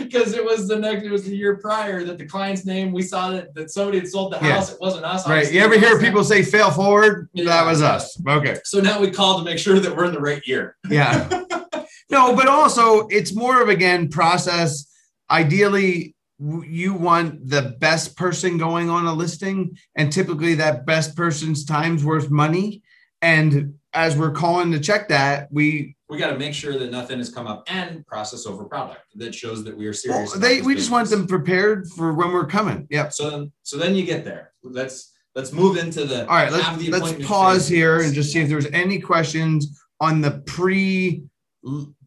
Because 0.00 0.32
it 0.32 0.42
was 0.42 0.66
the 0.66 0.78
next, 0.78 1.04
it 1.04 1.10
was 1.10 1.24
the 1.24 1.36
year 1.36 1.58
prior 1.58 2.02
that 2.04 2.16
the 2.16 2.24
client's 2.24 2.64
name, 2.64 2.92
we 2.92 3.02
saw 3.02 3.30
that, 3.30 3.54
that 3.54 3.70
somebody 3.70 3.98
had 3.98 4.08
sold 4.08 4.32
the 4.32 4.38
Yeah. 4.38 4.54
house. 4.54 4.72
It 4.72 4.80
wasn't 4.80 5.04
us. 5.04 5.28
right. 5.28 5.52
You 5.52 5.60
ever 5.60 5.78
hear 5.78 6.00
people 6.00 6.24
say 6.24 6.42
fail 6.42 6.70
forward? 6.70 7.28
Yeah. 7.34 7.44
That 7.44 7.66
was 7.66 7.82
us. 7.82 8.18
Okay. 8.26 8.56
So 8.64 8.80
now 8.80 9.00
we 9.00 9.10
call 9.10 9.38
to 9.38 9.44
make 9.44 9.58
sure 9.58 9.78
that 9.78 9.94
we're 9.94 10.06
in 10.06 10.12
the 10.12 10.20
right 10.20 10.40
year. 10.46 10.76
Yeah. 10.88 11.28
no, 12.10 12.34
but 12.34 12.48
also 12.48 13.06
it's 13.08 13.34
more 13.34 13.60
of 13.60 13.68
again 13.68 14.08
process. 14.08 14.86
Ideally, 15.30 16.14
you 16.40 16.94
want 16.94 17.48
the 17.48 17.76
best 17.80 18.16
person 18.16 18.58
going 18.58 18.88
on 18.88 19.06
a 19.06 19.12
listing, 19.12 19.76
and 19.96 20.12
typically 20.12 20.54
that 20.54 20.86
best 20.86 21.16
person's 21.16 21.64
time's 21.64 22.04
worth 22.04 22.30
money. 22.30 22.82
And 23.22 23.74
as 23.92 24.16
we're 24.16 24.30
calling 24.30 24.70
to 24.72 24.78
check 24.78 25.08
that, 25.08 25.48
we 25.50 25.96
We 26.08 26.18
got 26.18 26.30
to 26.30 26.38
make 26.38 26.54
sure 26.54 26.78
that 26.78 26.90
nothing 26.90 27.18
has 27.18 27.28
come 27.28 27.46
up 27.46 27.64
and 27.66 28.06
process 28.06 28.46
over 28.46 28.64
product 28.64 29.02
that 29.16 29.34
shows 29.34 29.64
that 29.64 29.76
we 29.76 29.86
are 29.86 29.92
serious. 29.92 30.30
about 30.32 30.42
they 30.42 30.62
we 30.62 30.74
just 30.74 30.90
want 30.90 31.10
them 31.10 31.26
prepared 31.26 31.88
for 31.88 32.14
when 32.14 32.32
we're 32.32 32.46
coming. 32.46 32.86
Yep. 32.90 33.12
So 33.12 33.30
then, 33.30 33.52
so 33.62 33.76
then 33.76 33.94
you 33.96 34.04
get 34.04 34.24
there. 34.24 34.52
Let's 34.62 35.12
let's 35.34 35.52
move 35.52 35.76
into 35.76 36.04
the. 36.04 36.20
All 36.28 36.36
right, 36.36 36.52
let's 36.52 36.88
let's 36.88 37.26
pause 37.26 37.68
phase. 37.68 37.68
here 37.68 38.00
and 38.02 38.14
just 38.14 38.32
see 38.32 38.40
if 38.40 38.48
there's 38.48 38.66
any 38.66 39.00
questions 39.00 39.80
on 40.00 40.20
the 40.20 40.42
pre 40.46 41.24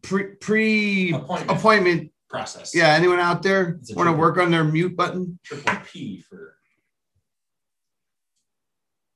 pre 0.02 0.24
pre 0.40 1.12
Appointment. 1.12 1.50
appointment. 1.58 2.11
Process. 2.32 2.74
Yeah, 2.74 2.88
anyone 2.94 3.20
out 3.20 3.42
there 3.42 3.78
want 3.90 4.08
to 4.08 4.12
work 4.12 4.38
on 4.38 4.50
their 4.50 4.64
mute 4.64 4.96
button? 4.96 5.38
Triple 5.44 5.74
P 5.84 6.20
for. 6.22 6.56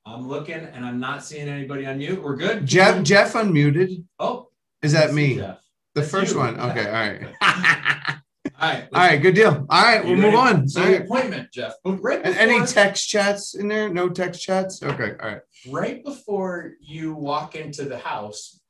I'm 0.04 0.28
looking 0.28 0.54
and 0.60 0.84
I'm 0.84 1.00
not 1.00 1.24
seeing 1.24 1.48
anybody 1.48 1.86
on 1.86 1.98
mute. 1.98 2.22
We're 2.22 2.36
good. 2.36 2.64
Jeff. 2.64 3.02
Jeff 3.02 3.32
unmuted. 3.32 4.04
Oh, 4.20 4.48
Is 4.82 4.92
that 4.92 5.12
me? 5.12 5.36
Jeff. 5.36 5.58
The 5.94 6.02
That's 6.02 6.10
first 6.12 6.34
you. 6.34 6.38
one. 6.38 6.60
Okay. 6.60 6.86
All 6.86 6.92
right. 6.92 7.22
All 8.60 8.68
right. 8.70 8.88
All 8.92 9.00
right. 9.00 9.16
Good 9.20 9.34
deal. 9.34 9.66
All 9.68 9.82
right. 9.82 10.04
We'll 10.04 10.14
move 10.16 10.34
on. 10.36 10.68
So 10.68 10.82
right. 10.82 11.00
appointment, 11.00 11.50
Jeff. 11.52 11.72
But 11.82 11.94
right 12.02 12.22
before, 12.22 12.40
Any 12.40 12.64
text 12.64 13.08
chats 13.08 13.54
in 13.56 13.66
there? 13.66 13.88
No 13.88 14.08
text 14.08 14.40
chats? 14.42 14.80
Okay. 14.82 15.14
All 15.20 15.28
right. 15.28 15.40
right 15.70 16.04
before 16.04 16.74
you 16.80 17.14
walk 17.14 17.56
into 17.56 17.86
the 17.86 17.98
house, 17.98 18.60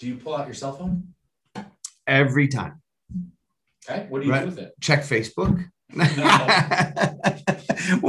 do 0.00 0.08
you 0.08 0.16
pull 0.16 0.34
out 0.34 0.46
your 0.46 0.54
cell 0.54 0.72
phone? 0.72 1.14
Every 2.08 2.48
time. 2.48 2.81
Okay. 3.88 4.06
What 4.08 4.20
do 4.20 4.26
you 4.26 4.32
Right. 4.32 4.40
do 4.44 4.46
with 4.46 4.58
it? 4.58 4.72
Check 4.80 5.02
Facebook. 5.02 5.64
well, 5.94 6.06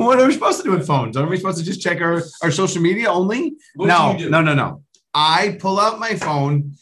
what 0.07 0.19
are 0.19 0.27
we 0.27 0.33
supposed 0.33 0.57
to 0.59 0.63
do 0.63 0.71
with 0.71 0.87
phones? 0.87 1.17
Are 1.17 1.27
we 1.27 1.37
supposed 1.37 1.57
to 1.57 1.63
just 1.65 1.81
check 1.81 1.99
our, 2.01 2.21
our 2.41 2.51
social 2.51 2.81
media 2.81 3.09
only? 3.09 3.55
What 3.75 3.87
no, 3.87 4.13
do 4.17 4.25
do? 4.25 4.29
no, 4.29 4.41
no, 4.41 4.53
no. 4.53 4.83
I 5.13 5.57
pull 5.59 5.79
out 5.79 5.99
my 5.99 6.15
phone 6.15 6.73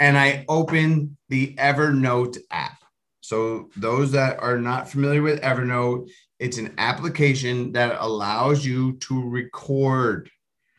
and 0.00 0.18
I 0.18 0.44
open 0.48 1.16
the 1.28 1.54
Evernote 1.54 2.38
app. 2.50 2.78
So, 3.20 3.68
those 3.76 4.12
that 4.12 4.38
are 4.40 4.58
not 4.58 4.88
familiar 4.90 5.20
with 5.22 5.40
Evernote, 5.42 6.08
it's 6.38 6.56
an 6.56 6.74
application 6.78 7.72
that 7.72 7.96
allows 8.00 8.64
you 8.64 8.94
to 9.00 9.28
record. 9.28 10.30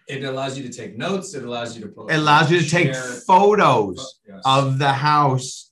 It 0.08 0.24
allows 0.24 0.58
you 0.58 0.68
to 0.68 0.74
take 0.76 0.98
notes. 0.98 1.36
It 1.36 1.44
allows 1.44 1.76
you 1.78 1.84
to 1.84 1.90
post. 1.90 2.12
It 2.12 2.16
allows 2.18 2.50
you 2.52 2.60
to 2.60 2.68
take 2.68 2.94
share- 2.96 3.04
photos 3.28 4.20
Yes. 4.28 4.42
of 4.46 4.80
the 4.80 4.92
house 4.92 5.69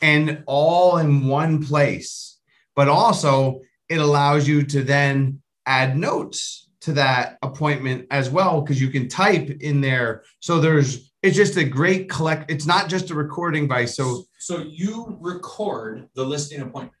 and 0.00 0.42
all 0.46 0.98
in 0.98 1.26
one 1.26 1.64
place. 1.64 2.38
But 2.76 2.88
also, 2.88 3.60
it 3.88 4.00
allows 4.00 4.48
you 4.48 4.64
to 4.64 4.82
then 4.82 5.40
add 5.66 5.96
notes 5.96 6.68
to 6.84 6.92
that 6.92 7.38
appointment 7.42 8.06
as 8.10 8.28
well 8.28 8.60
because 8.60 8.80
you 8.80 8.88
can 8.90 9.08
type 9.08 9.48
in 9.60 9.80
there. 9.80 10.22
So 10.40 10.60
there's 10.60 11.10
it's 11.22 11.36
just 11.36 11.56
a 11.56 11.64
great 11.64 12.10
collect. 12.10 12.50
It's 12.50 12.66
not 12.66 12.90
just 12.90 13.10
a 13.10 13.14
recording 13.14 13.66
by 13.66 13.86
so 13.86 14.24
so 14.38 14.58
you 14.58 15.16
record 15.20 16.08
the 16.14 16.24
listing 16.24 16.60
appointment. 16.60 16.92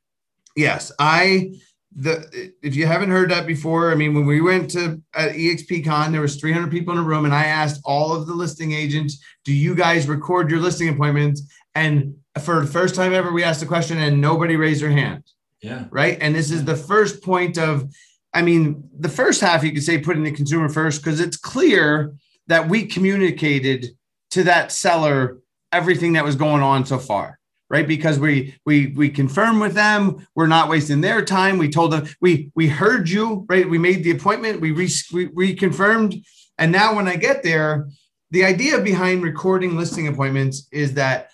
yes, 0.56 0.90
I 0.98 1.52
the 1.94 2.52
if 2.62 2.74
you 2.74 2.86
haven't 2.86 3.10
heard 3.10 3.30
that 3.30 3.46
before, 3.46 3.92
I 3.92 3.94
mean 3.94 4.14
when 4.14 4.24
we 4.24 4.40
went 4.40 4.70
to 4.70 5.02
at 5.14 5.32
EXPCon, 5.32 6.12
there 6.12 6.22
was 6.22 6.36
300 6.36 6.70
people 6.70 6.94
in 6.94 7.00
a 7.00 7.02
room, 7.02 7.26
and 7.26 7.34
I 7.34 7.44
asked 7.44 7.82
all 7.84 8.14
of 8.14 8.26
the 8.26 8.34
listing 8.34 8.72
agents, 8.72 9.22
"Do 9.44 9.52
you 9.52 9.74
guys 9.74 10.08
record 10.08 10.50
your 10.50 10.60
listing 10.60 10.88
appointments?" 10.88 11.42
And 11.74 12.16
for 12.40 12.60
the 12.60 12.66
first 12.66 12.94
time 12.94 13.12
ever, 13.12 13.32
we 13.32 13.42
asked 13.42 13.60
the 13.60 13.66
question, 13.66 13.98
and 13.98 14.20
nobody 14.20 14.56
raised 14.56 14.82
their 14.82 14.90
hand. 14.90 15.24
Yeah. 15.64 15.84
right? 15.90 16.18
And 16.20 16.34
this 16.34 16.50
is 16.50 16.64
the 16.66 16.76
first 16.76 17.22
point 17.22 17.56
of, 17.56 17.90
I 18.34 18.42
mean, 18.42 18.86
the 18.98 19.08
first 19.08 19.40
half 19.40 19.64
you 19.64 19.72
could 19.72 19.82
say 19.82 19.96
putting 19.96 20.22
the 20.22 20.30
consumer 20.30 20.68
first 20.68 21.02
because 21.02 21.20
it's 21.20 21.38
clear 21.38 22.14
that 22.48 22.68
we 22.68 22.84
communicated 22.84 23.96
to 24.32 24.42
that 24.44 24.72
seller 24.72 25.38
everything 25.72 26.12
that 26.12 26.24
was 26.24 26.36
going 26.36 26.62
on 26.62 26.84
so 26.84 26.98
far, 26.98 27.38
right? 27.70 27.88
Because 27.88 28.18
we 28.18 28.54
we 28.66 28.88
we 28.88 29.08
confirmed 29.08 29.60
with 29.60 29.72
them, 29.72 30.26
we're 30.34 30.46
not 30.46 30.68
wasting 30.68 31.00
their 31.00 31.24
time. 31.24 31.56
We 31.56 31.70
told 31.70 31.92
them 31.92 32.08
we 32.20 32.50
we 32.54 32.68
heard 32.68 33.08
you, 33.08 33.46
right? 33.48 33.68
We 33.68 33.78
made 33.78 34.04
the 34.04 34.10
appointment, 34.10 34.60
we 34.60 34.72
re, 34.72 34.88
we 35.12 35.28
reconfirmed, 35.28 36.22
and 36.58 36.72
now 36.72 36.94
when 36.94 37.08
I 37.08 37.16
get 37.16 37.42
there, 37.42 37.88
the 38.30 38.44
idea 38.44 38.80
behind 38.80 39.22
recording 39.22 39.76
listing 39.76 40.08
appointments 40.08 40.68
is 40.70 40.94
that 40.94 41.30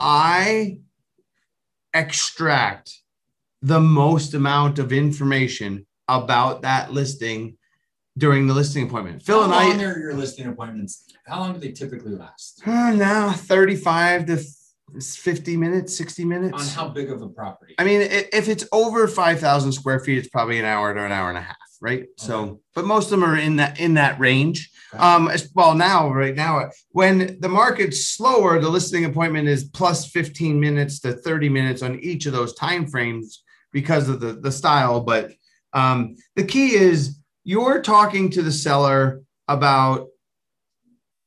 I 0.00 0.78
extract 1.92 2.98
the 3.62 3.80
most 3.80 4.34
amount 4.34 4.78
of 4.78 4.92
information 4.92 5.86
about 6.08 6.62
that 6.62 6.92
listing 6.92 7.58
during 8.16 8.46
the 8.46 8.54
listing 8.54 8.86
appointment. 8.86 9.22
Phil 9.22 9.44
and 9.44 9.52
I. 9.52 9.64
How 9.64 9.68
long 9.70 9.82
are 9.82 9.98
your 9.98 10.14
listing 10.14 10.46
appointments? 10.46 11.04
How 11.26 11.40
long 11.40 11.52
do 11.52 11.60
they 11.60 11.72
typically 11.72 12.12
last? 12.12 12.62
uh, 12.66 12.92
now 12.92 13.32
35 13.32 14.26
to 14.26 14.42
50 15.00 15.56
minutes, 15.56 15.96
60 15.96 16.24
minutes. 16.24 16.60
On 16.60 16.66
how 16.68 16.88
big 16.88 17.10
of 17.10 17.22
a 17.22 17.28
property? 17.28 17.74
I 17.78 17.84
mean, 17.84 18.00
if 18.00 18.48
it's 18.48 18.66
over 18.72 19.06
5,000 19.06 19.72
square 19.72 20.00
feet, 20.00 20.18
it's 20.18 20.28
probably 20.28 20.58
an 20.58 20.64
hour 20.64 20.92
to 20.92 21.04
an 21.04 21.12
hour 21.12 21.28
and 21.28 21.38
a 21.38 21.42
half, 21.42 21.56
right? 21.80 22.06
So, 22.16 22.60
but 22.74 22.84
most 22.84 23.04
of 23.06 23.10
them 23.12 23.24
are 23.24 23.36
in 23.36 23.56
that 23.56 23.78
in 23.78 23.94
that 23.94 24.18
range. 24.18 24.70
Um, 24.98 25.30
well, 25.54 25.74
now, 25.74 26.12
right 26.12 26.34
now, 26.34 26.70
when 26.90 27.38
the 27.40 27.48
market's 27.48 28.08
slower, 28.08 28.58
the 28.60 28.68
listing 28.68 29.04
appointment 29.04 29.48
is 29.48 29.64
plus 29.64 30.06
15 30.06 30.58
minutes 30.58 31.00
to 31.00 31.12
30 31.12 31.48
minutes 31.48 31.82
on 31.82 32.00
each 32.00 32.26
of 32.26 32.32
those 32.32 32.54
time 32.54 32.86
frames 32.86 33.42
because 33.72 34.08
of 34.08 34.20
the, 34.20 34.32
the 34.32 34.52
style. 34.52 35.00
But 35.00 35.32
um, 35.72 36.16
the 36.34 36.44
key 36.44 36.74
is 36.74 37.18
you're 37.44 37.82
talking 37.82 38.30
to 38.30 38.42
the 38.42 38.52
seller 38.52 39.22
about 39.48 40.08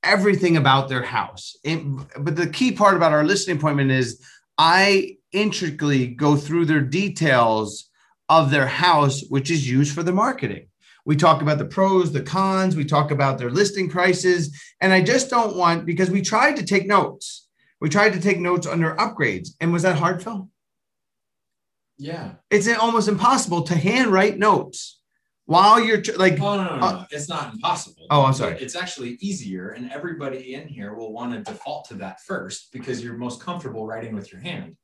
everything 0.03 0.57
about 0.57 0.89
their 0.89 1.03
house. 1.03 1.55
And- 1.63 2.05
but 2.19 2.35
the 2.35 2.47
key 2.47 2.73
part 2.73 2.95
about 2.95 3.13
our 3.13 3.23
listing 3.23 3.57
appointment 3.57 3.91
is 3.91 4.21
I 4.57 5.17
intricately 5.31 6.07
go 6.07 6.35
through 6.35 6.65
their 6.65 6.81
details 6.81 7.89
of 8.29 8.51
their 8.51 8.67
house, 8.67 9.23
which 9.29 9.49
is 9.49 9.69
used 9.69 9.93
for 9.93 10.03
the 10.03 10.11
marketing. 10.11 10.67
We 11.05 11.15
talk 11.15 11.41
about 11.41 11.57
the 11.57 11.65
pros, 11.65 12.11
the 12.13 12.21
cons, 12.21 12.75
we 12.75 12.85
talk 12.85 13.11
about 13.11 13.37
their 13.37 13.49
listing 13.51 13.89
prices. 13.89 14.57
And 14.79 14.93
I 14.93 15.01
just 15.01 15.29
don't 15.29 15.55
want, 15.57 15.85
because 15.85 16.09
we 16.09 16.21
tried 16.21 16.55
to 16.57 16.65
take 16.65 16.87
notes. 16.87 17.47
We 17.81 17.89
tried 17.89 18.13
to 18.13 18.21
take 18.21 18.39
notes 18.39 18.65
under 18.65 18.95
upgrades. 18.95 19.49
And 19.59 19.73
was 19.73 19.83
that 19.83 19.97
hard, 19.97 20.23
Phil? 20.23 20.49
yeah. 21.97 22.31
It's 22.49 22.67
almost 22.67 23.07
impossible 23.07 23.61
to 23.63 23.75
handwrite 23.75 24.37
notes 24.37 24.99
while 25.45 25.79
you're 25.79 26.01
tr- 26.01 26.17
like, 26.17 26.33
Oh 26.39 26.55
no, 26.57 26.63
no, 26.63 26.75
no, 26.77 26.85
Uh, 26.85 26.91
no. 26.93 27.05
it's 27.11 27.29
not 27.29 27.53
impossible. 27.53 28.07
Oh, 28.09 28.23
I'm 28.23 28.33
sorry. 28.33 28.57
It's 28.59 28.75
actually 28.75 29.11
easier, 29.21 29.69
and 29.69 29.91
everybody 29.91 30.53
in 30.55 30.67
here 30.67 30.95
will 30.95 31.13
want 31.13 31.33
to 31.33 31.39
default 31.51 31.87
to 31.89 31.93
that 31.95 32.21
first 32.21 32.71
because 32.73 33.03
you're 33.03 33.15
most 33.17 33.41
comfortable 33.41 33.85
writing 33.85 34.15
with 34.15 34.31
your 34.31 34.41
hand. 34.41 34.75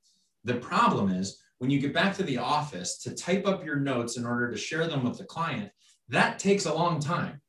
The 0.43 0.55
problem 0.55 1.09
is 1.11 1.39
when 1.57 1.69
you 1.69 1.79
get 1.79 1.93
back 1.93 2.15
to 2.17 2.23
the 2.23 2.37
office 2.37 2.97
to 2.99 3.15
type 3.15 3.47
up 3.47 3.65
your 3.65 3.77
notes 3.77 4.15
in 4.17 4.25
order 4.25 4.51
to 4.51 4.57
share 4.57 4.87
them 4.87 5.03
with 5.03 5.17
the 5.17 5.25
client, 5.25 5.71
that 6.09 6.39
takes 6.39 6.65
a 6.65 6.73
long 6.73 6.99
time. 6.99 7.41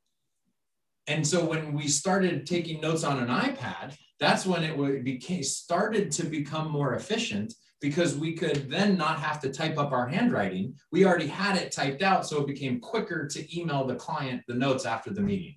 And 1.07 1.25
so 1.25 1.43
when 1.43 1.73
we 1.73 1.87
started 1.87 2.45
taking 2.45 2.79
notes 2.79 3.03
on 3.03 3.19
an 3.19 3.27
iPad, 3.27 3.95
that's 4.19 4.45
when 4.45 4.63
it 4.63 5.03
became 5.03 5.43
started 5.43 6.11
to 6.11 6.25
become 6.25 6.71
more 6.71 6.93
efficient 6.93 7.53
because 7.81 8.15
we 8.15 8.33
could 8.33 8.69
then 8.69 8.95
not 8.95 9.19
have 9.19 9.39
to 9.41 9.51
type 9.51 9.79
up 9.79 9.91
our 9.91 10.07
handwriting. 10.07 10.75
We 10.91 11.05
already 11.05 11.27
had 11.27 11.57
it 11.57 11.71
typed 11.71 12.03
out, 12.03 12.27
so 12.27 12.41
it 12.41 12.47
became 12.47 12.79
quicker 12.79 13.27
to 13.27 13.59
email 13.59 13.85
the 13.85 13.95
client 13.95 14.43
the 14.47 14.53
notes 14.53 14.85
after 14.85 15.11
the 15.11 15.21
meeting. 15.21 15.55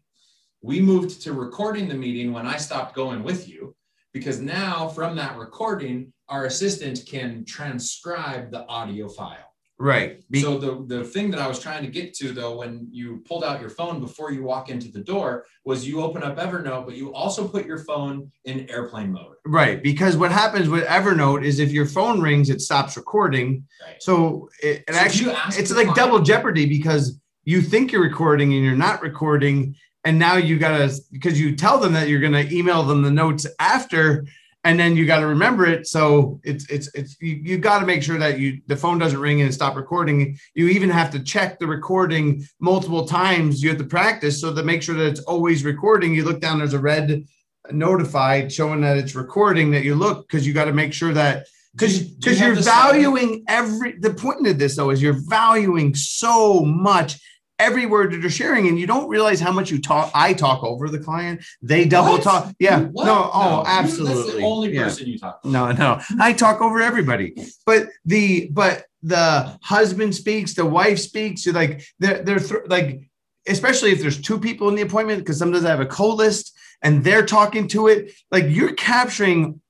We 0.63 0.81
moved 0.81 1.21
to 1.23 1.35
recording 1.35 1.89
the 1.89 1.95
meeting 1.95 2.33
when 2.33 2.47
I 2.47 2.57
stopped 2.57 2.95
going 2.97 3.23
with 3.23 3.47
you 3.47 3.77
because 4.15 4.41
now 4.41 4.89
from 4.89 5.15
that 5.17 5.37
recording, 5.37 6.13
our 6.31 6.47
assistant 6.47 7.05
can 7.07 7.45
transcribe 7.45 8.51
the 8.51 8.67
audio 8.67 9.09
file. 9.09 9.54
Right. 9.79 10.23
Be- 10.31 10.41
So 10.41 10.59
the, 10.59 10.85
the 10.87 11.05
thing 11.05 11.31
that 11.33 11.41
I 11.41 11.47
was 11.47 11.59
trying 11.59 11.83
to 11.85 11.91
get 11.91 12.15
to 12.15 12.33
though, 12.33 12.57
when 12.59 12.87
you 12.91 13.23
pulled 13.27 13.45
out 13.45 13.61
your 13.61 13.71
phone 13.71 14.01
before 14.01 14.31
you 14.33 14.43
walk 14.43 14.71
into 14.71 14.91
the 14.91 15.01
door 15.01 15.45
was 15.65 15.87
you 15.87 16.03
open 16.03 16.23
up 16.23 16.37
Evernote, 16.37 16.87
but 16.87 16.97
you 16.97 17.13
also 17.15 17.47
put 17.49 17.67
your 17.67 17.79
phone 17.79 18.31
in 18.45 18.69
airplane 18.71 19.13
mode. 19.13 19.37
Right, 19.47 19.83
because 19.83 20.17
what 20.17 20.31
happens 20.33 20.69
with 20.69 20.85
Evernote 20.85 21.45
is 21.45 21.59
if 21.59 21.73
your 21.73 21.87
phone 21.87 22.21
rings, 22.21 22.51
it 22.51 22.61
stops 22.61 22.97
recording. 22.97 23.67
Right. 23.85 24.03
So 24.03 24.49
it, 24.63 24.85
it 24.89 24.95
So 24.95 25.01
actually 25.01 25.35
it's 25.61 25.71
like 25.73 25.87
client- 25.87 25.97
double 25.97 26.21
jeopardy 26.21 26.67
because 26.67 27.19
you 27.45 27.61
think 27.61 27.93
you're 27.93 28.03
recording 28.03 28.55
and 28.55 28.65
you're 28.65 28.77
not 28.77 29.03
recording, 29.03 29.75
and 30.05 30.19
now 30.19 30.37
you 30.37 30.59
gotta 30.59 30.93
because 31.13 31.39
you 31.41 31.57
tell 31.57 31.79
them 31.79 31.93
that 31.95 32.09
you're 32.09 32.21
gonna 32.21 32.47
email 32.51 32.83
them 32.85 33.03
the 33.03 33.11
notes 33.11 33.47
after, 33.59 34.25
and 34.65 34.81
then 34.81 34.97
you 34.97 35.05
gotta 35.07 35.27
remember 35.27 35.67
it. 35.67 35.87
So 35.87 36.41
it's 36.43 36.69
it's 36.71 36.89
it's 36.95 37.17
you, 37.21 37.35
you 37.37 37.59
gotta 37.59 37.87
make 37.87 38.03
sure 38.03 38.19
that 38.19 38.39
you 38.39 38.61
the 38.67 38.77
phone 38.77 38.99
doesn't 38.99 39.21
ring 39.21 39.43
and 39.43 39.53
stop 39.53 39.77
recording. 39.77 40.39
You 40.55 40.69
even 40.69 40.89
have 40.91 41.11
to 41.13 41.23
check 41.23 41.59
the 41.59 41.67
recording 41.67 42.45
multiple 42.61 43.07
times. 43.07 43.63
You 43.63 43.69
have 43.69 43.79
to 43.79 43.85
practice 43.85 44.41
so 44.41 44.55
to 44.55 44.63
make 44.63 44.83
sure 44.83 44.95
that 44.97 45.07
it's 45.07 45.21
always 45.21 45.65
recording. 45.65 46.15
You 46.15 46.25
look 46.25 46.41
down, 46.41 46.59
there's 46.59 46.75
a 46.75 46.79
red 46.79 47.25
notified 47.71 48.53
showing 48.53 48.81
that 48.81 48.97
it's 48.97 49.15
recording 49.15 49.71
that 49.71 49.85
you 49.85 49.95
look 49.95 50.27
because 50.27 50.47
you 50.47 50.53
got 50.53 50.67
to 50.67 50.73
make 50.73 50.93
sure 50.93 51.13
that 51.13 51.47
because 51.73 51.99
Do 51.99 52.31
you, 52.31 52.37
you 52.37 52.47
you're 52.47 52.55
valuing 52.57 53.45
every 53.49 53.99
the 53.99 54.15
point 54.15 54.47
of 54.47 54.59
this 54.59 54.77
though 54.77 54.91
is 54.91 55.03
you're 55.03 55.21
valuing 55.29 55.95
so 55.95 56.61
much 56.61 57.21
every 57.59 57.87
word 57.87 58.13
that 58.13 58.21
you're 58.21 58.31
sharing 58.31 58.67
and 58.69 58.79
you 58.79 58.87
don't 58.87 59.09
realize 59.09 59.41
how 59.41 59.53
much 59.53 59.71
you 59.71 59.81
talk 59.81 60.11
i 60.15 60.33
talk 60.33 60.63
over 60.65 60.89
the 60.89 60.99
client. 60.99 61.45
They 61.63 61.85
double 61.85 62.13
What? 62.15 62.23
talk. 62.23 62.53
Yeah. 62.59 62.81
What? 62.81 63.07
no 63.07 63.31
oh 63.33 63.61
you- 63.61 63.67
absolutely 63.67 64.23
That's 64.25 64.37
the 64.37 64.43
only 64.45 64.75
Yeah. 64.75 64.85
person 64.85 65.07
you 65.07 65.19
talk 65.19 65.45
no 65.45 65.71
no. 65.73 66.01
I 66.21 66.33
talk 66.33 66.61
over 66.61 66.81
everybody. 66.81 67.35
But 67.67 67.89
the 68.05 68.49
but 68.53 68.87
the 69.03 69.57
husband 69.63 70.15
speaks 70.15 70.55
the 70.55 70.65
wife 70.67 70.99
speaks 70.99 71.45
you're 71.47 71.55
like 71.55 71.85
they're 71.99 72.23
they're 72.23 72.39
thr- 72.41 72.67
like 72.67 73.09
especially 73.47 73.91
if 73.93 74.01
there's 74.01 74.21
two 74.21 74.39
people 74.39 74.69
in 74.71 74.75
the 74.75 74.83
appointment 74.83 75.19
because 75.21 75.39
sometimes 75.39 75.65
i 75.67 75.71
have 75.71 75.81
a 75.81 75.87
co-list 75.87 76.57
and 76.83 77.05
they're 77.05 77.25
talking 77.27 77.69
to 77.69 77.89
it 77.89 78.13
like 78.31 78.45
you're 78.49 78.73
capturing 78.75 79.61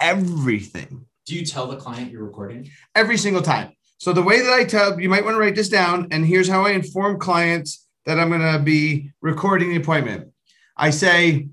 everything. 0.00 1.06
Do 1.26 1.34
you 1.36 1.44
tell 1.46 1.66
the 1.68 1.76
client 1.76 2.10
you're 2.10 2.24
recording? 2.24 2.70
every 2.94 3.16
single 3.16 3.42
time 3.42 3.72
so 4.00 4.12
the 4.12 4.22
way 4.22 4.40
that 4.42 4.52
i 4.52 4.64
tell 4.64 4.98
you 5.00 5.08
might 5.08 5.24
want 5.24 5.34
to 5.36 5.40
write 5.40 5.54
this 5.54 5.68
down 5.68 6.08
and 6.10 6.26
here's 6.26 6.48
how 6.48 6.64
i 6.66 6.70
inform 6.70 7.18
clients 7.18 7.86
that 8.06 8.18
I'm 8.18 8.28
going 8.28 8.40
to 8.40 8.58
be 8.58 9.12
recording 9.20 9.70
the 9.70 9.76
appointment. 9.76 10.32
I 10.76 10.90
say, 10.90 11.48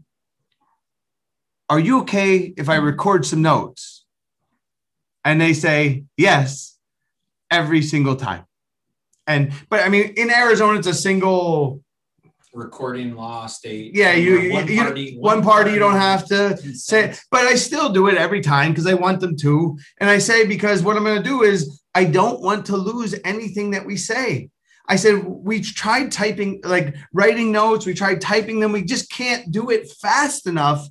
Are 1.70 1.80
you 1.80 2.00
okay 2.02 2.54
if 2.58 2.70
I 2.70 2.76
record 2.76 3.26
some 3.26 3.42
notes? 3.42 4.06
And 5.26 5.42
they 5.42 5.54
say, 5.54 6.06
Yes, 6.16 6.78
every 7.52 7.82
single 7.82 8.16
time. 8.16 8.46
And, 9.28 9.52
but 9.70 9.84
I 9.84 9.90
mean, 9.90 10.14
in 10.16 10.32
Arizona, 10.32 10.80
it's 10.80 10.88
a 10.88 10.94
single 10.94 11.84
recording 12.54 13.14
law 13.14 13.46
state. 13.46 13.94
yeah 13.94 14.14
you, 14.14 14.40
you, 14.40 14.54
one 14.54 14.68
you- 14.68 14.82
party, 14.82 15.18
one 15.20 15.42
party 15.44 15.72
you 15.72 15.78
don't 15.78 15.92
have 15.92 16.26
to 16.26 16.58
say 16.74 17.14
but 17.30 17.42
i 17.42 17.54
still 17.54 17.90
do 17.90 18.08
it 18.08 18.18
every 18.18 18.42
time 18.42 18.72
because 18.72 18.88
i 18.88 18.96
want 18.96 19.20
them 19.20 19.36
to 19.36 19.78
and 20.00 20.10
i 20.10 20.18
say 20.18 20.44
because 20.44 20.82
what 20.82 20.98
i'm 20.98 21.04
going 21.04 21.22
to 21.22 21.30
do 21.30 21.44
is 21.44 21.84
i 21.98 22.04
don't 22.04 22.42
want 22.42 22.68
to 22.68 22.78
lose 22.78 23.16
anything 23.26 23.72
that 23.72 23.86
we 23.86 23.98
say. 23.98 24.50
I 24.90 24.96
said 24.96 25.26
we 25.26 25.62
tried 25.62 26.12
typing 26.12 26.62
like 26.64 26.96
writing 27.12 27.52
notes 27.52 27.86
we 27.86 27.94
tried 27.94 28.22
typing 28.22 28.60
them 28.60 28.72
we 28.72 28.84
just 28.84 29.12
can't 29.12 29.52
do 29.52 29.70
it 29.70 29.92
fast 29.92 30.48
enough 30.48 30.88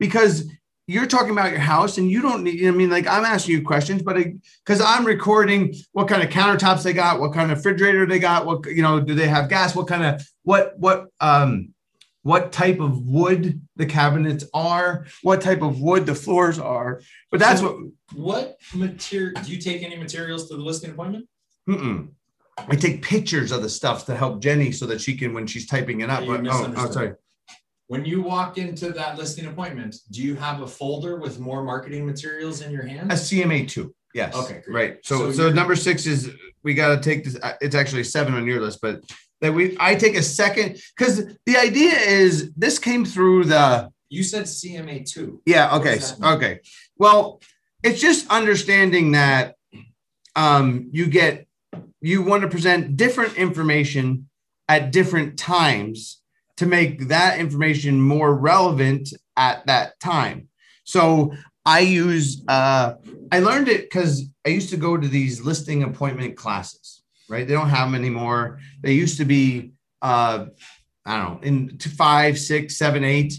because 0.00 0.50
you're 0.88 1.06
talking 1.06 1.30
about 1.30 1.50
your 1.50 1.60
house 1.60 1.98
and 1.98 2.10
you 2.10 2.22
don't 2.22 2.42
need 2.42 2.66
i 2.66 2.72
mean 2.72 2.90
like 2.90 3.06
i'm 3.06 3.24
asking 3.24 3.54
you 3.54 3.62
questions 3.62 4.02
but 4.02 4.16
because 4.64 4.80
i'm 4.80 5.04
recording 5.04 5.72
what 5.92 6.08
kind 6.08 6.24
of 6.24 6.30
countertops 6.30 6.82
they 6.82 6.92
got 6.92 7.20
what 7.20 7.32
kind 7.32 7.52
of 7.52 7.58
refrigerator 7.58 8.04
they 8.04 8.18
got 8.18 8.46
what 8.46 8.66
you 8.66 8.82
know 8.82 8.98
do 8.98 9.14
they 9.14 9.28
have 9.28 9.48
gas 9.48 9.76
what 9.76 9.86
kind 9.86 10.04
of 10.04 10.26
what 10.42 10.76
what 10.78 11.06
um 11.20 11.72
what 12.26 12.50
type 12.50 12.80
of 12.80 13.06
wood 13.06 13.60
the 13.76 13.86
cabinets 13.86 14.44
are, 14.52 15.06
what 15.22 15.40
type 15.40 15.62
of 15.62 15.80
wood 15.80 16.04
the 16.06 16.14
floors 16.14 16.58
are. 16.58 17.00
But 17.30 17.38
that's 17.38 17.62
what 17.62 17.76
What 18.14 18.56
material 18.74 19.40
do 19.44 19.52
you 19.52 19.60
take 19.60 19.84
any 19.84 19.96
materials 19.96 20.48
to 20.48 20.56
the 20.56 20.62
listing 20.62 20.90
appointment? 20.90 21.28
mm-mm. 21.68 22.08
I 22.58 22.74
take 22.74 23.00
pictures 23.02 23.52
of 23.52 23.62
the 23.62 23.68
stuff 23.68 24.06
to 24.06 24.16
help 24.16 24.40
Jenny 24.42 24.72
so 24.72 24.86
that 24.86 25.00
she 25.00 25.16
can 25.16 25.34
when 25.34 25.46
she's 25.46 25.66
typing 25.68 26.00
it 26.00 26.10
up. 26.10 26.24
You 26.24 26.34
Oh, 26.50 26.74
oh, 26.76 26.90
sorry. 26.90 27.12
When 27.86 28.04
you 28.04 28.22
walk 28.22 28.58
into 28.58 28.90
that 28.92 29.16
listing 29.16 29.46
appointment, 29.46 29.94
do 30.10 30.20
you 30.20 30.34
have 30.34 30.62
a 30.62 30.66
folder 30.66 31.20
with 31.20 31.38
more 31.38 31.62
marketing 31.62 32.04
materials 32.06 32.60
in 32.60 32.72
your 32.72 32.84
hand? 32.84 33.12
A 33.12 33.14
CMA 33.14 33.68
two. 33.68 33.94
Yes. 34.14 34.34
Okay, 34.34 34.62
great. 34.64 34.74
Right. 34.74 34.96
So 35.04 35.30
So 35.30 35.32
so, 35.32 35.50
number 35.52 35.76
six 35.76 36.06
is 36.06 36.30
we 36.64 36.74
got 36.74 36.88
to 36.96 37.00
take 37.08 37.22
this. 37.24 37.36
uh, 37.40 37.52
It's 37.60 37.76
actually 37.76 38.02
seven 38.02 38.34
on 38.34 38.46
your 38.46 38.60
list, 38.60 38.80
but 38.80 39.02
that 39.40 39.52
we 39.52 39.76
I 39.78 39.94
take 39.94 40.16
a 40.16 40.22
second 40.22 40.80
because 40.96 41.24
the 41.46 41.56
idea 41.56 41.92
is 41.92 42.52
this 42.54 42.78
came 42.78 43.04
through 43.04 43.44
the 43.44 43.90
You 44.08 44.22
said 44.22 44.44
CMA 44.44 45.10
two. 45.10 45.42
Yeah. 45.46 45.76
Okay. 45.76 45.96
does 45.96 46.12
that 46.12 46.20
mean? 46.20 46.32
Okay. 46.34 46.60
Well, 46.96 47.40
it's 47.82 48.00
just 48.00 48.28
understanding 48.30 49.12
that 49.12 49.56
um, 50.34 50.88
you 50.92 51.06
get 51.06 51.46
you 52.00 52.22
want 52.22 52.42
to 52.42 52.48
present 52.48 52.96
different 52.96 53.36
information 53.36 54.28
at 54.68 54.92
different 54.92 55.38
times 55.38 56.22
to 56.56 56.66
make 56.66 57.08
that 57.08 57.38
information 57.38 58.00
more 58.00 58.34
relevant 58.34 59.10
at 59.36 59.66
that 59.66 59.98
time. 60.00 60.48
So 60.84 61.34
I 61.64 61.80
use 61.80 62.42
uh, 62.48 62.94
I 63.32 63.40
learned 63.40 63.68
it 63.68 63.82
because 63.82 64.24
I 64.46 64.50
used 64.50 64.70
to 64.70 64.76
go 64.76 64.96
to 64.96 65.08
these 65.08 65.40
listing 65.40 65.82
appointment 65.82 66.36
classes. 66.36 66.95
Right? 67.28 67.46
They 67.46 67.54
don't 67.54 67.68
have 67.70 67.88
them 67.88 67.94
anymore. 67.94 68.58
They 68.82 68.92
used 68.92 69.18
to 69.18 69.24
be 69.24 69.72
uh, 70.02 70.46
I 71.04 71.16
don't 71.16 71.34
know 71.34 71.40
in 71.42 71.78
two, 71.78 71.90
five, 71.90 72.38
six, 72.38 72.76
seven, 72.76 73.04
eight, 73.04 73.34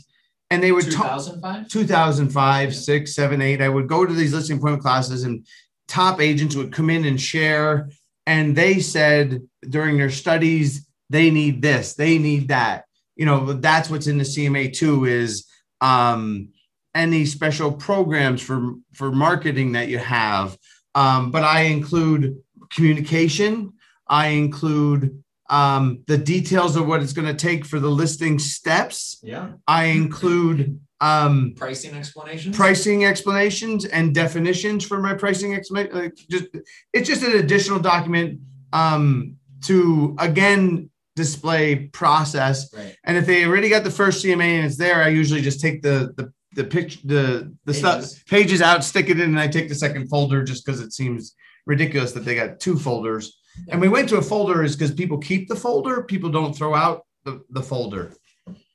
and 0.50 0.64
they 0.64 0.72
talk. 0.72 1.08
thousand 1.08 1.42
five? 1.42 1.68
2005, 1.68 2.70
Yeah. 2.70 2.76
6, 2.76 3.16
7, 3.16 3.42
8. 3.42 3.62
I 3.62 3.70
would 3.70 3.88
go 3.88 4.06
to 4.06 4.14
these 4.14 4.34
listing 4.34 4.58
appointment 4.58 4.84
classes 4.84 5.24
and 5.24 5.46
top 5.88 6.22
agents 6.22 6.56
would 6.56 6.72
come 6.72 6.90
in 6.90 7.06
and 7.06 7.20
share. 7.20 7.90
And 8.26 8.56
they 8.56 8.80
said 8.80 9.42
during 9.70 9.98
their 9.98 10.10
studies, 10.10 10.88
they 11.10 11.30
need 11.30 11.62
this, 11.62 11.94
they 11.94 12.18
need 12.18 12.50
that. 12.50 12.86
You 13.16 13.26
know, 13.26 13.54
that's 13.54 13.90
what's 13.90 14.08
in 14.08 14.18
the 14.18 14.24
CMA 14.24 14.74
too 14.74 15.06
is 15.06 15.46
um, 15.82 16.50
any 16.94 17.26
special 17.26 17.72
programs 17.72 18.42
for, 18.42 18.74
for 18.94 19.12
marketing 19.12 19.74
that 19.74 19.88
you 19.88 19.98
have. 19.98 20.58
Um, 20.96 21.32
but 21.32 21.44
I 21.44 21.62
include 21.62 22.38
communication, 22.74 23.74
I 24.10 24.28
include 24.28 25.24
um, 25.50 26.04
the 26.08 26.18
details 26.18 26.76
of 26.76 26.88
what 26.88 27.02
it's 27.02 27.14
going 27.14 27.28
to 27.28 27.34
take 27.34 27.66
for 27.66 27.80
the 27.80 27.90
listing 27.90 28.40
steps. 28.40 29.20
Yeah. 29.24 29.52
I 29.68 29.86
include 29.86 30.80
um, 31.00 31.54
Pricing 31.56 31.96
explanations? 31.96 32.56
pricing 32.58 33.06
explanations 33.06 33.86
and 33.86 34.16
definitions 34.16 34.84
for 34.86 35.00
my 35.00 35.14
pricing 35.14 35.54
explanation. 35.54 35.96
Like 35.96 36.16
just 36.30 36.46
it's 36.92 37.08
just 37.08 37.24
an 37.24 37.38
additional 37.38 37.80
document 37.80 38.40
um, 38.74 39.36
to 39.66 40.16
again 40.20 40.90
display 41.16 41.88
process. 41.88 42.74
Right. 42.74 42.96
And 43.04 43.16
if 43.16 43.26
they 43.26 43.46
already 43.46 43.70
got 43.70 43.84
the 43.84 43.92
first 43.92 44.24
CMA 44.24 44.42
and 44.42 44.66
it's 44.66 44.78
there, 44.78 45.04
I 45.04 45.10
usually 45.10 45.42
just 45.42 45.62
take 45.62 45.82
the 45.82 46.14
the 46.18 46.34
the 46.54 46.64
picture 46.64 47.00
the 47.06 47.56
the 47.66 47.74
stuff 47.74 47.98
Pages. 48.02 48.24
pages 48.28 48.62
out, 48.64 48.84
stick 48.84 49.10
it 49.10 49.20
in, 49.20 49.30
and 49.30 49.40
I 49.40 49.48
take 49.48 49.70
the 49.70 49.76
second 49.76 50.08
folder 50.10 50.44
just 50.44 50.66
because 50.66 50.82
it 50.82 50.94
seems 50.94 51.36
ridiculous 51.68 52.14
that 52.14 52.26
they 52.26 52.34
got 52.34 52.60
two 52.60 52.78
folders. 52.78 53.37
And 53.70 53.82
we 53.82 53.88
went 53.90 54.08
to 54.10 54.18
a 54.18 54.22
folder 54.22 54.64
is 54.64 54.76
because 54.76 54.94
people 54.94 55.18
keep 55.18 55.48
the 55.48 55.56
folder, 55.56 56.04
people 56.04 56.30
don't 56.30 56.54
throw 56.54 56.74
out 56.76 57.06
the, 57.26 57.44
the 57.50 57.62
folder. 57.62 58.14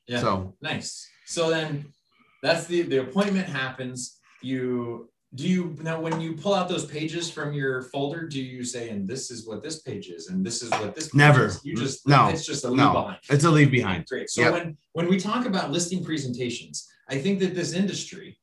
Yeah. 0.07 0.19
So 0.19 0.55
Nice. 0.61 1.07
So 1.25 1.49
then 1.49 1.85
that's 2.41 2.65
the 2.65 2.81
the 2.83 2.97
appointment 3.01 3.47
happens. 3.47 4.19
You 4.41 5.09
do 5.35 5.47
you 5.47 5.75
now 5.81 5.99
when 5.99 6.19
you 6.21 6.33
pull 6.33 6.53
out 6.53 6.67
those 6.69 6.85
pages 6.85 7.29
from 7.29 7.53
your 7.53 7.83
folder, 7.83 8.27
do 8.27 8.41
you 8.41 8.63
say, 8.63 8.89
and 8.89 9.07
this 9.07 9.31
is 9.31 9.47
what 9.47 9.63
this 9.63 9.81
page 9.81 10.07
is, 10.09 10.27
and 10.29 10.45
this 10.45 10.61
is 10.61 10.69
what 10.71 10.93
this 10.93 11.07
page 11.07 11.15
Never. 11.15 11.45
is? 11.47 11.61
You 11.63 11.75
just 11.75 12.07
No. 12.07 12.27
it's 12.29 12.45
just 12.45 12.65
a 12.65 12.67
leave 12.67 12.77
no, 12.77 12.93
behind. 12.93 13.17
it's 13.29 13.43
a 13.45 13.49
leave 13.49 13.71
behind. 13.71 14.05
Great. 14.07 14.29
So 14.29 14.41
Yep. 14.41 14.53
when 14.53 14.77
when 14.91 15.07
we 15.07 15.17
talk 15.19 15.45
about 15.45 15.71
listing 15.71 16.03
presentations, 16.03 16.87
I 17.09 17.17
think 17.17 17.39
that 17.39 17.55
this 17.55 17.73
industry 17.73 18.37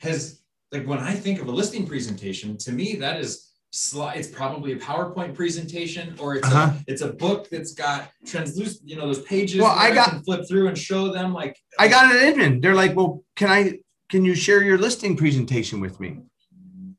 has 0.00 0.42
like 0.72 0.84
when 0.86 0.98
I 0.98 1.14
think 1.14 1.40
of 1.40 1.48
a 1.48 1.52
listing 1.52 1.86
presentation, 1.86 2.56
to 2.58 2.72
me 2.72 2.96
that 2.96 3.20
is 3.20 3.47
slide. 3.70 4.16
It's 4.16 4.28
probably 4.28 4.72
a 4.72 4.76
PowerPoint 4.76 5.34
presentation, 5.34 6.14
or 6.18 6.36
it's 6.36 6.46
Uh-huh. 6.48 6.72
a 6.74 6.84
it's 6.86 7.02
a 7.02 7.12
book 7.12 7.48
that's 7.50 7.72
got 7.74 8.10
translucent, 8.26 8.88
you 8.88 8.96
know, 8.96 9.06
those 9.06 9.22
pages. 9.22 9.60
Well, 9.60 9.70
I 9.70 9.92
got- 9.92 10.10
can 10.10 10.22
flip 10.22 10.48
through 10.48 10.68
and 10.68 10.78
show 10.78 11.12
them 11.12 11.32
like 11.34 11.56
I 11.78 11.88
got 11.88 12.10
an 12.14 12.18
admin. 12.18 12.62
They're 12.62 12.74
like, 12.74 12.96
well, 12.96 13.24
can 13.36 13.50
I 13.50 13.78
can 14.08 14.24
you 14.24 14.34
share 14.34 14.62
your 14.62 14.78
listing 14.78 15.16
presentation 15.16 15.80
with 15.80 16.00
me? 16.00 16.18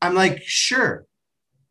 I'm 0.01 0.13
like, 0.15 0.41
sure. 0.43 1.05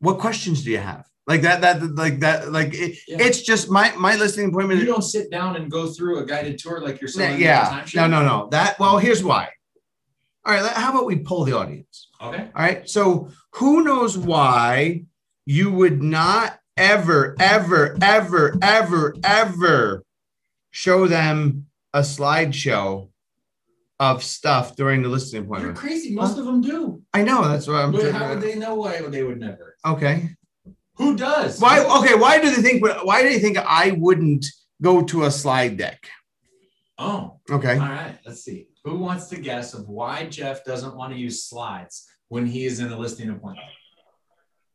What 0.01 0.19
questions 0.19 0.65
do 0.65 0.71
you 0.71 0.79
have? 0.79 1.05
Like 1.27 1.43
that, 1.43 1.61
that, 1.61 1.95
like 1.95 2.21
that, 2.21 2.51
like 2.53 2.73
it, 2.75 2.97
Yeah. 3.07 3.19
it's 3.21 3.43
just 3.43 3.71
my 3.71 3.93
my 3.97 4.17
listing 4.17 4.49
appointment. 4.49 4.81
You 4.81 4.87
don't 4.87 5.03
sit 5.03 5.31
down 5.31 5.57
and 5.57 5.71
go 5.71 5.87
through 5.87 6.19
a 6.21 6.25
guided 6.27 6.59
tour 6.59 6.81
like 6.81 7.01
you're 7.01 7.09
saying 7.09 7.41
yeah, 7.41 7.85
no, 7.95 8.07
no, 8.07 8.25
no. 8.25 8.49
That 8.51 8.79
well, 8.81 8.99
here's 8.99 9.23
why. 9.23 9.49
All 10.45 10.55
right, 10.55 10.73
how 10.73 10.91
about 10.91 11.05
we 11.05 11.17
pull 11.17 11.45
the 11.45 11.53
audience? 11.53 12.09
Okay. 12.23 12.49
All 12.57 12.63
right, 12.63 12.89
so 12.89 13.29
who 13.59 13.83
knows 13.83 14.17
why 14.17 15.05
you 15.47 15.71
would 15.73 16.01
not 16.03 16.59
ever, 16.77 17.35
ever, 17.41 17.97
ever, 18.01 18.57
ever, 18.63 19.15
ever 19.25 20.05
show 20.71 21.07
them 21.09 21.67
a 21.93 22.01
slideshow 22.01 23.09
of 23.99 24.23
stuff 24.23 24.77
during 24.77 25.03
the 25.03 25.09
listing 25.09 25.41
appointment? 25.41 25.63
You're 25.63 25.71
appointment? 25.73 25.93
crazy. 26.03 26.15
Most 26.15 26.39
of 26.39 26.45
them 26.45 26.61
do. 26.61 27.03
I 27.13 27.23
know 27.23 27.49
that's 27.49 27.67
what 27.67 27.77
I'm. 27.77 27.91
But 27.93 28.13
how 28.13 28.29
would 28.29 28.41
they 28.41 28.55
know 28.55 28.77
why 28.77 29.01
they 29.01 29.25
would 29.25 29.41
never? 29.41 29.77
Okay. 29.85 30.31
Who 30.95 31.17
does? 31.17 31.61
Why? 31.61 31.81
Okay. 32.01 32.15
Why 32.15 32.41
do 32.41 32.51
they 32.55 32.63
think? 32.63 32.85
Why 33.05 33.23
do 33.23 33.29
they 33.29 33.41
think 33.41 33.59
I 33.59 33.93
wouldn't 33.93 34.47
go 34.81 35.03
to 35.03 35.25
a 35.25 35.31
slide 35.31 35.77
deck? 35.77 36.07
Oh, 37.01 37.39
Okay. 37.51 37.73
all 37.75 37.79
right. 37.79 38.19
Let's 38.27 38.45
see. 38.45 38.69
Who 38.85 38.99
wants 38.99 39.27
to 39.29 39.37
guess 39.37 39.75
of 39.75 39.89
why 39.89 40.27
Jeff 40.27 40.65
doesn't 40.65 40.97
want 40.97 41.13
to 41.13 41.19
use 41.19 41.45
slides 41.45 42.07
when 42.29 42.47
he 42.47 42.65
is 42.65 42.81
in 42.81 42.91
a 42.93 42.99
listing 42.99 43.31
appointment? 43.31 43.67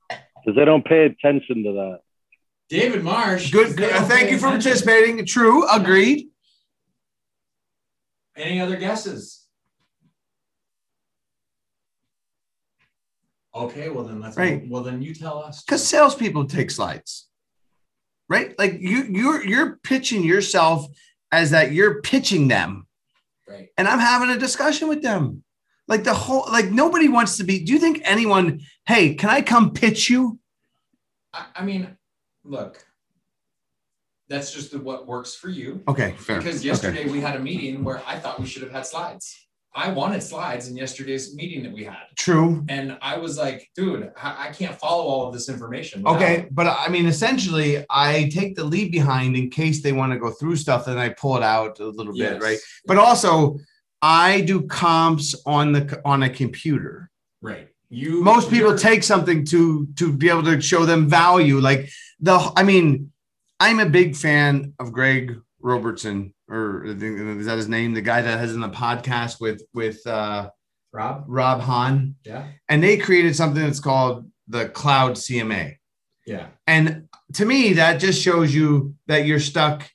because 0.09 0.57
they 0.57 0.65
don't 0.65 0.83
pay 0.85 1.05
attention 1.05 1.63
to 1.63 1.71
that. 1.71 1.99
David 2.69 3.01
Marsh. 3.03 3.49
Good. 3.51 3.77
they 3.77 3.91
uh, 3.91 4.03
thank 4.03 4.29
you 4.29 4.37
for 4.37 4.47
attention. 4.47 4.71
participating. 4.71 5.25
True. 5.25 5.65
Agreed. 5.69 6.27
Any 8.35 8.59
other 8.59 8.75
guesses? 8.75 9.45
Okay, 13.55 13.89
well 13.89 14.03
then 14.03 14.19
let's. 14.19 14.35
Right. 14.35 14.67
Well 14.67 14.83
then 14.83 15.01
you 15.01 15.13
tell 15.13 15.37
us. 15.39 15.63
Because 15.63 15.85
salespeople 15.87 16.45
take 16.45 16.71
slides, 16.71 17.29
right? 18.27 18.57
Like 18.57 18.77
you, 18.79 19.03
you're 19.03 19.45
you're 19.45 19.75
pitching 19.83 20.23
yourself 20.23 20.87
as 21.31 21.51
that 21.51 21.71
you're 21.71 22.01
pitching 22.01 22.47
them, 22.47 22.87
Right. 23.47 23.69
and 23.77 23.87
I'm 23.87 23.99
having 23.99 24.29
a 24.31 24.39
discussion 24.39 24.87
with 24.87 25.03
them. 25.03 25.43
Like 25.87 26.03
the 26.03 26.13
whole, 26.13 26.45
like 26.51 26.71
nobody 26.71 27.09
wants 27.09 27.37
to 27.37 27.43
be. 27.43 27.63
Do 27.63 27.73
you 27.73 27.79
think 27.79 28.01
anyone? 28.03 28.61
Hey, 28.85 29.15
can 29.15 29.29
I 29.29 29.41
come 29.41 29.71
pitch 29.71 30.09
you? 30.09 30.39
I, 31.33 31.45
I 31.57 31.63
mean, 31.65 31.97
look. 32.43 32.83
That's 34.29 34.53
just 34.53 34.73
what 34.75 35.05
works 35.05 35.35
for 35.35 35.49
you. 35.49 35.83
Okay, 35.87 36.15
fair. 36.17 36.37
Because 36.39 36.63
yesterday 36.63 37.07
we 37.09 37.19
had 37.19 37.35
a 37.35 37.39
meeting 37.39 37.83
where 37.83 38.01
I 38.07 38.17
thought 38.17 38.39
we 38.39 38.45
should 38.47 38.63
have 38.63 38.71
had 38.71 38.85
slides. 38.85 39.37
I 39.75 39.91
wanted 39.91 40.21
slides 40.23 40.67
in 40.69 40.77
yesterday's 40.77 41.35
meeting 41.35 41.63
that 41.63 41.73
we 41.73 41.83
had. 41.83 41.97
True. 42.15 42.63
And 42.69 42.97
I 43.01 43.17
was 43.17 43.37
like, 43.37 43.69
dude, 43.75 44.11
I, 44.21 44.47
I 44.47 44.51
can't 44.51 44.79
follow 44.79 45.03
all 45.03 45.27
of 45.27 45.33
this 45.33 45.49
information. 45.49 46.03
without- 46.03 46.15
Okay, 46.21 46.47
but 46.51 46.67
I 46.67 46.87
mean, 46.89 47.05
essentially, 47.07 47.83
I 47.89 48.29
take 48.31 48.55
the 48.55 48.63
lead 48.63 48.91
behind 48.91 49.35
in 49.35 49.49
case 49.49 49.81
they 49.83 49.91
want 49.91 50.13
to 50.13 50.19
go 50.19 50.29
through 50.31 50.55
stuff, 50.55 50.87
and 50.87 50.99
I 50.99 51.09
pull 51.09 51.35
it 51.37 51.43
out 51.43 51.79
a 51.79 51.87
little 51.87 52.15
Yes. 52.15 52.33
bit, 52.33 52.41
right? 52.43 52.57
But 52.85 52.97
also, 52.97 53.57
I 54.03 54.41
do 54.41 54.63
comps 54.63 55.33
on 55.45 55.71
the 55.71 56.01
on 56.03 56.23
a 56.23 56.29
computer. 56.29 57.09
Right. 57.41 57.69
You 57.89 58.21
Most 58.21 58.49
people 58.49 58.75
take 58.77 59.01
something 59.01 59.45
to 59.45 59.87
to 59.95 60.11
be 60.11 60.29
able 60.29 60.43
to 60.43 60.59
show 60.59 60.85
them 60.85 61.07
value. 61.09 61.59
Like 61.59 61.89
the, 62.19 62.51
I 62.57 62.63
mean, 62.63 63.11
I'm 63.59 63.79
a 63.79 63.85
big 63.85 64.15
fan 64.15 64.73
of 64.77 64.91
Greg 64.91 65.35
Robertson, 65.61 66.33
or 66.49 66.83
is 66.85 67.45
that 67.45 67.55
his 67.57 67.69
name? 67.69 67.93
The 67.93 68.01
guy 68.01 68.21
that 68.21 68.39
has 68.39 68.53
in 68.53 68.59
the 68.59 68.69
podcast 68.69 69.39
with 69.39 69.61
with 69.73 70.05
uh, 70.05 70.49
Rob. 70.91 71.23
Rob 71.27 71.61
Hahn, 71.61 72.15
Yeah. 72.25 72.47
and 72.67 72.83
they 72.83 72.97
created 72.97 73.35
something 73.37 73.63
that's 73.63 73.79
called 73.79 74.29
the 74.49 74.67
Cloud 74.67 75.13
CMA. 75.13 75.77
Yeah. 76.25 76.47
And 76.67 77.07
to 77.33 77.45
me, 77.45 77.73
that 77.73 77.99
just 78.01 78.21
shows 78.21 78.53
you 78.53 78.95
that 79.07 79.25
you're 79.25 79.39
stuck 79.39 79.89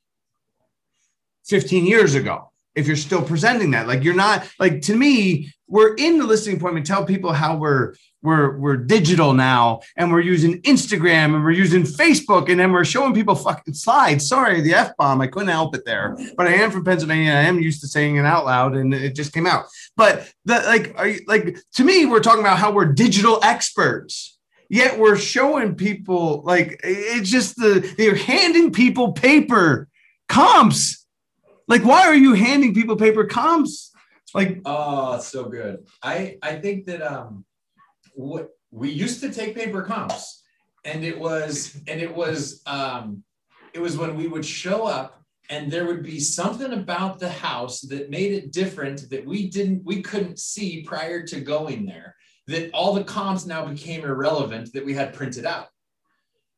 15 1.47 1.85
years 1.87 2.15
ago. 2.15 2.48
If 2.79 2.87
you're 2.87 2.97
still 2.97 3.23
presenting 3.23 3.73
that, 3.73 3.89
like 3.89 4.05
you're 4.05 4.15
not 4.15 4.49
like 4.59 4.83
to 4.83 4.97
me, 4.97 5.53
we're 5.67 5.95
in 5.97 6.19
the 6.19 6.25
listing 6.25 6.57
appointment. 6.57 6.87
Tell 6.87 7.05
people 7.05 7.33
how 7.33 7.57
we're 7.57 7.95
we're 8.23 8.59
we're 8.59 8.77
digital 8.77 9.33
now, 9.35 9.81
and 9.97 10.11
we're 10.11 10.21
using 10.21 10.63
Instagram 10.63 11.35
and 11.35 11.45
we're 11.45 11.51
using 11.51 11.83
Facebook, 11.83 12.49
and 12.49 12.59
then 12.59 12.73
we're 12.73 12.85
showing 12.85 13.15
people 13.15 13.35
fucking 13.35 13.75
slides. 13.75 14.29
Sorry, 14.29 14.61
the 14.61 14.75
f 14.75 14.97
bomb. 14.97 15.21
I 15.21 15.27
couldn't 15.27 15.49
help 15.49 15.75
it 15.75 15.85
there, 15.85 16.17
but 16.37 16.47
I 16.47 16.55
am 16.55 16.71
from 16.71 16.85
Pennsylvania. 16.85 17.33
I 17.33 17.43
am 17.43 17.61
used 17.61 17.81
to 17.83 17.89
saying 17.89 18.17
it 18.17 18.25
out 18.25 18.47
loud, 18.47 18.75
and 18.75 18.95
it 18.95 19.15
just 19.15 19.33
came 19.33 19.47
out. 19.47 19.67
But 19.97 20.31
the 20.45 20.61
like, 20.61 20.95
are 20.97 21.09
you, 21.09 21.21
like 21.27 21.59
to 21.75 21.85
me, 21.85 22.07
we're 22.07 22.21
talking 22.21 22.41
about 22.41 22.59
how 22.59 22.73
we're 22.73 22.93
digital 22.93 23.41
experts 23.43 24.39
yet 24.69 24.99
we're 24.99 25.17
showing 25.17 25.75
people 25.75 26.43
like 26.45 26.79
it's 26.85 27.31
just 27.31 27.57
the 27.57 27.95
they're 27.97 28.15
handing 28.15 28.71
people 28.71 29.13
paper 29.13 29.89
comps 30.29 31.07
like 31.69 31.85
why 31.85 32.07
are 32.07 32.15
you 32.15 32.33
handing 32.35 32.75
people 32.75 32.97
paper 32.97 33.25
comps 33.25 33.93
It's 34.23 34.35
like 34.35 34.61
Oh, 34.65 35.19
so 35.21 35.45
good. 35.45 35.87
I 36.03 36.39
I 36.43 36.57
think 36.57 36.87
that 36.87 37.03
um, 37.03 37.45
what 38.15 38.51
we 38.71 38.91
used 38.91 39.21
to 39.21 39.31
take 39.33 39.55
paper 39.55 39.83
comps, 39.83 40.43
and 40.85 41.05
it 41.05 41.19
was 41.19 41.81
and 41.87 42.01
it 42.01 42.15
was 42.15 42.63
um, 42.67 43.23
it 43.73 43.81
was 43.81 43.97
when 43.97 44.17
we 44.17 44.27
would 44.27 44.45
show 44.45 44.87
up 44.87 45.19
and 45.51 45.71
there 45.71 45.87
would 45.87 46.03
be 46.03 46.21
something 46.21 46.73
about 46.73 47.19
the 47.19 47.29
house 47.29 47.81
that 47.81 48.11
made 48.11 48.33
it 48.33 48.53
different 48.53 49.09
that 49.11 49.25
we 49.25 49.49
didn't 49.49 49.83
we 49.85 50.03
couldn't 50.03 50.39
see 50.39 50.83
prior 50.83 51.23
to 51.27 51.41
going 51.41 51.87
there 51.87 52.15
that 52.47 52.71
all 52.73 52.95
the 52.95 53.05
comps 53.05 53.47
now 53.47 53.65
became 53.65 54.05
irrelevant 54.05 54.73
that 54.73 54.85
we 54.85 54.95
had 54.95 55.15
printed 55.15 55.47
out 55.47 55.69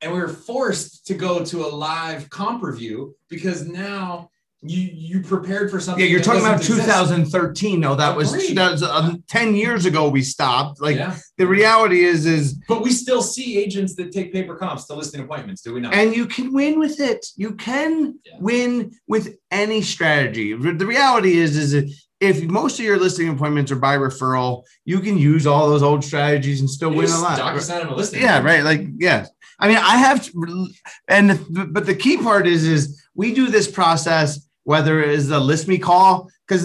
and 0.01 0.12
we 0.12 0.18
were 0.18 0.29
forced 0.29 1.07
to 1.07 1.14
go 1.14 1.44
to 1.44 1.64
a 1.64 1.68
live 1.68 2.31
comp 2.31 2.62
review 2.62 3.14
because 3.29 3.66
now 3.66 4.30
you 4.62 4.90
you 4.92 5.23
prepared 5.23 5.70
for 5.70 5.81
something 5.81 6.05
yeah 6.05 6.11
you're 6.11 6.20
talking 6.20 6.42
about 6.42 6.59
doesn't 6.61 6.77
exist. 6.77 6.88
2013 6.88 7.81
no 7.81 7.94
that 7.94 8.14
was 8.14 8.33
that 8.55 8.73
was 8.73 8.83
uh, 8.83 9.14
10 9.27 9.55
years 9.55 9.87
ago 9.87 10.09
we 10.11 10.20
stopped 10.20 10.83
like 10.83 10.96
yeah. 10.96 11.16
the 11.38 11.46
reality 11.46 12.05
is 12.05 12.27
is 12.27 12.55
But 12.68 12.83
we 12.83 12.90
still 12.92 13.23
see 13.23 13.57
agents 13.59 13.94
that 13.96 14.12
take 14.12 14.33
paper 14.35 14.57
comps 14.57 14.87
to 14.87 14.94
listing 14.94 15.23
appointments, 15.23 15.62
do 15.62 15.73
we 15.73 15.81
not? 15.81 15.94
and 15.94 16.14
you 16.14 16.27
can 16.27 16.53
win 16.53 16.79
with 16.79 17.01
it 17.01 17.25
you 17.37 17.53
can 17.55 18.18
Yeah. 18.25 18.33
win 18.40 18.92
with 19.09 19.37
any 19.51 19.81
strategy 19.81 20.53
the 20.55 20.87
reality 20.87 21.38
is 21.38 21.57
is 21.57 21.96
if 22.20 22.42
most 22.44 22.79
of 22.79 22.85
your 22.85 22.99
listing 22.99 23.31
appointments 23.31 23.73
are 23.73 23.77
by 23.77 23.96
referral 23.96 24.64
you 24.85 25.01
can 25.01 25.16
use 25.16 25.46
all 25.46 25.70
those 25.70 25.83
old 25.83 26.05
strategies 26.05 26.61
and 26.61 26.68
still 26.68 26.90
win 26.90 27.09
a 27.11 27.18
lot 27.18 27.38
a 27.40 27.94
listing. 27.94 28.20
yeah 28.20 28.42
right 28.42 28.62
like 28.62 28.83
yeah 28.99 29.25
i 29.59 29.68
mean 29.68 29.79
i 29.79 29.96
have 29.96 30.23
to, 30.23 30.68
and 31.09 31.40
but 31.73 31.87
the 31.87 31.94
key 31.94 32.18
part 32.18 32.46
is 32.46 32.64
is 32.64 33.03
we 33.14 33.33
do 33.33 33.46
this 33.49 33.66
process 33.70 34.46
whether 34.71 34.95
it 35.03 35.11
is 35.21 35.31
a 35.31 35.41
list 35.51 35.67
me 35.73 35.79
call 35.79 36.11
because 36.47 36.63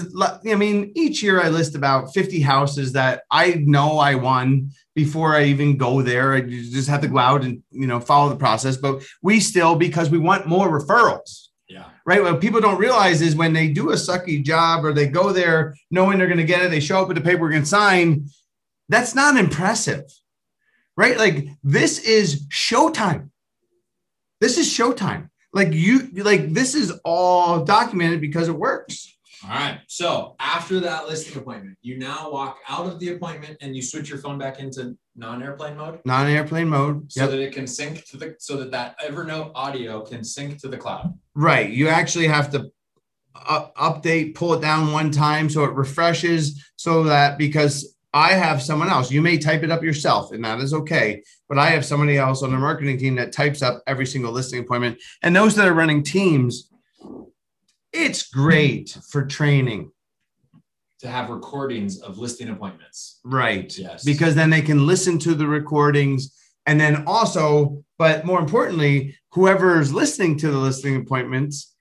i 0.53 0.55
mean 0.63 0.91
each 1.03 1.17
year 1.23 1.37
i 1.45 1.49
list 1.49 1.73
about 1.75 2.13
50 2.13 2.39
houses 2.41 2.87
that 2.93 3.23
i 3.31 3.45
know 3.75 3.89
i 4.09 4.13
won 4.15 4.69
before 5.01 5.35
i 5.35 5.43
even 5.53 5.75
go 5.85 6.01
there 6.01 6.27
i 6.37 6.41
just 6.41 6.89
have 6.89 7.01
to 7.01 7.07
go 7.07 7.17
out 7.29 7.41
and 7.43 7.63
you 7.71 7.87
know 7.87 7.99
follow 7.99 8.29
the 8.29 8.43
process 8.47 8.77
but 8.77 8.93
we 9.27 9.39
still 9.39 9.75
because 9.87 10.07
we 10.15 10.19
want 10.29 10.45
more 10.55 10.67
referrals 10.79 11.31
Yeah. 11.75 11.87
right? 12.05 12.21
What 12.23 12.41
people 12.45 12.61
don't 12.61 12.83
realize 12.87 13.19
is 13.27 13.35
when 13.35 13.53
they 13.53 13.67
do 13.79 13.85
a 13.89 13.97
sucky 14.07 14.37
job 14.51 14.85
or 14.85 14.91
they 14.93 15.07
go 15.21 15.25
there 15.33 15.59
knowing 15.89 16.17
they're 16.17 16.33
going 16.33 16.45
to 16.45 16.53
get 16.53 16.61
it, 16.63 16.69
they 16.69 16.79
show 16.87 16.97
up 17.01 17.07
with 17.07 17.17
the 17.17 17.23
paperwork 17.27 17.55
and 17.55 17.67
sign. 17.67 18.05
That's 18.93 19.15
not 19.21 19.35
impressive, 19.45 20.05
right? 21.01 21.17
Like 21.25 21.37
this 21.63 21.93
is 22.17 22.27
showtime. 22.67 23.21
This 24.41 24.57
is 24.61 24.67
showtime. 24.77 25.23
Like 25.55 25.73
you, 25.73 26.09
like 26.17 26.53
this 26.53 26.75
is 26.75 26.91
all 27.05 27.63
documented 27.63 28.21
because 28.21 28.47
it 28.49 28.55
works. 28.55 29.11
All 29.43 29.49
right. 29.51 29.79
So 29.87 30.35
after 30.39 30.79
that 30.81 31.07
listing 31.07 31.37
appointment, 31.41 31.77
you 31.81 31.97
now 31.97 32.29
walk 32.31 32.57
out 32.67 32.87
of 32.87 32.99
the 32.99 33.13
appointment 33.13 33.57
and 33.61 33.75
you 33.75 33.81
switch 33.81 34.09
your 34.09 34.17
phone 34.17 34.37
back 34.37 34.59
into 34.59 34.97
non-airplane 35.15 35.77
mode 35.77 35.99
Non-airplane 36.05 36.67
mode. 36.67 37.09
so 37.11 37.21
Yep. 37.21 37.29
that 37.31 37.39
it 37.39 37.53
can 37.53 37.67
sync 37.67 38.03
to 38.09 38.17
the 38.17 38.35
so 38.39 38.57
that 38.57 38.71
that 38.71 38.99
Evernote 38.99 39.51
audio 39.55 40.01
can 40.01 40.23
sync 40.23 40.59
to 40.61 40.67
the 40.67 40.77
cloud. 40.77 41.17
Right. 41.35 41.69
You 41.69 41.87
actually 41.87 42.27
have 42.27 42.51
to 42.51 42.69
update, 43.35 44.35
pull 44.35 44.53
it 44.53 44.61
down 44.61 44.91
one 44.91 45.11
time 45.11 45.49
so 45.49 45.63
it 45.63 45.73
refreshes 45.73 46.63
so 46.75 47.03
that 47.03 47.37
because 47.37 47.94
I 48.15 48.31
have 48.31 48.63
someone 48.63 48.87
else, 48.87 49.11
you 49.11 49.21
may 49.21 49.37
type 49.37 49.61
it 49.61 49.69
up 49.69 49.83
yourself 49.83 50.31
and 50.31 50.43
that 50.45 50.61
is 50.61 50.73
okay. 50.73 51.21
But 51.49 51.59
I 51.59 51.67
have 51.71 51.83
somebody 51.83 52.17
else 52.17 52.43
on 52.43 52.51
the 52.51 52.57
marketing 52.57 52.97
team 52.97 53.15
that 53.15 53.33
types 53.33 53.61
up 53.61 53.83
every 53.87 54.05
single 54.05 54.31
listing 54.31 54.61
appointment. 54.61 54.99
And 55.21 55.35
those 55.35 55.53
that 55.55 55.67
are 55.67 55.73
running 55.73 56.01
teams, 56.01 56.71
it's 57.91 58.29
great 58.29 58.97
for 59.09 59.25
training. 59.25 59.91
To 60.99 61.09
have 61.09 61.29
recordings 61.29 61.99
of 61.99 62.17
listing 62.17 62.47
appointments. 62.47 63.19
Right. 63.25 63.77
Yes. 63.77 64.05
Because 64.05 64.33
then 64.33 64.49
they 64.49 64.61
can 64.61 64.87
listen 64.87 65.19
to 65.19 65.35
the 65.35 65.45
recordings. 65.45 66.33
And 66.65 66.79
then 66.79 67.03
also, 67.05 67.83
but 67.97 68.25
more 68.25 68.39
importantly, 68.39 69.17
whoever's 69.33 69.91
listening 69.91 70.37
to 70.37 70.51
the 70.51 70.57
listing 70.57 70.95
appointments 70.95 71.75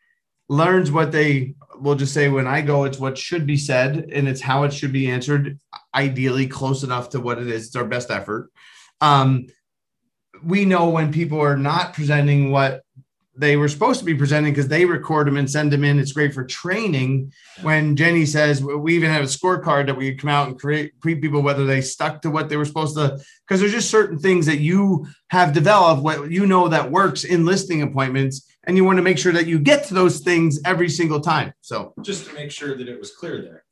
learns 0.49 0.91
what 0.91 1.13
they 1.13 1.55
will 1.81 1.95
just 1.95 2.15
say 2.15 2.29
when 2.29 2.47
I 2.47 2.61
go, 2.61 2.85
it's 2.85 2.99
what 2.99 3.19
should 3.19 3.47
be 3.47 3.57
said 3.57 4.11
and 4.13 4.29
it's 4.29 4.41
how 4.41 4.65
it 4.65 4.73
should 4.73 4.93
be 4.93 5.11
answered, 5.11 5.59
ideally 5.95 6.47
close 6.47 6.83
enough 6.83 7.11
to 7.11 7.21
what 7.21 7.39
it 7.39 7.49
is. 7.49 7.67
It's 7.67 7.77
our 7.77 7.85
best 7.85 8.11
effort. 8.11 8.51
Um, 9.01 9.47
we 10.43 10.65
know 10.65 10.89
when 10.89 11.13
people 11.13 11.41
are 11.41 11.57
not 11.57 11.95
presenting 11.95 12.51
what 12.51 12.83
they 13.37 13.57
were 13.57 13.69
supposed 13.69 13.99
to 13.99 14.05
be 14.05 14.15
presenting 14.15 14.53
because 14.53 14.69
they 14.69 14.85
record 14.85 15.27
them 15.27 15.37
and 15.37 15.51
send 15.51 15.73
them 15.73 15.83
in. 15.83 15.99
It's 15.99 16.13
great 16.13 16.33
for 16.33 16.45
training. 16.45 17.33
When 17.63 17.97
Jenny 17.97 18.27
says 18.27 18.63
we 18.63 18.95
even 18.95 19.11
have 19.11 19.25
a 19.25 19.27
scorecard 19.27 19.87
that 19.87 19.97
we 19.97 20.15
come 20.15 20.31
out 20.31 20.49
and 20.49 20.59
create 20.59 20.99
pre 21.01 21.17
people 21.17 21.43
whether 21.43 21.65
they 21.65 21.81
stuck 21.81 22.23
to 22.23 22.31
what 22.31 22.49
they 22.49 22.57
were 22.57 22.65
supposed 22.65 22.97
to, 22.97 23.19
because 23.47 23.61
there's 23.61 23.73
just 23.73 23.91
certain 23.91 24.19
things 24.19 24.47
that 24.47 24.61
you 24.61 25.07
have 25.31 25.53
developed, 25.53 26.03
what 26.03 26.31
you 26.31 26.47
know 26.47 26.69
that 26.69 26.93
works 26.93 27.25
in 27.25 27.45
listing 27.45 27.83
appointments, 27.83 28.47
and 28.67 28.77
you 28.77 28.85
want 28.85 28.97
to 28.97 29.03
make 29.03 29.19
sure 29.19 29.33
that 29.33 29.47
you 29.47 29.59
get 29.59 29.85
to 29.85 29.95
those 29.95 30.21
things 30.21 30.61
every 30.65 30.89
single 30.89 31.21
time. 31.21 31.53
So 31.61 31.95
just 32.03 32.27
to 32.27 32.35
make 32.35 32.51
sure 32.51 32.77
that 32.77 32.89
it 32.89 32.99
was 32.99 33.13
clear 33.13 33.43
there. 33.43 33.65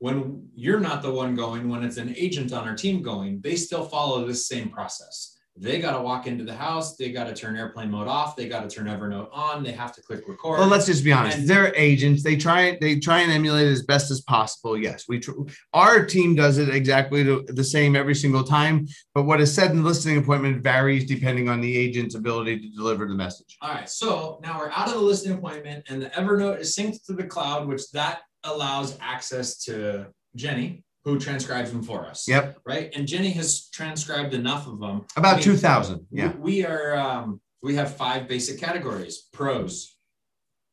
When 0.00 0.48
you're 0.54 0.80
not 0.80 1.02
the 1.02 1.10
one 1.10 1.34
going, 1.34 1.68
when 1.68 1.82
it's 1.82 1.96
an 1.96 2.14
agent 2.16 2.52
on 2.52 2.68
our 2.68 2.76
team 2.76 3.02
going, 3.02 3.40
they 3.40 3.56
still 3.56 3.84
follow 3.84 4.26
this 4.26 4.46
same 4.46 4.68
process. 4.68 5.37
They 5.60 5.80
got 5.80 5.96
to 5.96 6.02
walk 6.02 6.26
into 6.26 6.44
the 6.44 6.54
house, 6.54 6.96
they 6.96 7.10
got 7.10 7.24
to 7.24 7.34
turn 7.34 7.56
airplane 7.56 7.90
mode 7.90 8.08
off, 8.08 8.36
they 8.36 8.48
got 8.48 8.68
to 8.68 8.74
turn 8.74 8.86
Evernote 8.86 9.28
on, 9.32 9.62
they 9.62 9.72
have 9.72 9.92
to 9.96 10.02
click 10.02 10.26
record. 10.28 10.58
Well, 10.60 10.68
let's 10.68 10.86
just 10.86 11.04
be 11.04 11.12
honest. 11.12 11.38
And- 11.38 11.48
They're 11.48 11.74
agents. 11.74 12.22
They 12.22 12.36
try 12.36 12.78
they 12.80 12.98
try 13.00 13.20
and 13.20 13.32
emulate 13.32 13.66
it 13.66 13.72
as 13.72 13.82
best 13.82 14.10
as 14.10 14.20
possible. 14.22 14.76
Yes, 14.78 15.04
we 15.08 15.18
tr- 15.18 15.32
our 15.74 16.04
team 16.06 16.34
does 16.34 16.58
it 16.58 16.68
exactly 16.68 17.22
the, 17.22 17.44
the 17.48 17.64
same 17.64 17.96
every 17.96 18.14
single 18.14 18.44
time. 18.44 18.86
But 19.14 19.24
what 19.24 19.40
is 19.40 19.52
said 19.52 19.70
in 19.72 19.78
the 19.78 19.82
listening 19.88 20.18
appointment 20.18 20.62
varies 20.62 21.06
depending 21.06 21.48
on 21.48 21.60
the 21.60 21.76
agent's 21.76 22.14
ability 22.14 22.60
to 22.60 22.68
deliver 22.76 23.06
the 23.06 23.14
message. 23.14 23.56
All 23.60 23.70
right, 23.72 23.88
so 23.88 24.40
now 24.42 24.58
we're 24.58 24.70
out 24.70 24.88
of 24.88 24.94
the 24.94 25.00
listening 25.00 25.38
appointment 25.38 25.84
and 25.88 26.00
the 26.02 26.10
Evernote 26.10 26.60
is 26.60 26.76
synced 26.76 27.04
to 27.06 27.12
the 27.12 27.24
cloud, 27.24 27.66
which 27.66 27.90
that 27.92 28.20
allows 28.44 28.96
access 29.00 29.58
to 29.64 30.06
Jenny, 30.36 30.84
who 31.08 31.18
transcribes 31.18 31.72
them 31.72 31.82
for 31.82 32.06
us. 32.06 32.28
Yep, 32.28 32.58
Right, 32.66 32.92
and 32.94 33.08
Jenny 33.08 33.30
has 33.30 33.68
transcribed 33.70 34.34
enough 34.34 34.66
of 34.66 34.78
them. 34.78 35.06
I 35.16 35.20
about 35.20 35.36
mean, 35.36 35.44
two 35.44 35.56
thousand. 35.56 36.06
Yeah, 36.10 36.32
We 36.32 36.58
we 36.58 36.66
are, 36.66 36.96
um, 36.96 37.40
we 37.62 37.74
have 37.76 37.96
five 37.96 38.28
basic 38.28 38.60
categories, 38.60 39.28
pros, 39.32 39.96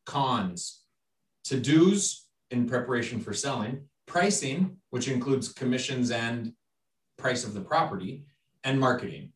cons, 0.06 0.82
to-dos 1.46 2.28
in 2.52 2.68
preparation 2.68 3.20
for 3.22 3.34
selling, 3.34 3.86
pricing, 4.08 4.78
which 4.90 5.08
includes 5.08 5.54
commissions 5.54 6.12
and 6.12 6.52
price 7.18 7.46
of 7.46 7.54
the 7.54 7.62
property, 7.62 8.26
and 8.64 8.80
marketing. 8.80 9.32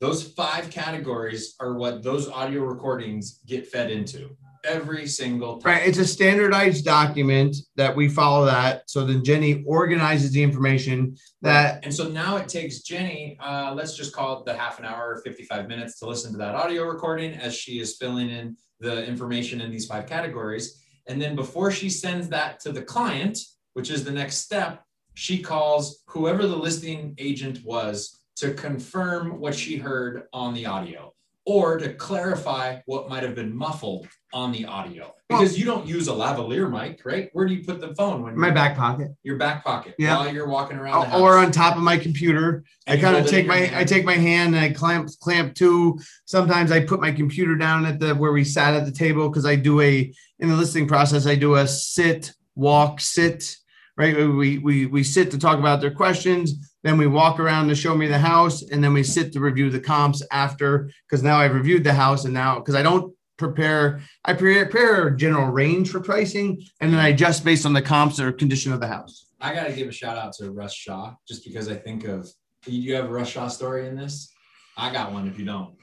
Those 0.00 0.22
five 0.22 0.70
categories 0.70 1.54
are 1.60 1.74
what 1.74 2.02
those 2.02 2.28
audio 2.28 2.62
recordings 2.62 3.40
get 3.46 3.66
fed 3.66 3.90
into. 3.90 4.36
Every 4.64 5.06
single 5.06 5.58
time. 5.58 5.74
Right. 5.74 5.86
It's 5.86 5.98
a 5.98 6.06
standardized 6.06 6.84
document 6.84 7.56
that 7.76 7.94
we 7.94 8.08
follow 8.08 8.44
that. 8.46 8.88
So 8.88 9.04
then 9.04 9.24
Jenny 9.24 9.64
organizes 9.66 10.32
the 10.32 10.42
information 10.42 11.16
that 11.42 11.84
And 11.84 11.94
so 11.94 12.08
now 12.08 12.36
it 12.36 12.48
takes 12.48 12.80
Jenny, 12.80 13.38
uh, 13.40 13.72
let's 13.74 13.96
just 13.96 14.14
call 14.14 14.40
it 14.40 14.46
the 14.46 14.54
half 14.54 14.78
an 14.78 14.84
hour 14.84 15.14
or 15.14 15.22
55 15.22 15.68
minutes 15.68 15.98
to 16.00 16.06
listen 16.06 16.32
to 16.32 16.38
that 16.38 16.54
audio 16.54 16.84
recording 16.84 17.34
as 17.34 17.54
she 17.54 17.80
is 17.80 17.96
filling 17.96 18.30
in 18.30 18.56
the 18.80 19.04
information 19.06 19.60
in 19.60 19.70
these 19.70 19.86
five 19.86 20.06
categories. 20.06 20.82
And 21.06 21.20
then 21.20 21.34
before 21.34 21.70
she 21.70 21.88
sends 21.88 22.28
that 22.28 22.60
to 22.60 22.72
the 22.72 22.82
client, 22.82 23.38
which 23.72 23.90
is 23.90 24.04
the 24.04 24.12
next 24.12 24.36
step, 24.36 24.84
she 25.14 25.42
calls 25.42 26.04
whoever 26.06 26.46
the 26.46 26.56
listing 26.56 27.14
agent 27.18 27.64
was 27.64 28.20
to 28.36 28.54
confirm 28.54 29.40
what 29.40 29.54
she 29.54 29.76
heard 29.76 30.24
on 30.32 30.54
the 30.54 30.64
audio 30.64 31.12
or 31.44 31.78
to 31.78 31.94
clarify 31.94 32.78
what 32.86 33.08
might 33.08 33.22
have 33.22 33.34
been 33.34 33.56
muffled 33.56 34.06
on 34.32 34.52
the 34.52 34.64
audio. 34.64 35.14
Because 35.28 35.58
you 35.58 35.64
don't 35.64 35.86
use 35.86 36.08
a 36.08 36.12
lavalier 36.12 36.70
mic, 36.70 37.02
right? 37.04 37.28
Where 37.32 37.46
do 37.46 37.54
you 37.54 37.62
put 37.64 37.80
the 37.80 37.94
phone 37.94 38.22
when 38.22 38.36
my 38.38 38.50
back 38.50 38.76
pocket 38.76 39.08
your 39.22 39.36
back 39.36 39.64
pocket 39.64 39.94
Yeah. 39.98 40.16
while 40.18 40.32
you're 40.32 40.48
walking 40.48 40.78
around 40.78 41.00
the 41.00 41.06
house? 41.10 41.20
or 41.20 41.36
on 41.36 41.50
top 41.50 41.76
of 41.76 41.82
my 41.82 41.98
computer. 41.98 42.64
I 42.86 42.92
And 42.92 43.00
you 43.00 43.06
kind 43.06 43.16
of 43.16 43.22
hold 43.22 43.34
it 43.34 43.36
in 43.36 43.40
take 43.42 43.46
my 43.46 43.56
hand. 43.56 43.76
I 43.76 43.84
take 43.84 44.04
my 44.04 44.14
hand 44.14 44.54
and 44.54 44.64
I 44.64 44.70
clamp 44.70 45.10
clamp 45.20 45.54
two. 45.54 45.98
Sometimes 46.24 46.72
I 46.72 46.80
put 46.80 47.00
my 47.00 47.12
computer 47.12 47.56
down 47.56 47.84
at 47.84 48.00
the 48.00 48.14
where 48.14 48.32
we 48.32 48.44
sat 48.44 48.74
at 48.74 48.86
the 48.86 48.92
table 48.92 49.28
because 49.28 49.44
I 49.44 49.56
do 49.56 49.80
a 49.80 50.12
in 50.38 50.48
the 50.48 50.56
listing 50.56 50.86
process 50.86 51.26
I 51.26 51.34
do 51.34 51.56
a 51.56 51.66
sit 51.66 52.32
walk 52.54 53.00
sit 53.00 53.56
right 53.96 54.16
we 54.16 54.58
we 54.58 54.86
we 54.86 55.02
sit 55.02 55.30
to 55.32 55.38
talk 55.38 55.58
about 55.58 55.80
their 55.80 55.90
questions 55.90 56.72
then 56.84 56.96
we 56.96 57.06
walk 57.06 57.40
around 57.40 57.68
to 57.68 57.74
show 57.74 57.94
me 57.96 58.06
the 58.06 58.18
house 58.18 58.62
and 58.62 58.82
then 58.82 58.92
we 58.92 59.02
sit 59.02 59.32
to 59.32 59.40
review 59.40 59.68
the 59.70 59.80
comps 59.80 60.22
after 60.30 60.88
because 61.08 61.22
now 61.22 61.38
I've 61.38 61.54
reviewed 61.54 61.84
the 61.84 61.92
house 61.92 62.24
and 62.24 62.32
now 62.32 62.58
because 62.58 62.74
I 62.76 62.82
don't 62.82 63.12
prepare 63.38 64.00
I 64.24 64.34
prepare 64.34 65.08
a 65.08 65.16
general 65.16 65.46
range 65.46 65.90
for 65.90 66.00
pricing 66.00 66.62
and 66.80 66.92
then 66.92 67.00
I 67.00 67.08
adjust 67.08 67.44
based 67.44 67.64
on 67.64 67.72
the 67.72 67.80
comps 67.80 68.20
or 68.20 68.30
condition 68.32 68.72
of 68.72 68.80
the 68.80 68.88
house. 68.88 69.26
I 69.40 69.54
got 69.54 69.68
to 69.68 69.72
give 69.72 69.88
a 69.88 69.92
shout 69.92 70.18
out 70.18 70.32
to 70.34 70.50
Russ 70.50 70.74
Shaw 70.74 71.14
just 71.26 71.44
because 71.44 71.68
I 71.68 71.76
think 71.76 72.04
of 72.04 72.28
do 72.64 72.72
you 72.72 72.94
have 72.96 73.06
a 73.06 73.08
Russ 73.08 73.28
Shaw 73.30 73.48
story 73.48 73.86
in 73.88 73.96
this. 73.96 74.32
I 74.76 74.92
got 74.92 75.12
one 75.12 75.26
if 75.28 75.38
you 75.38 75.44
don't. 75.44 75.74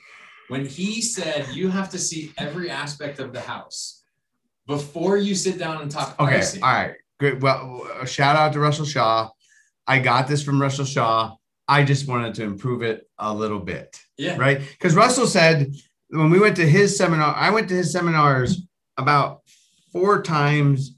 When 0.50 0.66
he 0.66 1.02
said 1.02 1.48
you 1.54 1.70
have 1.70 1.90
to 1.92 1.98
see 1.98 2.32
every 2.38 2.70
aspect 2.70 3.20
of 3.20 3.34
the 3.34 3.40
house 3.42 4.04
before 4.68 5.18
you 5.18 5.34
sit 5.34 5.58
down 5.58 5.82
and 5.82 5.90
talk 5.90 6.20
Okay. 6.20 6.34
pricing. 6.34 6.64
All 6.64 6.70
right. 6.74 6.94
Good. 7.20 7.42
Well, 7.42 7.88
a 8.02 8.06
shout 8.06 8.36
out 8.36 8.52
to 8.54 8.60
Russell 8.60 8.86
Shaw. 8.86 9.30
I 9.88 10.00
got 10.00 10.28
this 10.28 10.44
from 10.44 10.62
Russell 10.62 10.86
Shaw. 10.86 11.36
I 11.68 11.84
just 11.84 12.08
wanted 12.08 12.36
to 12.36 12.44
improve 12.44 12.82
it 12.84 13.08
a 13.18 13.34
little 13.34 13.60
bit, 13.60 13.98
Yeah. 14.18 14.36
right? 14.38 14.60
Because 14.60 14.94
Russell 14.96 15.26
said 15.28 15.74
when 16.10 16.30
we 16.30 16.40
went 16.40 16.58
to 16.58 16.68
his 16.68 16.98
seminar, 16.98 17.34
I 17.36 17.50
went 17.50 17.70
to 17.70 17.76
his 17.76 17.92
seminars 17.92 18.62
about 18.98 19.42
four 19.92 20.22
times 20.22 20.96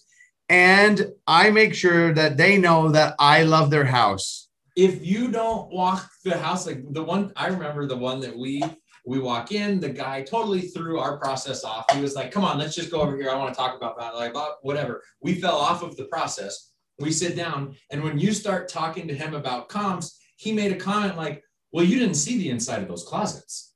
And 0.49 1.07
I 1.27 1.51
make 1.51 1.75
sure 1.75 2.15
that 2.15 2.37
they 2.37 2.57
know 2.57 2.91
that 2.91 3.15
I 3.19 3.43
love 3.43 3.71
their 3.71 3.85
house. 3.85 4.49
If 4.77 5.05
you 5.05 5.31
don't 5.31 5.73
walk 5.73 6.09
the 6.25 6.37
house, 6.37 6.67
like 6.67 6.83
the 6.93 7.03
one 7.03 7.33
I 7.37 7.47
remember, 7.49 7.87
the 7.87 7.97
one 7.97 8.21
that 8.21 8.37
we 8.37 8.63
we 9.07 9.19
walk 9.19 9.53
in, 9.53 9.81
the 9.81 9.89
guy 9.89 10.23
totally 10.23 10.63
threw 10.63 10.99
our 10.99 11.19
process 11.19 11.63
off. 11.65 11.85
He 11.93 12.01
was 12.01 12.15
like, 12.15 12.31
"Come 12.33 12.45
on, 12.45 12.59
let's 12.59 12.75
just 12.75 12.91
go 12.91 13.01
over 13.03 13.17
here. 13.17 13.31
I 13.31 13.37
want 13.37 13.53
to 13.53 13.57
talk 13.59 13.77
about 13.77 13.99
that." 13.99 14.15
Like, 14.15 14.33
"Oh, 14.35 14.55
whatever. 14.63 15.03
We 15.21 15.35
fell 15.35 15.57
off 15.57 15.83
of 15.83 15.97
the 15.97 16.05
process. 16.05 16.71
We 16.99 17.11
sit 17.11 17.37
down, 17.37 17.77
and 17.91 18.03
when 18.03 18.19
you 18.19 18.33
start 18.33 18.69
talking 18.69 19.07
to 19.09 19.15
him 19.15 19.35
about 19.35 19.69
comps, 19.69 20.19
he 20.37 20.53
made 20.53 20.73
a 20.73 20.77
comment 20.77 21.17
like, 21.17 21.43
"Well, 21.73 21.85
you 21.85 21.99
didn't 21.99 22.15
see 22.17 22.39
the 22.39 22.49
inside 22.51 22.83
of 22.83 22.89
those 22.89 23.05
closets. 23.05 23.73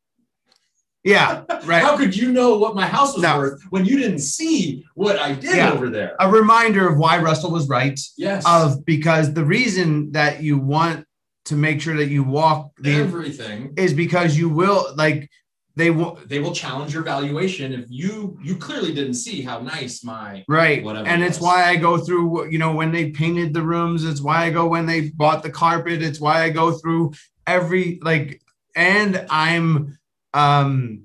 Yeah. 1.04 1.42
Right. 1.64 1.82
How 1.82 1.96
could 1.98 2.16
you 2.16 2.32
know 2.32 2.56
what 2.56 2.74
my 2.74 2.86
house 2.86 3.12
was 3.14 3.22
No. 3.22 3.36
worth 3.36 3.60
when 3.70 3.84
you 3.84 3.98
didn't 3.98 4.20
see 4.20 4.84
what 4.94 5.18
I 5.18 5.32
did 5.32 5.56
Yeah. 5.56 5.72
over 5.72 5.90
there?" 5.90 6.16
a 6.20 6.30
reminder 6.30 6.88
of 6.88 6.96
why 6.96 7.18
Russell 7.20 7.50
was 7.50 7.68
right. 7.68 7.98
Yes. 8.16 8.44
Of 8.46 8.84
because 8.86 9.34
the 9.34 9.44
reason 9.44 10.12
that 10.12 10.42
you 10.42 10.56
want 10.58 11.04
to 11.48 11.56
make 11.56 11.80
sure 11.80 11.96
that 11.96 12.08
you 12.08 12.22
walk 12.22 12.72
the 12.78 13.00
everything. 13.00 13.72
is 13.76 13.92
because 13.92 14.36
you 14.38 14.48
will 14.48 14.94
like 14.96 15.30
they 15.76 15.90
will 15.90 16.18
They 16.26 16.40
will 16.40 16.52
challenge 16.54 16.92
your 16.92 17.04
valuation 17.04 17.72
if 17.72 17.86
you 17.88 18.36
you 18.42 18.56
clearly 18.56 18.92
didn't 18.92 19.14
see 19.14 19.42
how 19.42 19.60
nice 19.60 20.04
my 20.04 20.44
right 20.48 20.82
Whatever 20.84 21.06
and 21.08 21.22
it's 21.22 21.38
was. 21.38 21.44
why 21.46 21.64
i 21.70 21.76
go 21.76 21.96
through 21.98 22.50
you 22.50 22.58
know 22.58 22.72
when 22.72 22.90
they 22.92 23.10
painted 23.10 23.54
the 23.54 23.62
rooms 23.62 24.04
it's 24.04 24.20
why 24.20 24.44
i 24.46 24.50
go 24.50 24.66
when 24.66 24.86
they 24.86 25.10
bought 25.10 25.42
the 25.42 25.50
carpet 25.50 26.02
it's 26.02 26.20
why 26.20 26.42
i 26.42 26.50
go 26.50 26.72
through 26.72 27.12
every 27.46 27.98
like 28.02 28.40
and 28.76 29.24
i'm 29.30 29.98
um 30.34 31.02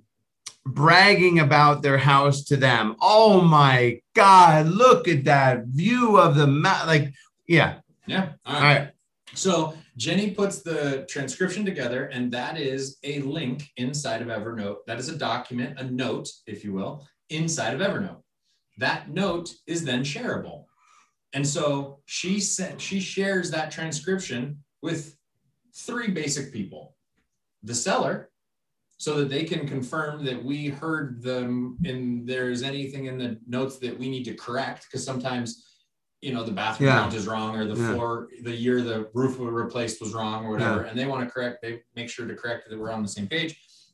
bragging 0.66 1.40
about 1.40 1.82
their 1.82 1.98
house 1.98 2.44
to 2.46 2.56
them 2.58 2.96
oh 3.02 3.42
my 3.42 4.00
god 4.16 4.66
look 4.68 5.08
at 5.08 5.24
that 5.26 5.66
view 5.68 6.18
of 6.18 6.36
the 6.36 6.48
map 6.48 6.88
like 6.88 7.14
yeah 7.48 7.76
yeah. 8.06 8.30
All 8.46 8.56
all 8.56 8.62
right. 8.62 8.78
right 8.80 8.90
So 9.34 9.76
Jenny 9.96 10.32
puts 10.32 10.62
the 10.62 11.06
transcription 11.10 11.66
together, 11.66 12.06
and 12.06 12.32
that 12.32 12.58
is 12.58 12.98
a 13.04 13.20
link 13.20 13.70
inside 13.78 14.22
of 14.22 14.28
Evernote. 14.28 14.78
That 14.88 15.00
is 15.00 15.10
a 15.10 15.18
document, 15.18 15.80
a 15.80 15.84
note, 15.84 16.30
if 16.48 16.64
you 16.64 16.74
will, 16.74 17.08
inside 17.30 17.74
of 17.74 17.82
Evernote. 17.82 18.22
That 18.80 19.10
note 19.10 19.54
is 19.68 19.86
then 19.86 20.04
shareable. 20.04 20.66
And 21.34 21.48
so 21.48 22.00
she 22.06 22.40
sent, 22.40 22.82
she 22.82 23.00
shares 23.00 23.52
that 23.52 23.72
transcription 23.72 24.64
with 24.82 25.16
three 25.76 26.10
basic 26.10 26.52
people. 26.52 26.96
The 27.62 27.76
seller, 27.76 28.30
so 28.98 29.18
that 29.18 29.30
they 29.30 29.44
can 29.44 29.68
confirm 29.68 30.24
that 30.26 30.44
we 30.44 30.70
heard 30.70 31.22
them 31.22 31.78
and 31.86 32.28
there's 32.28 32.64
anything 32.64 33.06
in 33.06 33.18
the 33.18 33.40
notes 33.48 33.78
that 33.80 33.98
we 33.98 34.10
need 34.10 34.24
to 34.26 34.34
correct, 34.36 34.86
because 34.86 35.06
sometimes 35.06 35.66
you 36.24 36.34
know 36.34 36.44
the 36.44 36.52
bathroom 36.52 36.88
Yeah. 36.90 37.00
count 37.00 37.14
is 37.14 37.28
wrong 37.28 37.56
or 37.56 37.66
the 37.66 37.76
Yeah. 37.80 37.94
floor 37.94 38.30
the 38.44 38.56
year 38.56 38.82
the 38.82 39.10
roof 39.14 39.38
was 39.38 39.52
replaced 39.52 40.00
was 40.02 40.14
wrong 40.14 40.46
or 40.46 40.52
whatever 40.52 40.84
and 40.84 40.98
they 40.98 41.06
want 41.06 41.22
to 41.28 41.30
correct 41.34 41.62
they 41.62 41.82
make 41.96 42.10
sure 42.10 42.26
to 42.26 42.36
correct 42.36 42.70
that 42.70 42.80
we're 42.80 42.92
on 42.92 43.04
the 43.04 43.10
same 43.10 43.28
page. 43.28 43.52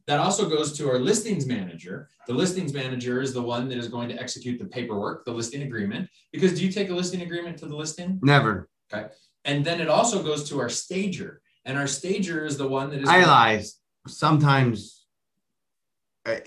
That 0.07 0.19
also 0.19 0.49
goes 0.49 0.75
to 0.77 0.89
our 0.89 0.97
listings 0.97 1.45
manager. 1.45 2.09
The 2.25 2.34
listings 2.34 2.73
manager 2.73 3.21
is 3.21 3.32
the 3.32 3.43
one 3.43 3.69
that 3.69 3.77
is 3.77 3.88
going 3.89 4.09
to 4.09 4.15
execute 4.19 4.57
the 4.59 4.65
paperwork 4.65 5.25
the 5.25 5.32
listing 5.32 5.63
agreement 5.63 6.09
because 6.32 6.51
do 6.57 6.65
you 6.65 6.71
take 6.71 6.89
a 6.89 6.95
listing 6.95 7.21
agreement 7.21 7.57
to 7.59 7.65
the 7.65 7.75
listing? 7.75 8.19
Never. 8.21 8.69
Okay. 8.91 9.07
And 9.45 9.65
then 9.65 9.82
it 9.82 9.88
also 9.88 10.21
goes 10.23 10.47
to 10.49 10.59
our 10.59 10.69
stager 10.69 11.41
and 11.65 11.77
our 11.77 11.88
stager 11.88 12.45
is 12.45 12.57
the 12.57 12.67
one 12.67 12.89
that 12.91 13.01
is 13.01 13.09
i 13.09 13.23
lies 13.25 13.77
sometimes 14.07 14.99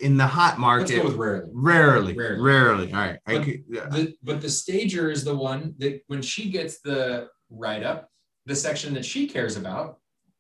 in 0.01 0.17
the 0.17 0.27
hot 0.27 0.59
market 0.59 1.03
rarely 1.17 1.49
rarely 1.53 2.15
Rarely. 2.15 2.41
rarely, 2.43 2.93
all 2.93 2.99
right 3.01 3.19
I 3.27 3.37
But 3.39 3.45
could- 3.45 3.65
yeah. 3.69 3.89
the, 3.89 4.15
but 4.23 4.41
the 4.41 4.49
stager 4.51 5.11
is 5.11 5.25
the 5.25 5.35
one 5.35 5.75
that 5.79 6.03
when 6.07 6.23
she 6.23 6.51
gets 6.51 6.81
the 6.81 7.29
write 7.51 7.83
up, 7.83 8.09
the 8.47 8.55
section 8.55 8.95
that 8.95 9.05
she 9.05 9.27
cares 9.27 9.57
about 9.57 9.99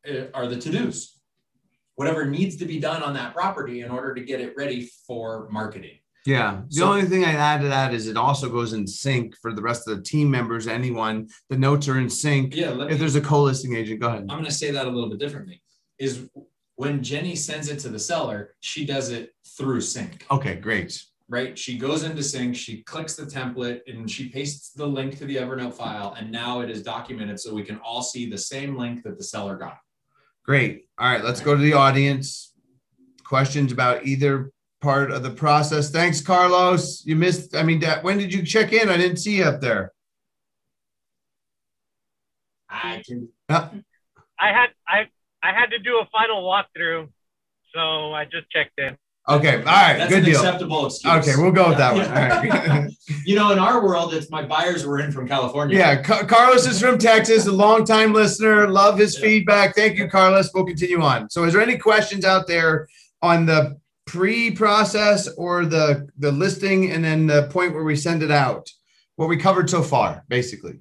uh, 0.08 0.24
are 0.34 0.46
the 0.46 0.56
to 0.60 0.70
dos. 0.70 1.18
Whatever 1.96 2.24
needs 2.26 2.56
to 2.56 2.64
be 2.64 2.78
done 2.80 3.02
on 3.02 3.14
that 3.14 3.34
property 3.34 3.80
in 3.82 3.90
order 3.90 4.14
to 4.14 4.20
get 4.22 4.40
it 4.40 4.54
ready 4.56 4.88
for 5.06 5.48
marketing. 5.50 5.98
Yeah. 6.24 6.62
The 6.68 6.76
So- 6.76 6.92
only 6.92 7.04
thing 7.06 7.24
I 7.24 7.32
add 7.32 7.60
to 7.62 7.68
that 7.68 7.92
is 7.94 8.06
it 8.06 8.16
also 8.16 8.48
goes 8.48 8.72
in 8.74 8.84
CINC 8.86 9.34
for 9.42 9.52
the 9.52 9.62
rest 9.62 9.88
of 9.88 9.96
the 9.96 10.02
team 10.02 10.30
members, 10.30 10.66
anyone. 10.68 11.28
The 11.50 11.58
notes 11.58 11.88
are 11.88 11.98
in 11.98 12.06
CINC. 12.06 12.54
Yeah, 12.54 12.86
If 12.88 12.98
there's 12.98 13.16
a 13.16 13.20
co-listing 13.20 13.74
agent, 13.74 14.00
go 14.00 14.08
ahead. 14.08 14.20
I'm 14.22 14.38
going 14.38 14.44
to 14.44 14.52
say 14.52 14.70
that 14.70 14.86
a 14.86 14.90
little 14.90 15.10
bit 15.10 15.18
differently. 15.18 15.62
Is 15.98 16.28
when 16.82 17.00
Jenny 17.00 17.36
sends 17.36 17.68
it 17.68 17.78
to 17.78 17.88
the 17.88 17.98
seller, 17.98 18.56
she 18.58 18.84
does 18.84 19.10
it 19.10 19.36
through 19.56 19.78
CINC. 19.78 20.22
Okay, 20.32 20.56
great. 20.56 21.00
right? 21.28 21.56
She 21.56 21.78
goes 21.78 22.02
into 22.02 22.22
CINC, 22.22 22.56
she 22.56 22.82
clicks 22.82 23.14
the 23.14 23.22
template 23.22 23.82
and 23.86 24.10
she 24.10 24.28
pastes 24.28 24.72
the 24.72 24.84
link 24.84 25.16
to 25.18 25.24
the 25.24 25.36
Evernote 25.36 25.74
file. 25.74 26.16
And 26.18 26.32
now 26.32 26.60
it 26.60 26.68
is 26.68 26.82
documented 26.82 27.38
so 27.38 27.54
we 27.54 27.62
can 27.62 27.78
all 27.84 28.02
see 28.02 28.28
the 28.28 28.36
same 28.36 28.76
link 28.76 29.04
that 29.04 29.16
the 29.16 29.22
seller 29.22 29.56
got. 29.56 29.78
Great. 30.44 30.88
All 30.98 31.08
right, 31.08 31.22
let's 31.22 31.40
go 31.40 31.54
to 31.54 31.62
the 31.62 31.74
audience. 31.74 32.52
Questions 33.22 33.70
about 33.70 34.04
either 34.04 34.50
part 34.80 35.12
of 35.12 35.22
the 35.22 35.30
process. 35.30 35.88
Thanks, 35.88 36.20
Carlos. 36.20 37.06
You 37.06 37.14
missed, 37.14 37.54
I 37.54 37.62
mean, 37.62 37.78
that, 37.78 38.02
when 38.02 38.18
did 38.18 38.34
you 38.34 38.44
check 38.44 38.72
in? 38.72 38.88
I 38.88 38.96
didn't 38.96 39.18
see 39.18 39.36
you 39.36 39.44
up 39.44 39.60
there. 39.60 39.92
I 42.68 43.04
can, 43.06 43.28
uh, 43.48 43.68
I 44.40 44.48
had 44.48 44.70
I 44.88 45.06
I 45.42 45.52
had 45.52 45.66
to 45.70 45.78
do 45.78 45.98
a 45.98 46.06
final 46.12 46.42
walkthrough, 46.44 47.08
so 47.74 48.12
I 48.12 48.24
just 48.24 48.50
checked 48.50 48.78
in. 48.78 48.96
Okay, 49.28 49.56
all 49.58 49.62
right, 49.64 49.98
That's 49.98 50.08
good 50.10 50.18
an 50.20 50.24
deal. 50.24 50.36
acceptable 50.40 50.86
excuse. 50.86 51.14
Okay, 51.28 51.40
we'll 51.40 51.52
go 51.52 51.68
with 51.68 51.78
that 51.78 51.94
one. 51.94 52.02
Yeah. 52.04 52.68
All 52.74 52.80
right. 52.82 52.90
you 53.24 53.36
know, 53.36 53.52
in 53.52 53.58
our 53.60 53.84
world, 53.84 54.14
it's 54.14 54.28
my 54.30 54.44
buyers 54.44 54.84
were 54.84 54.98
in 54.98 55.12
from 55.12 55.28
California. 55.28 55.78
Yeah, 55.78 56.02
Ca- 56.02 56.24
Carlos 56.26 56.66
is 56.66 56.80
from 56.80 56.98
Texas, 56.98 57.46
a 57.46 57.52
longtime 57.52 58.12
listener. 58.12 58.68
Love 58.68 58.98
his 58.98 59.14
Yeah. 59.16 59.24
feedback. 59.24 59.76
Thank 59.76 59.96
you, 59.96 60.08
Carlos. 60.08 60.50
We'll 60.52 60.66
continue 60.66 61.00
on. 61.02 61.30
So, 61.30 61.44
is 61.44 61.52
there 61.52 61.62
any 61.62 61.78
questions 61.78 62.24
out 62.24 62.48
there 62.48 62.88
on 63.22 63.46
the 63.46 63.78
pre-process 64.06 65.28
or 65.36 65.66
the 65.66 66.08
the 66.18 66.32
listing, 66.32 66.90
and 66.90 67.04
then 67.04 67.26
the 67.28 67.44
point 67.52 67.74
where 67.74 67.84
we 67.84 67.94
send 67.96 68.22
it 68.24 68.30
out? 68.32 68.68
What 69.16 69.28
we 69.28 69.36
covered 69.36 69.70
so 69.70 69.82
far, 69.82 70.24
basically. 70.28 70.80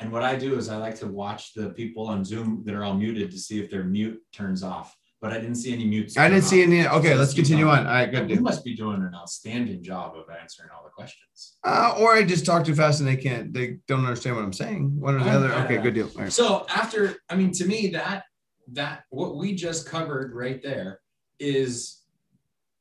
And 0.00 0.10
what 0.10 0.22
I 0.22 0.34
do 0.34 0.56
is 0.56 0.68
I 0.70 0.76
like 0.76 0.96
to 1.00 1.06
watch 1.06 1.52
the 1.54 1.70
people 1.70 2.06
on 2.06 2.24
Zoom 2.24 2.62
that 2.64 2.74
are 2.74 2.84
all 2.84 2.94
muted 2.94 3.30
to 3.30 3.38
see 3.38 3.60
if 3.62 3.70
their 3.70 3.84
mute 3.84 4.20
turns 4.32 4.62
off. 4.62 4.96
But 5.20 5.32
I 5.34 5.38
didn't 5.38 5.56
see 5.56 5.74
any 5.74 5.84
mutes. 5.86 6.16
I 6.16 6.28
didn't 6.30 6.44
turn 6.44 6.48
see 6.48 6.62
off. 6.62 6.68
any. 6.68 6.86
Okay, 6.88 7.12
So 7.12 7.16
let's 7.16 7.34
continue 7.34 7.66
going. 7.66 7.80
on. 7.80 7.86
All 7.86 7.92
right, 7.92 8.10
good 8.10 8.30
You 8.30 8.40
must 8.40 8.64
be 8.64 8.74
doing 8.74 9.02
an 9.02 9.12
outstanding 9.14 9.82
job 9.82 10.16
of 10.16 10.24
answering 10.30 10.70
all 10.74 10.82
the 10.82 10.88
questions. 10.90 11.58
Uh, 11.62 11.94
or 11.98 12.14
I 12.14 12.22
just 12.24 12.46
talk 12.46 12.64
too 12.64 12.74
fast 12.74 13.00
and 13.00 13.08
they 13.08 13.16
can't. 13.16 13.52
They 13.52 13.76
don't 13.86 14.00
understand 14.06 14.36
what 14.36 14.44
I'm 14.46 14.54
saying. 14.54 14.98
One 14.98 15.16
or 15.16 15.22
the 15.24 15.30
other. 15.30 15.52
Okay, 15.64 15.76
good 15.76 15.92
deal. 15.92 16.08
All 16.16 16.22
right. 16.22 16.32
So 16.32 16.64
after, 16.74 17.16
I 17.28 17.36
mean, 17.36 17.52
to 17.52 17.66
me, 17.66 17.88
that 17.88 18.24
that 18.72 19.02
what 19.10 19.36
we 19.36 19.54
just 19.54 19.86
covered 19.86 20.34
right 20.34 20.62
there 20.62 21.00
is 21.38 21.98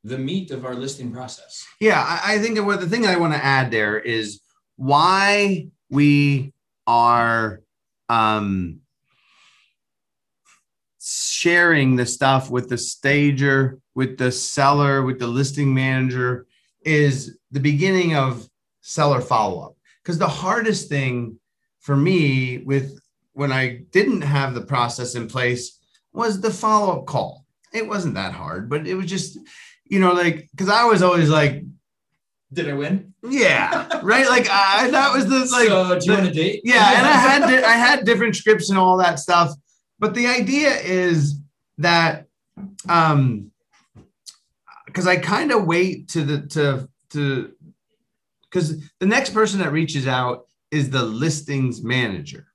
the 0.06 0.18
meat 0.18 0.52
of 0.52 0.64
our 0.64 0.76
listing 0.76 1.12
process. 1.12 1.66
Yeah, 1.82 2.02
I, 2.02 2.36
I 2.36 2.40
think 2.40 2.58
what 2.66 2.80
the 2.80 2.88
thing 2.88 3.06
I 3.06 3.18
want 3.18 3.34
to 3.34 3.44
add 3.44 3.70
there 3.72 4.00
is 4.00 4.40
why 4.78 5.68
we 5.90 6.54
are 6.90 7.62
um, 8.10 8.80
sharing 11.00 11.96
the 11.96 12.06
stuff 12.06 12.50
with 12.50 12.68
the 12.68 12.80
stager, 12.80 13.78
with 13.94 14.18
the 14.18 14.32
seller, 14.32 15.04
with 15.04 15.20
the 15.20 15.28
listing 15.28 15.72
manager 15.72 16.48
is 16.84 17.38
the 17.52 17.60
beginning 17.60 18.16
of 18.16 18.50
seller 18.82 19.22
follow 19.22 19.62
up. 19.62 19.76
Because 20.02 20.18
the 20.18 20.28
hardest 20.28 20.90
thing 20.90 21.38
for 21.80 21.96
me 21.96 22.58
with 22.66 23.00
when 23.34 23.52
I 23.52 23.84
didn't 23.92 24.22
have 24.22 24.56
the 24.56 24.62
process 24.62 25.14
in 25.14 25.28
place 25.28 25.80
was 26.12 26.42
the 26.42 26.50
follow 26.50 26.98
up 26.98 27.06
call. 27.06 27.46
It 27.72 27.88
wasn't 27.88 28.16
that 28.16 28.34
hard, 28.34 28.68
but 28.68 28.88
it 28.88 28.96
was 28.96 29.06
just, 29.06 29.38
you 29.86 30.00
know, 30.00 30.14
like, 30.14 30.50
because 30.52 30.70
I 30.70 30.86
was 30.86 31.04
always 31.04 31.30
like, 31.30 31.64
Did 32.52 32.70
I 32.70 32.74
win? 32.74 33.14
yeah, 33.30 34.00
right. 34.02 34.28
Like 34.28 34.48
I, 34.50 34.90
that 34.90 35.14
was 35.14 35.28
the 35.28 35.40
like, 35.40 35.68
so 35.68 36.00
do 36.00 36.06
you 36.06 36.12
the- 36.12 36.14
want 36.24 36.28
a 36.28 36.34
date? 36.34 36.62
yeah, 36.64 36.98
and 36.98 37.06
I 37.08 37.12
had 37.12 37.48
di- 37.48 37.64
I 37.64 37.74
had 37.74 38.06
different 38.06 38.36
scripts 38.36 38.70
and 38.70 38.80
all 38.80 38.98
that 38.98 39.20
stuff, 39.20 39.52
but 40.00 40.16
the 40.16 40.28
idea 40.28 40.76
is 40.78 41.36
that 41.78 42.26
um 42.88 43.52
because 44.88 45.06
I 45.06 45.18
kind 45.18 45.52
of 45.52 45.66
wait 45.66 46.08
to 46.10 46.24
the 46.24 46.48
to 46.48 46.90
to 47.12 47.54
because 48.44 48.82
the 49.00 49.06
next 49.06 49.30
person 49.32 49.60
that 49.60 49.72
reaches 49.72 50.08
out 50.08 50.48
is 50.72 50.90
the 50.90 51.04
listings 51.04 51.84
manager, 51.84 52.48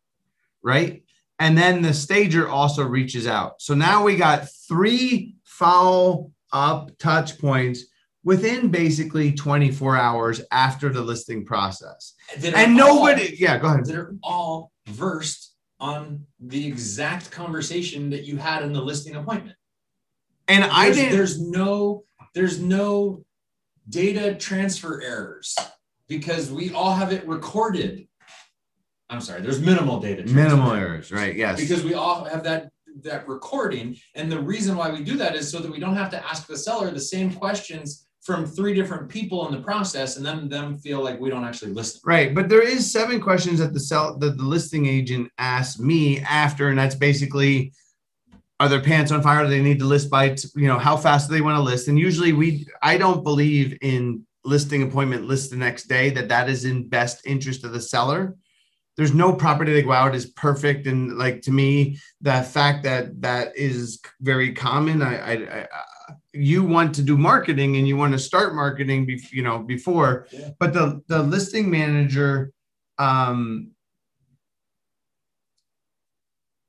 right? 0.63 1.05
And 1.39 1.57
then 1.57 1.83
the 1.83 1.95
stager 1.95 2.49
also 2.49 2.83
reaches 2.85 3.27
out. 3.29 3.61
So 3.63 3.75
now 3.75 4.03
we 4.05 4.17
got 4.17 4.49
three 4.69 5.37
follow 5.45 6.33
up 6.53 6.91
touch 6.99 7.39
points 7.39 7.85
within 8.25 8.71
basically 8.71 9.33
24 9.33 9.97
hours 9.97 10.41
after 10.51 10.89
the 10.89 11.03
listing 11.03 11.45
process. 11.45 12.15
And 12.43 12.55
all- 12.81 12.97
nobody, 12.97 13.37
yeah, 13.39 13.59
go 13.59 13.69
ahead. 13.69 13.85
that 13.85 13.95
are 13.97 14.17
all 14.23 14.73
versed 14.89 15.55
on 15.79 16.25
the 16.41 16.67
exact 16.67 17.31
conversation 17.31 18.11
that 18.11 18.25
you 18.25 18.39
had 18.39 18.63
in 18.63 18.73
the 18.73 18.81
listing 18.81 19.17
appointment. 19.17 19.57
And 20.49 20.65
I 20.65 20.93
didn't. 20.93 21.13
there's 21.13 21.41
no 21.41 22.05
there's 22.35 22.61
no 22.61 23.25
data 23.89 24.35
transfer 24.35 25.01
errors 25.01 25.57
because 26.09 26.51
we 26.51 26.73
all 26.73 26.95
have 26.95 27.13
it 27.13 27.27
recorded. 27.27 28.07
I'm 29.09 29.21
sorry, 29.21 29.41
there's 29.41 29.61
minimal 29.61 30.01
data 30.01 30.23
transfer 30.23 30.37
Minimal 30.37 30.73
errors, 30.73 31.13
right? 31.13 31.35
Yes. 31.35 31.61
because 31.61 31.83
we 31.85 31.95
all 31.95 32.25
have 32.25 32.45
that 32.45 32.71
that 33.03 33.27
recording 33.27 33.97
and 34.15 34.31
the 34.31 34.39
reason 34.39 34.77
why 34.77 34.91
we 34.93 35.03
do 35.03 35.17
that 35.17 35.35
is 35.35 35.51
so 35.51 35.59
that 35.59 35.71
we 35.71 35.81
don't 35.81 35.97
have 35.97 36.11
to 36.11 36.25
ask 36.25 36.47
the 36.47 36.57
seller 36.57 36.91
the 36.91 37.01
same 37.01 37.33
questions 37.33 38.07
from 38.25 38.47
three 38.47 38.73
different 38.73 39.09
people 39.09 39.47
in 39.47 39.55
the 39.55 39.61
process 39.61 40.17
and 40.17 40.25
then 40.25 40.49
them 40.49 40.79
feel 40.79 41.03
like 41.05 41.21
we 41.21 41.29
don't 41.29 41.45
actually 41.45 41.73
listen 41.73 42.01
Right, 42.05 42.35
but 42.35 42.49
there 42.49 42.63
is 42.63 42.91
seven 42.91 43.21
questions 43.21 43.59
that 43.59 43.75
the 43.75 43.81
sell 43.81 44.17
that 44.19 44.39
the 44.39 44.43
listing 44.43 44.87
agent 44.87 45.31
asked 45.39 45.79
me 45.79 46.21
after, 46.21 46.69
and 46.69 46.79
that's 46.79 46.95
basically, 46.95 47.73
are 48.59 48.69
their 48.69 48.81
pants 48.81 49.13
on 49.13 49.23
fire? 49.23 49.45
Do 49.45 49.51
they 49.51 49.61
need 49.63 49.79
to 49.81 49.85
list 49.85 50.11
by, 50.11 50.31
t- 50.31 50.49
you 50.57 50.67
know, 50.67 50.79
how 50.79 50.97
fast 50.97 51.29
do 51.29 51.35
they 51.35 51.43
want 51.43 51.59
to 51.59 51.63
list? 51.63 51.89
And 51.89 51.99
usually 51.99 52.33
we, 52.33 52.67
I 52.83 52.97
don't 52.97 53.23
believe 53.23 53.77
in 53.83 54.27
listing 54.45 54.83
appointment 54.83 55.27
list 55.27 55.51
the 55.51 55.57
next 55.57 55.85
day 55.85 56.09
that 56.11 56.29
that 56.29 56.49
is 56.49 56.65
in 56.65 56.89
best 56.89 57.27
interest 57.27 57.65
of 57.65 57.73
the 57.73 57.81
seller. 57.81 58.37
There's 58.97 59.13
no 59.13 59.33
property 59.35 59.75
that 59.75 59.83
go 59.83 59.93
out 59.93 60.15
is 60.15 60.27
perfect, 60.27 60.87
and 60.87 61.19
like 61.19 61.43
to 61.43 61.51
me, 61.51 61.99
the 62.21 62.43
fact 62.43 62.85
that 62.85 63.21
that 63.23 63.57
is 63.57 64.01
very 64.21 64.53
common. 64.53 65.03
I, 65.03 65.17
I, 65.17 65.33
I 65.33 65.67
you 66.35 66.65
want 66.65 66.95
to 66.97 67.03
do 67.03 67.17
marketing 67.17 67.77
and 67.77 67.87
you 67.87 67.97
want 67.97 68.13
to 68.13 68.19
start 68.19 68.55
marketing, 68.55 69.07
bef- 69.07 69.33
you 69.33 69.43
know, 69.43 69.59
before. 69.59 70.27
But 70.59 70.73
the 70.73 71.03
the 71.09 71.23
listing 71.23 71.71
manager 71.71 72.53
um 72.99 73.73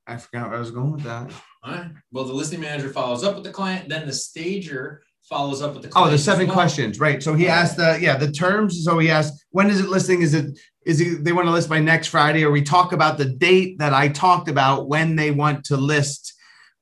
i 0.07 0.18
forgot 0.18 0.47
where 0.47 0.57
i 0.57 0.59
was 0.59 0.72
going 0.72 0.91
with 0.91 1.03
that. 1.03 1.32
All 1.63 1.72
right. 1.72 1.91
Well 2.11 2.24
the 2.26 2.34
listing 2.34 2.59
manager 2.59 2.89
follows 2.89 3.24
up 3.24 3.36
with 3.36 3.43
the 3.43 3.51
client 3.51 3.89
then 3.89 4.05
the 4.05 4.13
stager 4.13 5.01
follows 5.24 5.61
up 5.61 5.74
with 5.74 5.84
the 5.84 5.91
oh 5.95 6.09
the 6.09 6.18
seven 6.18 6.47
well. 6.47 6.55
questions. 6.55 6.99
Right. 6.99 7.22
So 7.22 7.34
he 7.34 7.47
asked 7.47 7.78
the 7.78 7.97
yeah 8.01 8.18
the 8.18 8.32
terms. 8.32 8.84
So 8.84 8.99
he 8.99 9.09
asked 9.09 9.45
when 9.51 9.70
is 9.70 9.80
it 9.80 9.89
listing? 9.89 10.22
Is 10.22 10.34
it 10.34 10.57
is 10.86 11.01
it 11.01 11.24
they 11.24 11.32
want 11.32 11.47
to 11.47 11.51
list 11.51 11.70
by 11.70 11.80
next 11.80 12.07
friday? 12.07 12.43
Or 12.43 12.51
we 12.51 12.61
talk 12.61 12.91
about 12.91 13.18
the 13.18 13.26
date 13.26 13.80
that 13.80 13.93
i 13.93 14.07
talked 14.07 14.47
about 14.47 14.88
when 14.88 15.16
they 15.16 15.32
want 15.32 15.66
to 15.66 15.78
list. 15.78 16.34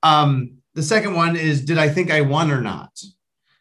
Um 0.04 0.58
the 0.76 0.84
second 0.84 1.16
one 1.16 1.36
is 1.36 1.64
did 1.64 1.78
i 1.78 1.90
think 1.90 2.12
i 2.12 2.22
won 2.22 2.52
or 2.52 2.62
not? 2.62 2.92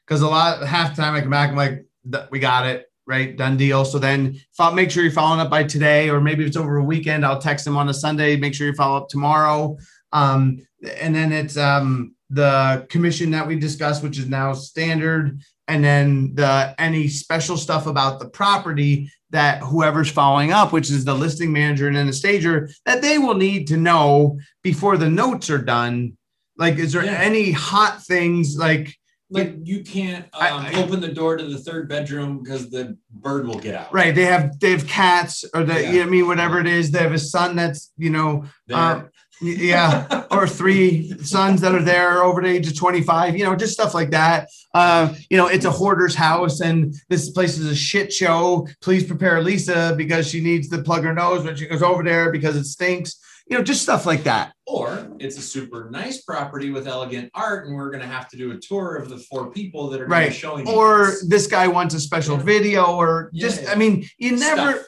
Because 0.07 0.23
a 0.23 0.29
lot 0.29 0.67
half 0.67 0.95
the 0.95 1.03
time 1.03 1.15
i 1.15 1.21
come 1.21 1.31
back 1.31 1.51
i'm 1.51 1.57
like 1.57 1.87
we 2.31 2.39
got 2.39 2.67
it 2.67 2.87
right? 3.07 3.37
Done 3.37 3.57
deal. 3.57 3.85
So 3.85 3.99
then 3.99 4.41
fo- 4.53 4.73
make 4.73 4.91
sure 4.91 5.03
you're 5.03 5.13
following 5.13 5.41
up 5.41 5.51
by 5.51 5.65
today 5.65 6.09
or 6.09 6.21
maybe 6.21 6.45
it's 6.45 6.57
over 6.57 6.77
a 6.77 6.85
weekend 6.85 7.27
i'll 7.27 7.41
text 7.41 7.65
them 7.65 7.77
on 7.77 7.89
a 7.89 7.95
sunday 7.95 8.37
make 8.37 8.55
sure 8.55 8.67
you 8.67 8.75
follow 8.75 8.97
up 8.97 9.09
tomorrow. 9.09 9.77
Um, 10.13 10.59
and 11.01 11.15
then 11.15 11.33
it's 11.33 11.57
um, 11.57 12.15
the 12.31 12.87
commission 12.91 13.31
that 13.31 13.47
we 13.47 13.59
discussed 13.59 14.03
which 14.03 14.19
is 14.19 14.29
now 14.29 14.53
standard 14.53 15.41
and 15.69 15.83
then 15.85 16.35
the 16.35 16.75
any 16.79 17.09
special 17.09 17.57
stuff 17.57 17.87
about 17.87 18.19
the 18.19 18.29
property 18.29 19.11
that 19.31 19.61
whoever's 19.63 20.11
following 20.11 20.53
up 20.53 20.73
which 20.73 20.91
is 20.91 21.05
the 21.05 21.15
listing 21.15 21.53
manager 21.53 21.89
and 21.89 21.97
then 21.97 22.07
the 22.07 22.13
stager 22.13 22.69
that 22.85 23.03
they 23.03 23.19
will 23.19 23.35
need 23.35 23.67
to 23.67 23.77
know 23.77 24.39
before 24.63 24.97
the 24.97 25.09
notes 25.09 25.51
are 25.51 25.63
done 25.63 26.17
like 26.63 26.77
is 26.85 26.93
there 26.93 27.05
Yeah. 27.05 27.29
any 27.31 27.51
hot 27.53 27.95
things 28.13 28.57
like 28.67 28.87
like 29.31 29.55
you 29.65 29.79
can't 29.83 30.25
um, 30.35 30.43
I- 30.43 30.71
I- 30.73 30.83
open 30.83 31.01
the 31.01 31.09
door 31.21 31.37
to 31.39 31.45
the 31.55 31.59
third 31.67 31.89
bedroom 31.89 32.31
because 32.43 32.71
the 32.71 32.85
bird 33.25 33.47
will 33.49 33.59
get 33.67 33.75
out 33.81 33.93
Right. 34.01 34.15
They 34.15 34.27
have 34.35 34.45
they 34.61 34.71
have 34.77 34.87
cats 34.87 35.35
or 35.55 35.65
the 35.65 35.75
Yeah. 35.83 35.91
you 35.93 35.99
know, 36.01 36.07
I 36.07 36.11
mean 36.15 36.27
whatever 36.33 36.57
it 36.65 36.67
is. 36.79 36.91
They 36.91 36.99
have 37.07 37.13
a 37.13 37.19
son 37.19 37.57
that's 37.57 37.81
you 38.05 38.11
know 38.11 38.31
um, 38.73 39.09
yeah 39.41 40.25
or 40.31 40.47
three 40.47 41.13
sons 41.35 41.61
that 41.63 41.75
are 41.75 41.83
there 41.95 42.23
over 42.23 42.41
the 42.43 42.49
age 42.49 42.67
of 42.69 42.77
25. 42.77 43.37
You 43.37 43.45
know 43.47 43.57
just 43.57 43.73
stuff 43.79 43.95
like 43.95 44.11
that. 44.11 44.49
Uh, 44.75 45.15
you 45.31 45.37
know 45.39 45.47
it's 45.55 45.65
a 45.65 45.71
hoarder's 45.71 46.15
house 46.15 46.61
and 46.61 46.95
this 47.09 47.31
place 47.31 47.55
is 47.59 47.67
a 47.67 47.75
shit 47.75 48.13
show. 48.13 48.69
Please 48.83 49.05
prepare 49.05 49.43
Lisa 49.43 49.95
because 49.97 50.29
she 50.29 50.41
needs 50.41 50.69
to 50.69 50.83
plug 50.83 51.03
her 51.05 51.15
nose 51.15 51.43
when 51.45 51.57
she 51.57 51.67
goes 51.67 51.83
over 51.83 52.03
there 52.03 52.31
because 52.31 52.55
it 52.57 52.65
stinks. 52.65 53.17
You 53.49 53.57
know 53.59 53.65
just 53.65 53.83
stuff 53.83 54.05
like 54.07 54.25
that. 54.25 54.53
Or 54.73 55.09
it's 55.19 55.37
a 55.39 55.43
super 55.43 55.89
nice 55.91 56.23
property 56.23 56.71
with 56.71 56.87
elegant 56.89 57.31
art 57.35 57.67
and 57.67 57.77
we're 57.77 57.91
going 57.91 58.01
to 58.03 58.07
have 58.09 58.29
to 58.31 58.37
do 58.37 58.53
a 58.53 58.57
tour 58.59 58.97
of 58.97 59.09
the 59.09 59.19
four 59.19 59.51
people 59.51 59.89
that 59.91 60.01
are 60.01 60.07
going 60.07 60.21
to 60.21 60.25
Right. 60.27 60.29
be 60.31 60.35
showing 60.35 60.67
you 60.67 60.73
or 60.73 61.07
this. 61.07 61.27
this 61.29 61.47
guy 61.47 61.69
wants 61.69 61.95
a 61.95 62.01
special 62.01 62.37
Yeah. 62.39 62.43
video 62.45 62.85
or 62.97 63.29
Yeah, 63.33 63.47
just 63.49 63.63
yeah. 63.63 63.73
i 63.73 63.75
mean 63.75 64.09
you 64.19 64.37
never 64.37 64.73
Stuff. 64.73 64.87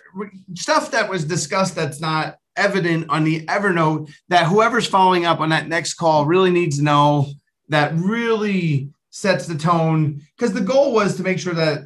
stuff. 0.55 0.91
that 0.93 1.09
was 1.11 1.25
discussed 1.25 1.75
that's 1.75 2.01
not 2.01 2.39
evident 2.57 3.11
on 3.11 3.25
the 3.25 3.45
evernote 3.47 4.11
that 4.29 4.47
whoever's 4.47 4.87
following 4.87 5.25
up 5.27 5.41
on 5.41 5.49
that 5.51 5.69
next 5.69 5.95
call 5.95 6.25
really 6.25 6.51
needs 6.51 6.79
to 6.79 6.85
know 6.85 7.27
that 7.69 7.93
really 7.97 8.89
sets 9.11 9.47
the 9.47 9.57
tone 9.57 10.21
because 10.37 10.53
the 10.53 10.61
goal 10.61 10.93
was 10.93 11.17
to 11.17 11.23
make 11.23 11.39
sure 11.39 11.55
that 11.55 11.83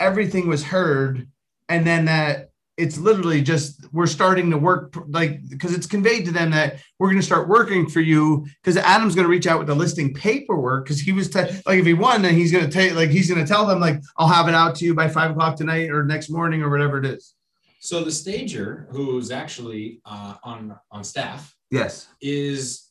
everything 0.00 0.48
was 0.48 0.64
heard 0.64 1.28
and 1.68 1.86
then 1.86 2.04
that 2.06 2.47
it's 2.78 2.96
literally 2.96 3.42
just 3.42 3.84
we're 3.92 4.06
starting 4.06 4.50
to 4.50 4.56
work 4.56 4.94
like 5.08 5.40
because 5.50 5.74
it's 5.74 5.86
conveyed 5.86 6.24
to 6.24 6.30
them 6.32 6.50
that 6.52 6.76
we're 6.98 7.08
going 7.08 7.20
to 7.20 7.26
start 7.26 7.48
working 7.48 7.88
for 7.88 8.00
you 8.00 8.46
because 8.62 8.76
Adam's 8.76 9.14
going 9.14 9.26
to 9.26 9.30
reach 9.30 9.46
out 9.48 9.58
with 9.58 9.66
the 9.66 9.74
listing 9.74 10.14
paperwork 10.14 10.84
because 10.84 11.00
he 11.00 11.12
was 11.12 11.28
te- 11.28 11.60
like 11.66 11.80
if 11.80 11.84
he 11.86 11.92
won 11.94 12.22
then 12.22 12.34
he's 12.34 12.52
going 12.52 12.64
to 12.64 12.70
take 12.70 12.94
like 12.94 13.10
he's 13.10 13.28
going 13.30 13.44
to 13.44 13.52
tell 13.52 13.66
them 13.66 13.80
like 13.80 14.00
I'll 14.16 14.28
have 14.28 14.48
it 14.48 14.54
out 14.54 14.76
to 14.76 14.84
you 14.84 14.94
by 14.94 15.08
five 15.08 15.32
o'clock 15.32 15.56
tonight 15.56 15.90
or 15.90 16.04
next 16.04 16.30
morning 16.30 16.62
or 16.62 16.70
whatever 16.70 16.98
it 16.98 17.04
is. 17.04 17.34
so 17.80 18.02
the 18.04 18.12
stager 18.12 18.86
who's 18.92 19.30
actually 19.30 20.00
uh, 20.06 20.34
on 20.44 20.78
on 20.90 21.02
staff 21.04 21.54
Yes. 21.70 22.06
is 22.22 22.84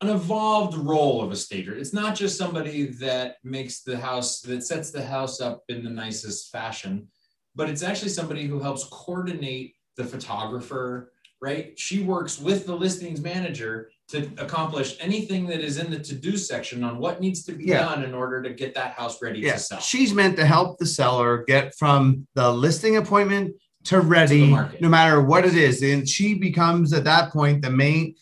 an 0.00 0.08
evolved 0.08 0.74
role 0.78 1.20
of 1.22 1.30
a 1.30 1.36
stager. 1.36 1.74
It's 1.76 1.92
not 1.92 2.16
just 2.16 2.38
somebody 2.38 2.86
that 3.04 3.36
makes 3.44 3.82
the 3.82 3.98
house, 3.98 4.40
that 4.40 4.62
sets 4.64 4.90
the 4.90 5.04
house 5.04 5.42
up 5.42 5.62
in 5.68 5.84
the 5.84 5.90
nicest 5.90 6.50
fashion, 6.50 7.06
but 7.54 7.68
it's 7.68 7.82
actually 7.82 8.10
somebody 8.10 8.46
who 8.46 8.60
helps 8.60 8.84
coordinate 8.84 9.74
the 9.96 10.04
photographer, 10.04 11.12
right? 11.40 11.78
She 11.78 12.02
works 12.02 12.38
with 12.38 12.66
the 12.66 12.74
listings 12.74 13.20
manager 13.20 13.90
to 14.08 14.28
accomplish 14.38 14.96
anything 15.00 15.46
that 15.46 15.60
is 15.60 15.78
in 15.78 15.90
the 15.90 15.98
to-do 15.98 16.36
section 16.36 16.82
on 16.84 16.98
what 16.98 17.20
needs 17.20 17.44
to 17.44 17.52
be 17.52 17.64
Yeah. 17.64 17.80
done 17.80 18.02
in 18.04 18.14
order 18.14 18.42
to 18.42 18.50
get 18.52 18.74
that 18.74 18.92
house 18.92 19.20
ready 19.22 19.40
Yeah, 19.40 19.54
to 19.54 19.58
sell. 19.58 19.80
she's 19.80 20.12
meant 20.14 20.36
to 20.36 20.44
help 20.46 20.78
the 20.78 20.86
seller 20.86 21.44
get 21.46 21.74
from 21.78 22.26
the 22.34 22.52
listing 22.52 22.96
appointment 22.96 23.54
to 23.84 24.00
ready, 24.00 24.46
market. 24.48 24.80
no 24.80 24.88
matter 24.88 25.20
what 25.22 25.46
it 25.46 25.54
is. 25.54 25.82
And 25.82 26.08
she 26.08 26.34
becomes 26.34 26.92
at 26.92 27.04
that 27.04 27.30
point 27.32 27.62
the 27.62 27.70
main. 27.70 28.14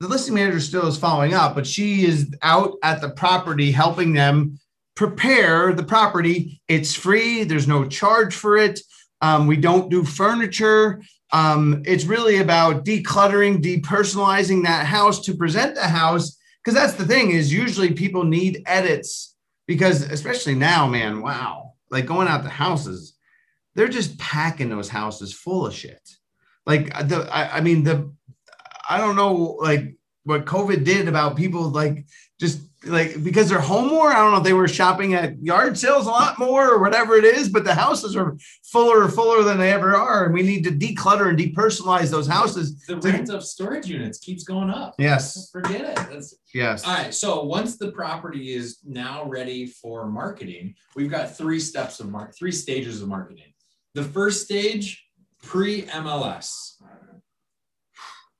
The 0.00 0.08
listing 0.08 0.34
manager 0.34 0.60
still 0.60 0.86
is 0.86 0.96
following 0.96 1.34
up, 1.34 1.54
but 1.54 1.66
she 1.66 2.04
is 2.04 2.30
out 2.42 2.76
at 2.82 3.00
the 3.00 3.10
property 3.10 3.70
helping 3.70 4.12
them 4.14 4.58
prepare 5.00 5.72
the 5.72 5.82
property. 5.82 6.60
It's 6.68 6.94
free. 6.94 7.42
There's 7.44 7.66
no 7.66 7.88
charge 7.88 8.34
for 8.34 8.58
it. 8.58 8.80
Um, 9.22 9.46
we 9.46 9.56
don't 9.56 9.90
do 9.90 10.04
furniture. 10.04 11.00
Um, 11.32 11.82
it's 11.86 12.04
really 12.04 12.36
about 12.36 12.84
decluttering, 12.84 13.62
depersonalizing 13.62 14.64
that 14.64 14.84
house 14.84 15.22
to 15.22 15.34
present 15.34 15.74
the 15.74 15.88
house. 15.88 16.38
Because 16.62 16.78
that's 16.78 16.98
the 16.98 17.06
thing 17.06 17.30
is 17.30 17.50
usually 17.50 17.94
people 17.94 18.24
need 18.24 18.62
edits 18.66 19.34
because 19.66 20.02
especially 20.02 20.54
now, 20.54 20.86
man, 20.86 21.22
wow, 21.22 21.72
like 21.90 22.04
going 22.04 22.28
out 22.28 22.42
to 22.42 22.50
houses, 22.50 23.14
they're 23.74 23.88
just 23.88 24.18
packing 24.18 24.68
those 24.68 24.90
houses 24.90 25.32
full 25.32 25.64
of 25.64 25.72
shit. 25.72 26.06
Like 26.66 26.92
the, 27.08 27.26
I, 27.32 27.56
I 27.56 27.60
mean, 27.62 27.84
the, 27.84 28.12
I 28.86 28.98
don't 28.98 29.16
know, 29.16 29.56
like 29.62 29.96
what 30.24 30.44
COVID 30.44 30.84
did 30.84 31.08
about 31.08 31.36
people, 31.36 31.70
like 31.70 32.04
just 32.38 32.60
like 32.84 33.22
because 33.22 33.48
they're 33.48 33.60
home 33.60 33.88
more. 33.88 34.10
I 34.10 34.16
don't 34.16 34.32
know 34.32 34.38
if 34.38 34.44
they 34.44 34.52
were 34.52 34.68
shopping 34.68 35.14
at 35.14 35.42
yard 35.42 35.76
sales 35.76 36.06
a 36.06 36.10
lot 36.10 36.38
more 36.38 36.70
or 36.70 36.80
whatever 36.80 37.16
it 37.16 37.24
is, 37.24 37.48
but 37.48 37.64
the 37.64 37.74
houses 37.74 38.16
are 38.16 38.36
fuller, 38.64 39.04
and 39.04 39.12
fuller 39.12 39.42
than 39.42 39.58
they 39.58 39.70
ever 39.72 39.94
are, 39.94 40.24
and 40.24 40.34
we 40.34 40.42
need 40.42 40.64
to 40.64 40.70
declutter 40.70 41.28
and 41.28 41.38
depersonalize 41.38 42.10
those 42.10 42.26
houses. 42.26 42.84
the 42.86 42.98
to- 42.98 43.10
rent 43.12 43.28
of 43.28 43.44
storage 43.44 43.86
units 43.86 44.18
keeps 44.18 44.44
going 44.44 44.70
up. 44.70 44.94
Yes, 44.98 45.50
Forget 45.50 45.82
it. 45.82 45.96
That's 46.10 46.34
yes, 46.54 46.86
All 46.86 46.94
right. 46.94 47.12
So 47.14 47.44
once 47.44 47.76
the 47.76 47.92
property 47.92 48.54
is 48.54 48.78
now 48.84 49.24
ready 49.24 49.66
for 49.66 50.06
marketing, 50.06 50.74
we've 50.96 51.10
got 51.10 51.36
three 51.36 51.60
steps 51.60 52.00
of 52.00 52.10
mark, 52.10 52.34
three 52.34 52.52
stages 52.52 53.02
of 53.02 53.08
marketing. 53.08 53.52
The 53.94 54.04
first 54.04 54.44
stage, 54.44 55.04
pre 55.42 55.82
MLS. 55.82 56.69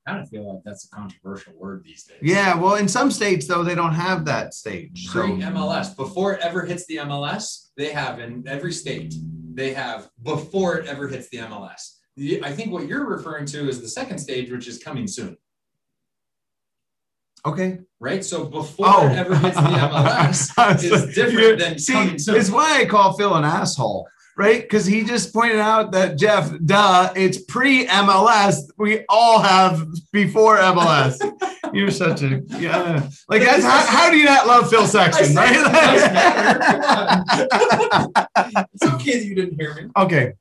I 0.07 0.13
kind 0.13 0.23
of 0.23 0.29
feel 0.31 0.49
like 0.53 0.63
that's 0.65 0.87
a 0.87 0.89
controversial 0.91 1.53
word 1.59 1.83
these 1.85 2.05
days. 2.05 2.19
yeah. 2.23 2.55
Well, 2.55 2.77
in 2.77 2.89
some 2.89 3.11
states 3.11 3.47
though, 3.47 3.63
they 3.63 3.75
don't 3.75 3.93
have 3.95 4.25
that 4.25 4.55
stage. 4.55 5.09
So 5.09 5.21
MLS. 5.23 5.95
Before 5.95 6.33
it 6.35 6.41
ever 6.41 6.63
hits 6.65 6.87
the 6.87 6.97
MLS, 6.97 7.69
they 7.77 7.91
have 7.93 8.19
in 8.19 8.45
every 8.49 8.73
state, 8.73 9.15
they 9.55 9.73
have 9.75 10.09
before 10.23 10.77
it 10.79 10.87
ever 10.87 11.07
hits 11.09 11.29
the 11.29 11.39
MLS. 11.39 11.97
I 12.43 12.53
think 12.53 12.73
what 12.73 12.87
you're 12.87 13.07
referring 13.07 13.47
to 13.47 13.69
is 13.69 13.81
the 13.81 13.89
second 13.89 14.19
stage, 14.19 14.51
which 14.51 14.69
is 14.69 14.79
coming 14.83 15.07
soon, 15.07 15.37
okay. 17.47 17.79
right? 17.99 18.23
So 18.25 18.45
before 18.45 18.87
Oh, 18.89 19.07
it 19.07 19.13
ever 19.17 19.35
hits 19.37 19.57
the 19.57 19.63
MLS 19.63 20.83
is 20.85 21.15
different 21.15 21.59
than 21.59 21.79
See, 21.79 21.93
coming 21.93 22.19
soon. 22.19 22.37
it's 22.37 22.51
why 22.51 22.81
I 22.81 22.85
call 22.87 23.15
Phil 23.17 23.35
an 23.35 23.45
asshole, 23.45 24.07
right? 24.41 24.63
Because 24.63 24.87
he 24.87 25.05
just 25.05 25.35
pointed 25.35 25.59
out 25.59 25.93
that 25.93 26.17
Jeff, 26.17 26.51
duh, 26.65 27.13
it's 27.15 27.37
pre 27.45 27.87
MLS. 27.87 28.57
We 28.79 29.05
all 29.07 29.39
have 29.39 29.87
before 30.13 30.57
MLS. 30.57 31.19
You're 31.75 31.91
such 31.91 32.23
a 32.23 32.43
yeah. 32.59 33.07
Like 33.29 33.43
that's 33.43 33.63
how, 33.63 33.85
how 33.87 34.11
do 34.11 34.17
you 34.17 34.25
not 34.25 34.47
love 34.47 34.71
Phil 34.71 34.87
Sexton, 34.87 35.37
right? 35.37 35.53
it's 38.73 38.87
okay 38.95 39.19
that 39.19 39.27
you 39.27 39.35
didn't 39.35 39.61
hear 39.61 39.75
me. 39.75 39.91
okay. 39.95 40.33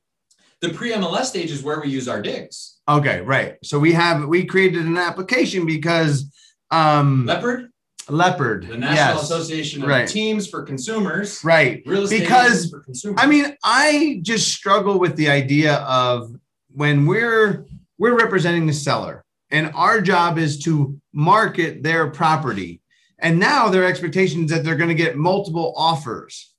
The 0.62 0.70
pre 0.70 0.94
MLS 0.94 1.26
stage 1.26 1.52
is 1.52 1.62
where 1.62 1.82
we 1.82 1.90
use 1.90 2.08
our 2.08 2.22
digs. 2.22 2.78
Okay, 2.88 3.20
right. 3.20 3.58
So 3.64 3.80
we 3.80 3.92
have 3.92 4.26
we 4.28 4.46
created 4.46 4.86
an 4.86 4.98
application 4.98 5.66
because 5.66 6.32
um 6.72 7.26
Leopard, 7.26 7.70
leopard. 8.10 8.68
the 8.68 8.78
National 8.78 9.16
yes. 9.16 9.24
Association 9.24 9.84
of 9.84 9.90
Right. 9.90 10.08
Teams 10.08 10.48
for 10.48 10.64
Consumers, 10.64 11.44
Right. 11.44 11.84
real 11.86 12.04
estate 12.04 12.22
Because, 12.22 12.70
for 12.70 12.80
consumers. 12.82 13.20
I 13.22 13.28
mean, 13.28 13.56
I 13.64 14.20
just 14.24 14.50
struggle 14.54 15.00
with 15.00 15.16
the 15.16 15.30
idea 15.30 15.76
of 15.78 16.32
when 16.72 17.06
we're 17.06 17.66
we're 17.98 18.18
representing 18.18 18.66
the 18.66 18.74
seller 18.74 19.26
and 19.52 19.72
our 19.76 20.00
job 20.00 20.38
is 20.38 20.58
to 20.64 20.98
market 21.14 21.84
their 21.84 22.10
property. 22.10 22.82
And 23.20 23.38
now 23.40 23.68
their 23.68 23.84
expectation 23.84 24.46
is 24.46 24.52
that 24.52 24.64
they're 24.64 24.78
going 24.78 24.88
to 24.90 24.96
get 24.96 25.18
multiple 25.18 25.74
offers. 25.76 26.54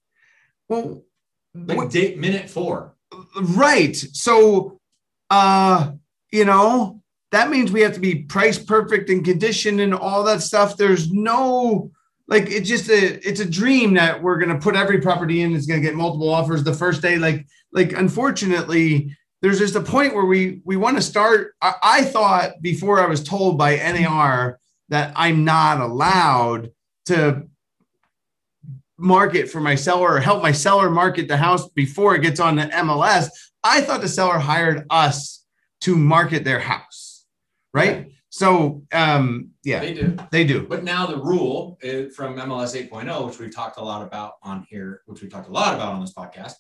Well, 0.68 1.02
like 1.54 1.76
what- 1.78 1.90
date 1.90 2.18
minute 2.18 2.50
four. 2.50 2.94
right. 3.40 3.96
So 3.96 4.78
uh, 5.30 5.92
you 6.32 6.44
know, 6.44 6.99
that 7.32 7.50
means 7.50 7.70
we 7.70 7.82
have 7.82 7.94
to 7.94 8.00
be 8.00 8.22
price 8.24 8.58
perfect 8.58 9.08
and 9.10 9.24
condition 9.24 9.80
and 9.80 9.94
all 9.94 10.24
that 10.24 10.42
stuff. 10.42 10.76
There's 10.76 11.12
no 11.12 11.90
like 12.28 12.50
it's 12.50 12.68
just 12.68 12.88
a 12.88 13.26
it's 13.26 13.40
a 13.40 13.48
dream 13.48 13.94
that 13.94 14.22
we're 14.22 14.38
gonna 14.38 14.58
put 14.58 14.76
every 14.76 15.00
property 15.00 15.42
in 15.42 15.54
is 15.54 15.66
gonna 15.66 15.80
get 15.80 15.94
multiple 15.94 16.28
offers 16.28 16.64
the 16.64 16.74
first 16.74 17.02
day. 17.02 17.18
Like 17.18 17.46
like 17.72 17.92
unfortunately, 17.92 19.16
there's 19.42 19.58
just 19.58 19.76
a 19.76 19.80
point 19.80 20.14
where 20.14 20.26
we 20.26 20.60
we 20.64 20.76
want 20.76 20.96
to 20.96 21.02
start. 21.02 21.54
I, 21.62 21.74
I 21.82 22.04
thought 22.04 22.60
before 22.60 23.00
I 23.00 23.06
was 23.06 23.22
told 23.22 23.58
by 23.58 23.76
NAR 23.76 24.58
that 24.88 25.12
I'm 25.16 25.44
not 25.44 25.80
allowed 25.80 26.70
to 27.06 27.44
market 28.98 29.48
for 29.48 29.60
my 29.60 29.74
seller 29.74 30.14
or 30.14 30.20
help 30.20 30.42
my 30.42 30.52
seller 30.52 30.90
market 30.90 31.26
the 31.26 31.36
house 31.36 31.68
before 31.70 32.14
it 32.14 32.22
gets 32.22 32.38
on 32.38 32.56
the 32.56 32.64
MLS. 32.64 33.28
I 33.64 33.80
thought 33.80 34.02
the 34.02 34.08
seller 34.08 34.38
hired 34.38 34.86
us 34.90 35.44
to 35.82 35.96
market 35.96 36.44
their 36.44 36.60
house, 36.60 36.99
right? 37.72 38.10
So, 38.32 38.82
um, 38.92 39.50
yeah, 39.64 39.80
They 39.80 39.94
do. 39.94 40.16
they 40.30 40.44
do. 40.44 40.66
But 40.68 40.84
now 40.84 41.04
the 41.06 41.16
rule 41.16 41.78
uh, 41.82 42.10
from 42.14 42.36
MLS 42.36 42.76
8.0, 42.88 43.26
which 43.26 43.38
we've 43.40 43.54
talked 43.54 43.76
a 43.78 43.82
lot 43.82 44.02
about 44.02 44.34
on 44.42 44.64
here, 44.70 45.02
which 45.06 45.20
we 45.20 45.28
talked 45.28 45.48
a 45.48 45.52
lot 45.52 45.74
about 45.74 45.92
on 45.94 46.00
this 46.00 46.14
podcast, 46.14 46.52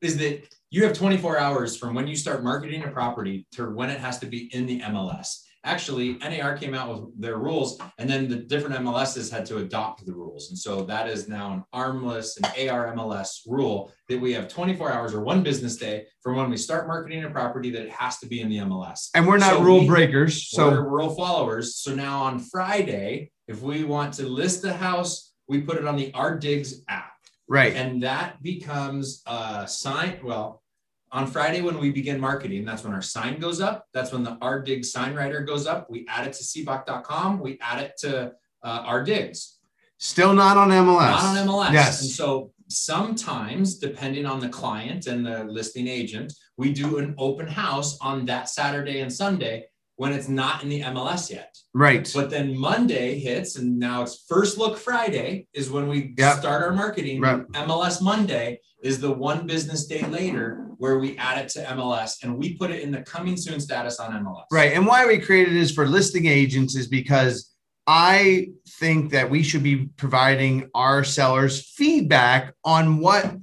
is 0.00 0.16
that 0.16 0.42
you 0.70 0.84
have 0.84 0.94
24 0.94 1.38
hours 1.38 1.76
from 1.76 1.94
when 1.94 2.06
you 2.06 2.16
start 2.16 2.42
marketing 2.42 2.82
a 2.84 2.88
property 2.88 3.46
to 3.52 3.68
when 3.70 3.90
it 3.90 4.00
has 4.00 4.18
to 4.20 4.26
be 4.26 4.48
in 4.54 4.64
the 4.66 4.80
MLS. 4.80 5.42
Actually, 5.72 6.14
NAR 6.14 6.56
came 6.56 6.72
out 6.72 6.88
with 6.88 7.20
their 7.20 7.36
rules, 7.36 7.78
and 7.98 8.08
then 8.08 8.26
the 8.26 8.36
different 8.36 8.74
MLSs 8.76 9.30
had 9.30 9.44
to 9.46 9.58
adopt 9.58 10.06
the 10.06 10.14
rules. 10.14 10.48
And 10.48 10.58
so 10.58 10.82
that 10.84 11.08
is 11.10 11.28
now 11.28 11.52
an 11.52 11.64
ARMLS 11.74 12.38
and 12.38 12.46
ARMLS 12.46 13.40
rule 13.46 13.92
that 14.08 14.18
we 14.18 14.32
have 14.32 14.48
24 14.48 14.90
hours 14.90 15.12
or 15.12 15.20
one 15.22 15.42
business 15.42 15.76
day 15.76 16.06
from 16.22 16.36
when 16.36 16.48
we 16.48 16.56
start 16.56 16.86
marketing 16.88 17.22
a 17.24 17.28
property 17.30 17.68
that 17.70 17.82
it 17.82 17.90
has 17.90 18.18
to 18.20 18.26
be 18.26 18.40
in 18.40 18.48
the 18.48 18.56
MLS. 18.60 19.10
And 19.14 19.26
we're 19.26 19.36
not 19.36 19.50
So 19.56 19.62
rule 19.62 19.80
we- 19.80 19.86
breakers. 19.88 20.48
So 20.48 20.70
we're 20.70 20.88
rural 20.88 21.14
followers. 21.14 21.76
So 21.76 21.94
now 21.94 22.22
on 22.22 22.38
Friday, 22.38 23.30
if 23.46 23.60
we 23.60 23.84
want 23.84 24.14
to 24.14 24.22
list 24.26 24.62
the 24.62 24.72
house, 24.72 25.34
we 25.48 25.60
put 25.60 25.76
it 25.76 25.86
on 25.86 25.96
the 25.96 26.10
Our 26.14 26.38
Digs 26.38 26.82
app, 26.88 27.12
right. 27.46 27.74
and 27.74 28.02
that 28.04 28.42
becomes 28.42 29.22
a 29.26 29.66
sign. 29.68 30.20
Well, 30.24 30.62
on 31.10 31.26
Friday 31.26 31.60
when 31.62 31.78
we 31.78 31.90
begin 31.90 32.20
marketing, 32.20 32.64
that's 32.64 32.84
when 32.84 32.92
our 32.92 33.02
sign 33.02 33.38
goes 33.38 33.60
up. 33.60 33.86
That's 33.92 34.12
when 34.12 34.22
the 34.22 34.36
Our 34.42 34.60
Digs 34.60 34.92
sign 34.92 35.14
writer 35.14 35.40
goes 35.40 35.66
up. 35.66 35.88
We 35.90 36.06
add 36.08 36.26
it 36.26 36.34
to 36.34 36.44
cboc.com. 36.44 37.40
We 37.40 37.58
add 37.60 37.82
it 37.82 37.92
to 38.00 38.32
uh, 38.62 38.82
Our 38.84 39.02
Digs. 39.02 39.58
Still 39.98 40.34
not 40.34 40.56
on 40.56 40.68
MLS. 40.68 41.00
Not 41.00 41.24
on 41.24 41.48
MLS. 41.48 41.72
Yes. 41.72 42.02
And 42.02 42.10
so 42.10 42.52
sometimes, 42.68 43.78
depending 43.78 44.26
on 44.26 44.38
the 44.40 44.48
client 44.48 45.06
and 45.06 45.24
the 45.24 45.44
listing 45.44 45.88
agent, 45.88 46.32
we 46.56 46.72
do 46.72 46.98
an 46.98 47.14
open 47.18 47.46
house 47.46 47.98
on 48.00 48.26
that 48.26 48.48
Saturday 48.48 49.00
and 49.00 49.12
Sunday 49.12 49.66
when 49.98 50.12
it's 50.12 50.28
not 50.28 50.62
in 50.62 50.68
the 50.68 50.80
MLS 50.80 51.28
yet. 51.28 51.58
Right. 51.74 52.08
But 52.14 52.30
then 52.30 52.56
Monday 52.56 53.18
hits, 53.18 53.56
and 53.56 53.78
now 53.80 54.02
it's 54.02 54.24
first 54.28 54.56
look 54.56 54.78
Friday 54.78 55.48
is 55.52 55.70
when 55.70 55.88
we 55.88 56.14
Yep. 56.16 56.38
start 56.38 56.62
our 56.62 56.72
marketing. 56.72 57.20
Right. 57.20 57.42
MLS 57.52 58.00
Monday 58.00 58.60
is 58.82 59.00
the 59.00 59.10
one 59.10 59.44
business 59.44 59.86
day 59.86 60.02
later 60.06 60.68
where 60.78 61.00
we 61.00 61.16
add 61.18 61.38
it 61.44 61.48
to 61.50 61.68
MLS 61.72 62.22
and 62.22 62.38
we 62.38 62.54
put 62.56 62.70
it 62.70 62.80
in 62.80 62.92
the 62.92 63.02
coming 63.02 63.36
soon 63.36 63.58
status 63.58 63.98
on 63.98 64.12
MLS. 64.12 64.44
Right. 64.52 64.72
And 64.72 64.86
why 64.86 65.04
we 65.04 65.18
created 65.18 65.54
this 65.54 65.72
for 65.72 65.84
listing 65.88 66.26
agents 66.26 66.76
is 66.76 66.86
because 66.86 67.52
I 67.88 68.50
think 68.78 69.10
that 69.10 69.28
we 69.28 69.42
should 69.42 69.64
be 69.64 69.86
providing 69.96 70.70
our 70.76 71.02
sellers 71.02 71.72
feedback 71.74 72.54
on 72.64 73.00
what 73.00 73.34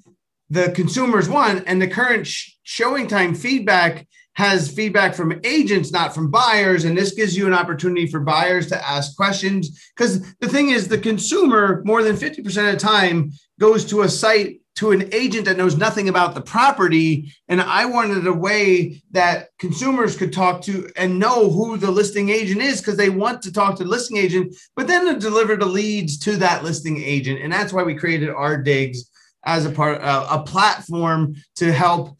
the 0.49 0.71
consumers 0.71 1.27
want. 1.27 1.65
And 1.67 1.81
the 1.81 1.87
current 1.89 2.25
sh- 2.27 2.51
ShowingTime 2.65 3.35
feedback 3.35 4.07
has 4.35 4.71
feedback 4.71 5.15
from 5.15 5.39
agents, 5.43 5.91
not 5.91 6.13
from 6.13 6.29
buyers. 6.29 6.85
And 6.85 6.97
this 6.97 7.13
gives 7.13 7.35
you 7.35 7.47
an 7.47 7.53
opportunity 7.53 8.05
for 8.05 8.19
buyers 8.19 8.67
to 8.67 8.87
ask 8.87 9.15
questions. 9.15 9.89
Because 9.95 10.33
the 10.35 10.47
thing 10.47 10.69
is, 10.69 10.87
the 10.87 10.97
consumer, 10.97 11.81
more 11.85 12.03
than 12.03 12.15
50% 12.15 12.39
of 12.39 12.53
the 12.53 12.77
time, 12.77 13.31
goes 13.59 13.85
to 13.85 14.01
a 14.01 14.09
site 14.09 14.59
to 14.75 14.91
an 14.91 15.07
agent 15.13 15.45
that 15.45 15.55
knows 15.55 15.77
nothing 15.77 16.09
about 16.09 16.35
the 16.35 16.41
property. 16.41 17.33
And 17.47 17.61
I 17.61 17.85
wanted 17.85 18.27
a 18.27 18.33
way 18.33 19.01
that 19.11 19.49
consumers 19.57 20.17
could 20.17 20.33
talk 20.33 20.61
to 20.63 20.89
and 20.97 21.17
know 21.17 21.49
who 21.49 21.77
the 21.77 21.89
listing 21.89 22.27
agent 22.27 22.61
is 22.61 22.81
because 22.81 22.97
they 22.97 23.09
want 23.09 23.41
to 23.43 23.53
talk 23.53 23.77
to 23.77 23.85
the 23.85 23.89
listing 23.89 24.17
agent, 24.17 24.53
but 24.75 24.87
then 24.87 25.05
to 25.05 25.17
deliver 25.17 25.55
the 25.55 25.65
leads 25.65 26.19
to 26.19 26.35
that 26.37 26.65
listing 26.65 27.01
agent. 27.01 27.39
And 27.41 27.53
that's 27.53 27.71
why 27.71 27.83
we 27.83 27.95
created 27.95 28.29
our 28.29 28.61
digs 28.61 29.09
as 29.45 29.65
a 29.65 29.69
part 29.69 30.01
uh, 30.01 30.27
a 30.29 30.43
platform 30.43 31.35
to 31.55 31.71
help 31.71 32.17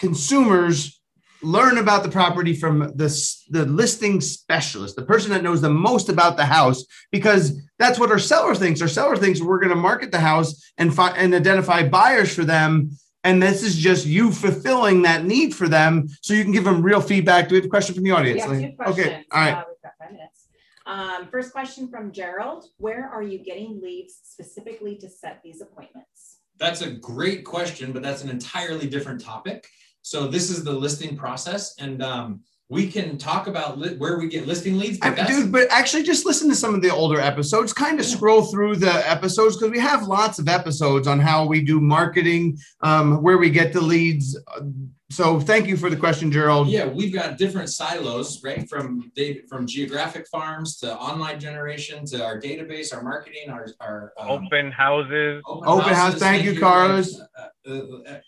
consumers 0.00 1.00
learn 1.44 1.78
about 1.78 2.02
the 2.02 2.08
property 2.08 2.54
from 2.54 2.80
the, 2.80 3.36
the 3.50 3.64
listing 3.66 4.20
specialist, 4.20 4.96
the 4.96 5.04
person 5.04 5.30
that 5.30 5.42
knows 5.42 5.60
the 5.60 5.70
most 5.70 6.08
about 6.08 6.36
the 6.36 6.44
house, 6.44 6.84
because 7.12 7.60
that's 7.78 7.98
what 7.98 8.10
our 8.10 8.18
seller 8.18 8.54
thinks. 8.54 8.80
Our 8.80 8.88
seller 8.88 9.16
thinks 9.16 9.40
we're 9.40 9.60
going 9.60 9.74
to 9.74 9.76
market 9.76 10.10
the 10.10 10.20
house 10.20 10.72
and 10.78 10.94
find 10.94 11.16
and 11.16 11.34
identify 11.34 11.86
buyers 11.86 12.34
for 12.34 12.44
them. 12.44 12.90
And 13.22 13.42
this 13.42 13.62
is 13.62 13.76
just 13.76 14.06
you 14.06 14.32
fulfilling 14.32 15.02
that 15.02 15.24
need 15.24 15.54
for 15.54 15.68
them, 15.68 16.08
so 16.20 16.34
you 16.34 16.42
can 16.42 16.52
give 16.52 16.64
them 16.64 16.82
real 16.82 17.00
feedback. 17.00 17.48
Do 17.48 17.54
we 17.54 17.58
have 17.58 17.64
a 17.64 17.70
question 17.70 17.94
from 17.94 18.04
the 18.04 18.10
audience? 18.10 18.46
We 18.46 18.62
have 18.62 18.72
two. 18.72 18.76
Okay, 18.92 19.24
all 19.30 19.40
right. 19.40 19.54
Uh, 19.54 19.62
we've 19.66 19.82
got 19.82 19.92
five 19.98 20.12
minutes. 20.12 20.46
Um, 20.84 21.28
first 21.28 21.52
question 21.52 21.88
from 21.88 22.12
Gerald: 22.12 22.66
Where 22.76 23.08
are 23.08 23.22
you 23.22 23.38
getting 23.38 23.80
leads 23.82 24.18
specifically 24.22 24.96
to 24.96 25.08
set 25.08 25.40
these 25.42 25.62
appointments? 25.62 26.40
That's 26.58 26.82
a 26.82 26.90
great 26.90 27.44
question, 27.44 27.92
but 27.92 28.02
that's 28.02 28.22
an 28.22 28.28
entirely 28.28 28.88
different 28.88 29.22
topic. 29.22 29.66
So 30.04 30.26
this 30.26 30.50
is 30.50 30.62
the 30.62 30.72
listing 30.72 31.16
process, 31.16 31.74
and 31.78 32.02
um, 32.02 32.40
we 32.68 32.86
can 32.90 33.16
talk 33.16 33.46
about 33.46 33.78
li- 33.78 33.96
where 33.96 34.18
we 34.18 34.28
get 34.28 34.46
listing 34.46 34.76
leads. 34.78 34.98
But 34.98 35.16
that's- 35.16 35.34
dude, 35.34 35.50
but 35.50 35.66
actually, 35.70 36.02
just 36.02 36.26
listen 36.26 36.46
to 36.50 36.54
some 36.54 36.74
of 36.74 36.82
the 36.82 36.90
older 36.92 37.18
episodes. 37.18 37.72
Kind 37.72 37.98
of 37.98 38.04
scroll 38.04 38.42
through 38.42 38.76
the 38.76 39.10
episodes 39.10 39.56
because 39.56 39.70
we 39.72 39.78
have 39.80 40.02
lots 40.06 40.38
of 40.38 40.46
episodes 40.46 41.08
on 41.08 41.20
how 41.20 41.46
we 41.46 41.62
do 41.64 41.80
marketing, 41.80 42.58
um, 42.82 43.22
where 43.22 43.38
we 43.38 43.48
get 43.48 43.72
the 43.72 43.80
leads. 43.80 44.38
So, 45.10 45.40
thank 45.40 45.68
you 45.68 45.76
for 45.78 45.88
the 45.88 45.96
question, 45.96 46.30
Gerald. 46.30 46.68
Yeah, 46.68 46.84
we've 46.84 47.12
got 47.14 47.38
different 47.38 47.70
silos, 47.70 48.42
right? 48.44 48.68
From 48.68 49.10
data, 49.16 49.40
from 49.48 49.66
geographic 49.66 50.26
farms 50.28 50.76
to 50.80 50.94
online 50.94 51.40
generation 51.40 52.04
to 52.06 52.22
our 52.22 52.38
database, 52.38 52.94
our 52.94 53.02
marketing, 53.02 53.48
our 53.48 53.68
our 53.80 54.12
um, 54.18 54.28
Open 54.28 54.70
houses. 54.70 55.42
Open 55.46 55.94
house. 55.94 56.16
Thank 56.18 56.44
you, 56.44 56.60
Carlos. 56.60 57.18
Uh, 57.18 57.46
uh, 57.66 57.72
uh, 58.06 58.18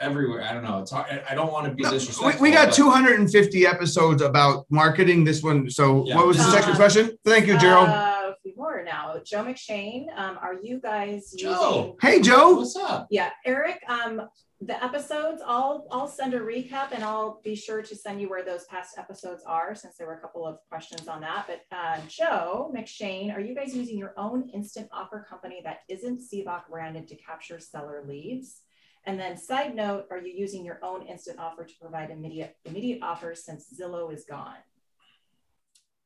everywhere. 0.00 0.42
I 0.42 0.52
don't 0.52 0.62
know. 0.64 0.78
It's 0.80 0.90
hard. 0.90 1.06
I- 1.10 1.32
I 1.32 1.34
don't 1.34 1.52
want 1.52 1.66
to 1.68 1.74
be 1.74 1.82
No, 1.82 1.90
disrespectful. 1.90 2.42
we 2.42 2.50
got 2.50 2.66
but- 2.68 2.74
250 2.74 3.66
episodes 3.66 4.22
about 4.22 4.66
marketing. 4.70 5.24
This 5.24 5.42
one. 5.42 5.68
So, 5.70 6.04
Yeah. 6.06 6.16
what 6.16 6.26
was 6.26 6.36
the 6.38 6.50
second 6.50 6.72
Uh, 6.72 6.76
question? 6.76 7.18
Thank 7.24 7.46
you, 7.46 7.58
Gerald. 7.58 7.88
Uh, 7.88 8.32
a 8.32 8.36
few 8.42 8.54
more 8.56 8.82
now. 8.84 9.20
Joe 9.24 9.44
McShane, 9.44 10.06
um, 10.18 10.38
are 10.42 10.54
you 10.62 10.80
guys 10.80 11.32
Joe. 11.32 11.96
hey, 12.02 12.20
Joe. 12.20 12.56
What's 12.56 12.76
up? 12.76 13.06
Yeah, 13.10 13.30
Eric. 13.44 13.82
Um, 13.88 14.28
the 14.60 14.82
episodes. 14.82 15.42
I'll 15.46 15.86
I'll 15.90 16.08
send 16.08 16.32
a 16.32 16.40
recap 16.40 16.92
and 16.92 17.04
I'll 17.04 17.40
be 17.44 17.54
sure 17.54 17.82
to 17.82 17.94
send 17.94 18.20
you 18.22 18.30
where 18.30 18.42
those 18.42 18.64
past 18.66 18.96
episodes 18.96 19.42
are, 19.44 19.74
since 19.74 19.96
there 19.98 20.06
were 20.06 20.14
a 20.14 20.20
couple 20.20 20.46
of 20.46 20.58
questions 20.70 21.06
on 21.06 21.20
that. 21.20 21.46
But 21.46 21.60
uh, 21.76 21.98
Joe 22.08 22.72
McShane, 22.74 23.34
are 23.34 23.40
you 23.40 23.54
guys 23.54 23.74
using 23.76 23.98
your 23.98 24.14
own 24.16 24.48
instant 24.54 24.88
offer 24.90 25.26
company 25.28 25.60
that 25.64 25.80
isn't 25.90 26.20
CBOC 26.22 26.68
branded 26.70 27.08
to 27.08 27.16
capture 27.16 27.58
seller 27.60 28.04
leads? 28.06 28.62
And 29.06 29.20
then 29.20 29.36
side 29.36 29.74
note, 29.74 30.06
are 30.10 30.18
you 30.18 30.32
using 30.34 30.64
your 30.64 30.78
own 30.82 31.06
instant 31.06 31.38
offer 31.38 31.64
to 31.64 31.74
provide 31.80 32.10
immediate 32.10 32.56
immediate 32.64 33.00
offers 33.02 33.44
since 33.44 33.66
Zillow 33.78 34.12
is 34.12 34.24
gone? 34.24 34.56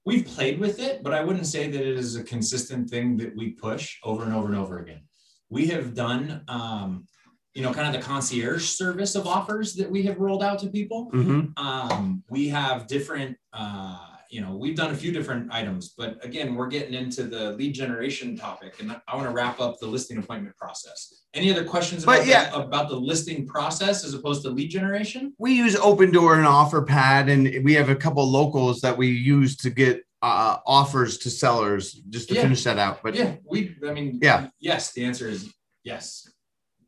We've 0.04 0.24
played 0.24 0.58
with 0.58 0.80
it, 0.80 1.02
but 1.02 1.12
I 1.12 1.22
wouldn't 1.22 1.46
say 1.46 1.70
that 1.70 1.80
it 1.80 1.96
is 1.98 2.16
a 2.16 2.24
consistent 2.24 2.88
thing 2.88 3.16
that 3.18 3.36
we 3.36 3.50
push 3.50 3.98
over 4.02 4.24
and 4.24 4.34
over 4.34 4.46
and 4.46 4.56
over 4.56 4.78
again. 4.78 5.02
We 5.50 5.66
have 5.68 5.94
done, 5.94 6.42
um, 6.48 7.06
you 7.54 7.62
know, 7.62 7.72
kind 7.72 7.86
of 7.94 8.00
the 8.00 8.06
concierge 8.06 8.64
service 8.64 9.14
of 9.14 9.26
offers 9.26 9.74
that 9.74 9.90
we 9.90 10.02
have 10.04 10.18
rolled 10.18 10.42
out 10.42 10.58
to 10.60 10.68
people. 10.68 11.10
Mhm. 11.12 11.58
Um, 11.58 12.24
we 12.30 12.48
have 12.48 12.86
different, 12.86 13.36
uh, 13.52 14.16
you 14.28 14.42
know, 14.42 14.54
we've 14.54 14.76
done 14.76 14.90
a 14.90 14.96
few 14.96 15.10
different 15.10 15.50
items, 15.52 15.94
but 15.96 16.22
again, 16.24 16.54
we're 16.54 16.66
getting 16.66 16.92
into 16.92 17.24
the 17.24 17.52
lead 17.52 17.72
generation 17.72 18.36
topic, 18.36 18.78
and 18.80 18.94
I 19.08 19.16
want 19.16 19.26
to 19.26 19.32
wrap 19.32 19.58
up 19.58 19.78
the 19.80 19.86
listing 19.86 20.18
appointment 20.18 20.56
process. 20.56 21.22
Any 21.32 21.50
other 21.50 21.64
questions 21.64 22.04
about, 22.04 22.26
yeah. 22.26 22.50
the, 22.50 22.58
about 22.58 22.88
the 22.90 22.96
listing 22.96 23.46
process 23.46 24.04
as 24.04 24.12
opposed 24.12 24.42
to 24.42 24.50
lead 24.50 24.68
generation? 24.68 25.32
we 25.38 25.52
use 25.54 25.76
Opendoor 25.76 26.36
and 26.36 26.46
Offerpad 26.46 27.30
and 27.30 27.64
we 27.64 27.74
have 27.74 27.88
a 27.88 27.96
couple 27.96 28.26
locals 28.30 28.80
that 28.82 28.96
we 28.96 29.08
use 29.08 29.56
to 29.56 29.70
get 29.70 30.02
uh, 30.20 30.58
offers 30.66 31.16
to 31.18 31.30
sellers 31.30 31.92
just 32.10 32.28
to 32.28 32.34
Yeah. 32.34 32.42
finish 32.42 32.64
that 32.64 32.76
out 32.78 33.02
but 33.02 33.14
yeah, 33.14 33.36
we. 33.48 33.76
I 33.86 33.92
mean, 33.92 34.18
Yeah. 34.20 34.48
Yes, 34.58 34.92
the 34.92 35.04
answer 35.04 35.28
is 35.28 35.52
yes. 35.84 36.28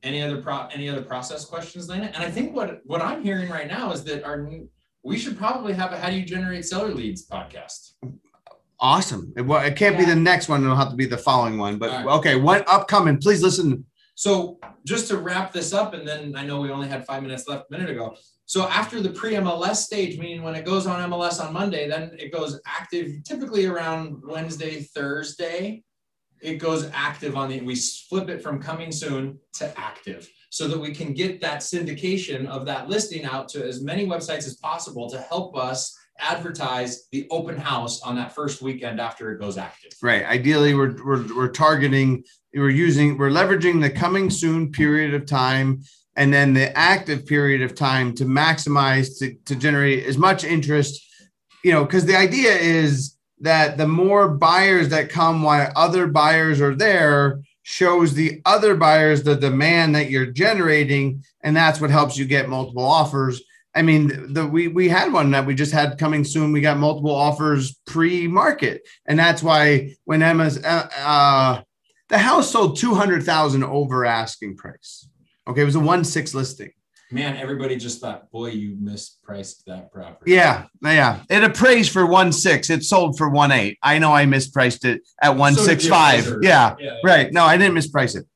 Any 0.03 0.23
other 0.23 0.43
pro? 0.43 0.67
Any 0.73 0.89
other 0.89 1.03
process 1.03 1.45
questions, 1.45 1.89
Lena? 1.89 2.07
And 2.07 2.25
I 2.25 2.31
think 2.31 2.57
what 2.57 2.81
what 2.85 3.01
I'm 3.03 3.23
hearing 3.23 3.49
right 3.49 3.69
now 3.69 3.93
is 3.93 4.03
that 4.05 4.25
our 4.25 4.43
new- 4.43 4.69
we 5.03 5.19
should 5.19 5.37
probably 5.39 5.73
have 5.73 5.93
a 5.93 5.99
"How 5.99 6.11
do 6.11 6.17
you 6.17 6.25
generate 6.25 6.65
seller 6.65 6.95
leads" 6.95 7.27
podcast. 7.27 7.93
awesome 8.79 9.33
it, 9.37 9.43
well, 9.43 9.65
it 9.65 9.77
can't 9.77 9.99
be 9.99 10.05
the 10.05 10.17
next 10.17 10.49
one 10.49 10.63
it'll 10.63 10.77
have 10.77 10.91
to 10.91 10.97
be 10.97 11.07
the 11.07 11.19
following 11.19 11.59
one 11.59 11.79
but 11.79 11.91
All 11.91 12.05
right. 12.05 12.19
okay 12.19 12.37
what 12.37 12.67
upcoming 12.69 13.19
please 13.19 13.43
listen 13.43 13.85
So 14.15 14.59
just 14.85 15.09
to 15.09 15.17
wrap 15.17 15.51
this 15.51 15.73
up, 15.73 15.95
and 15.95 16.07
then 16.07 16.35
I 16.37 16.45
know 16.45 16.61
we 16.61 16.71
only 16.71 16.89
had 16.89 17.07
five 17.07 17.23
minutes 17.23 17.49
left 17.49 17.65
a 17.71 17.73
minute 17.73 17.89
ago. 17.89 18.17
So 18.45 18.69
after 18.69 19.01
the 19.01 19.09
pre-MLS 19.11 19.77
stage, 19.77 20.19
meaning 20.19 20.43
when 20.43 20.55
it 20.55 20.67
goes 20.67 20.87
on 20.87 21.11
MLS 21.11 21.43
on 21.43 21.55
Monday, 21.55 21.89
then 21.89 22.11
it 22.19 22.31
goes 22.31 22.61
active 22.67 23.25
typically 23.25 23.65
around 23.65 24.23
Wednesday, 24.23 24.83
Thursday. 24.83 25.85
It 26.43 26.57
goes 26.59 26.91
active 26.93 27.35
on 27.35 27.49
the, 27.49 27.63
we 27.63 27.77
flip 27.77 28.29
it 28.29 28.43
from 28.43 28.61
coming 28.61 28.93
soon 28.93 29.39
to 29.55 29.73
active 29.79 30.29
so 30.51 30.67
that 30.69 30.79
we 30.79 30.93
can 30.93 31.15
get 31.15 31.41
that 31.41 31.61
syndication 31.61 32.47
of 32.47 32.67
that 32.67 32.89
listing 32.89 33.25
out 33.25 33.49
to 33.49 33.65
as 33.65 33.83
many 33.83 34.05
websites 34.07 34.47
as 34.47 34.57
possible 34.57 35.09
to 35.09 35.19
help 35.21 35.57
us 35.57 35.97
advertise 36.19 37.09
the 37.13 37.27
open 37.31 37.57
house 37.57 38.03
on 38.03 38.15
that 38.17 38.35
first 38.35 38.61
weekend 38.61 39.01
after 39.01 39.33
it 39.33 39.41
goes 39.41 39.57
active. 39.57 39.91
right 40.03 40.25
ideally 40.27 40.75
we're, 40.75 40.95
we're 41.03 41.35
we're 41.35 41.49
targeting 41.49 42.23
we're 42.55 42.69
using 42.69 43.17
we're 43.17 43.31
leveraging 43.31 43.81
the 43.81 43.89
coming 43.89 44.29
soon 44.29 44.71
period 44.71 45.15
of 45.15 45.25
time 45.25 45.81
and 46.17 46.35
then 46.35 46.53
the 46.53 46.77
active 46.77 47.25
period 47.25 47.63
of 47.63 47.75
time 47.75 48.15
to 48.15 48.25
maximize 48.25 49.19
to, 49.19 49.35
to 49.47 49.57
generate 49.57 50.05
as 50.05 50.19
much 50.19 50.45
interest 50.45 51.01
you 51.65 51.73
know 51.73 51.85
because 51.85 52.05
the 52.05 52.17
idea 52.17 52.55
is 52.55 53.17
that 53.41 53.79
the 53.79 53.89
more 53.89 54.29
buyers 54.29 54.91
that 54.91 55.09
come 55.09 55.43
while 55.43 55.73
other 55.75 56.07
buyers 56.07 56.61
are 56.61 56.75
there 56.75 57.41
shows 57.71 58.15
the 58.15 58.43
other 58.45 58.75
buyers 58.75 59.23
the 59.23 59.37
demand 59.37 59.95
that 59.95 60.11
you're 60.11 60.27
generating 60.27 61.23
and 61.43 61.57
that's 61.57 61.81
what 61.81 61.89
helps 61.89 62.19
you 62.19 62.25
get 62.25 62.49
multiple 62.49 62.85
offers. 62.85 63.43
I 63.77 63.83
mean 63.83 64.33
the 64.33 64.45
we 64.45 64.67
we 64.67 64.89
had 64.89 65.13
one 65.13 65.31
that 65.31 65.47
we 65.47 65.55
just 65.55 65.71
had 65.71 65.97
coming 65.97 66.25
soon. 66.25 66.51
We 66.51 66.61
got 66.61 66.79
multiple 66.79 67.15
offers 67.15 67.77
pre-market 67.87 68.89
and 69.07 69.17
that's 69.17 69.41
why 69.41 69.95
when 70.05 70.21
emma's 70.21 70.59
uh, 70.59 70.89
uh 70.99 71.63
the 72.09 72.19
house 72.19 72.51
sold 72.51 72.77
200000 72.77 73.63
over 73.63 74.05
asking 74.05 74.57
price. 74.57 75.09
Okay 75.47 75.63
it 75.63 75.67
was 75.67 75.77
a 75.77 75.81
one 75.81 76.03
six 76.03 76.35
listing 76.35 76.73
Man, 77.13 77.37
everybody 77.37 77.77
just 77.77 78.01
thought, 78.01 78.31
boy, 78.31 78.51
you 78.51 78.77
mispriced 78.77 79.65
that 79.67 79.93
property. 79.93 80.33
yeah 80.33 80.67
yeah 80.83 81.23
it 81.29 81.43
appraised 81.43 81.91
for 81.91 82.07
one 82.07 82.33
six 82.33 82.71
it 82.71 82.85
sold 82.85 83.19
for 83.19 83.29
one 83.29 83.51
eight 83.53 83.79
i 83.83 83.99
know 83.99 84.13
i 84.15 84.25
mispriced 84.25 84.85
it 84.85 85.03
at 85.21 85.37
one 85.37 85.55
So 85.55 85.63
six 85.63 85.87
five 85.89 86.25
yeah 86.43 86.77
yeah. 86.79 86.97
Right. 87.05 87.33
No, 87.33 87.45
I 87.45 87.57
didn't 87.57 87.77
misprice 87.77 88.17
it. 88.17 88.27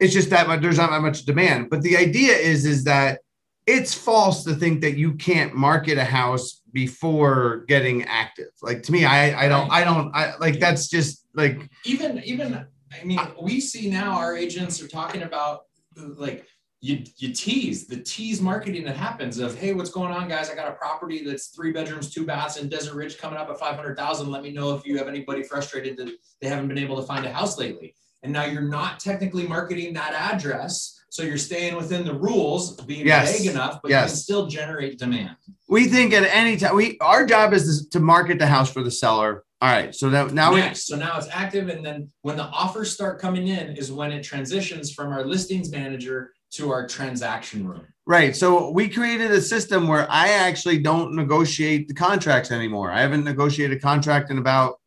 It's 0.00 0.12
just 0.12 0.30
that 0.30 0.46
much, 0.48 0.60
there's 0.60 0.78
not 0.78 0.90
that 0.90 1.00
much 1.00 1.24
demand. 1.24 1.70
But 1.70 1.82
the 1.82 1.96
idea 1.96 2.34
is, 2.34 2.66
is 2.66 2.84
that 2.84 3.20
it's 3.66 3.94
false 3.94 4.44
to 4.44 4.54
think 4.54 4.80
that 4.82 4.96
you 4.98 5.14
can't 5.14 5.54
market 5.54 5.96
a 5.98 6.04
house 6.04 6.60
before 6.72 7.64
getting 7.68 8.02
active. 8.04 8.48
Like 8.62 8.82
to 8.84 8.92
me, 8.92 9.04
I 9.04 9.44
I 9.44 9.48
don't 9.48 9.70
I 9.70 9.84
don't 9.84 10.14
I 10.14 10.34
like 10.38 10.58
that's 10.60 10.88
just 10.88 11.26
like 11.34 11.58
Even, 11.84 12.20
even, 12.24 12.66
I 12.92 13.04
mean, 13.04 13.18
we 13.40 13.60
see 13.60 13.88
now 13.90 14.18
our 14.18 14.36
agents 14.36 14.82
are 14.82 14.88
talking 14.88 15.22
about 15.22 15.62
like 15.96 16.46
you, 16.84 17.02
you 17.16 17.32
tease 17.32 17.86
the 17.86 17.96
tease 17.96 18.42
marketing 18.42 18.84
that 18.84 18.94
happens 18.94 19.38
of, 19.38 19.58
hey, 19.58 19.72
what's 19.72 19.88
going 19.88 20.12
on, 20.12 20.28
guys? 20.28 20.50
I 20.50 20.54
got 20.54 20.68
a 20.68 20.74
property 20.74 21.24
that's 21.24 21.46
three 21.46 21.72
bedrooms, 21.72 22.12
two 22.12 22.26
baths 22.26 22.58
in 22.58 22.68
Desert 22.68 22.94
Ridge 22.94 23.16
coming 23.16 23.38
up 23.38 23.48
at 23.48 23.58
500,000. 23.58 24.30
Let 24.30 24.42
me 24.42 24.52
know 24.52 24.76
if 24.76 24.84
you 24.84 24.98
have 24.98 25.08
anybody 25.08 25.42
frustrated 25.42 25.96
that 25.96 26.12
they 26.42 26.48
haven't 26.48 26.68
been 26.68 26.76
able 26.76 26.96
to 26.96 27.02
find 27.06 27.24
a 27.24 27.32
house 27.32 27.58
lately. 27.58 27.94
And 28.22 28.34
now 28.34 28.44
you're 28.44 28.60
not 28.60 29.00
technically 29.00 29.46
marketing 29.48 29.94
that 29.94 30.12
address. 30.12 31.00
So 31.08 31.22
you're 31.22 31.38
staying 31.38 31.74
within 31.74 32.04
the 32.04 32.12
rules, 32.12 32.78
being 32.82 33.06
Yes. 33.06 33.38
vague 33.38 33.50
enough, 33.50 33.80
but 33.80 33.90
you 33.90 33.96
can 33.96 34.08
still 34.08 34.46
generate 34.46 34.98
demand. 34.98 35.36
we 35.68 35.86
think 35.86 36.12
at 36.12 36.24
any 36.24 36.58
time 36.58 36.76
we 36.76 36.98
our 37.00 37.24
job 37.24 37.54
is 37.54 37.88
to 37.88 38.00
market 38.00 38.38
the 38.38 38.46
house 38.46 38.70
for 38.70 38.82
the 38.82 38.90
seller. 38.90 39.44
All 39.62 39.70
right. 39.70 39.94
So 39.94 40.10
now 40.10 40.26
now 40.26 40.52
we 40.52 40.74
so 40.74 40.96
now 40.96 41.16
it's 41.16 41.28
active, 41.30 41.68
and 41.68 41.86
then 41.86 42.10
when 42.22 42.36
the 42.36 42.42
offers 42.44 42.92
start 42.92 43.20
coming 43.20 43.48
in 43.48 43.76
is 43.76 43.90
when 43.90 44.12
it 44.12 44.22
transitions 44.22 44.92
from 44.92 45.12
our 45.12 45.24
listings 45.24 45.70
manager 45.70 46.32
to 46.56 46.70
our 46.70 46.86
transaction 46.86 47.66
room. 47.66 47.86
Right. 48.06 48.36
So 48.36 48.70
we 48.70 48.88
created 48.88 49.30
a 49.30 49.40
system 49.40 49.88
where 49.88 50.06
I 50.10 50.28
actually 50.28 50.78
don't 50.78 51.14
negotiate 51.14 51.88
the 51.88 51.94
contracts 51.94 52.50
anymore. 52.50 52.90
I 52.92 53.00
haven't 53.00 53.24
negotiated 53.24 53.78
a 53.78 53.80
contract 53.80 54.30
in 54.30 54.38
about 54.38 54.78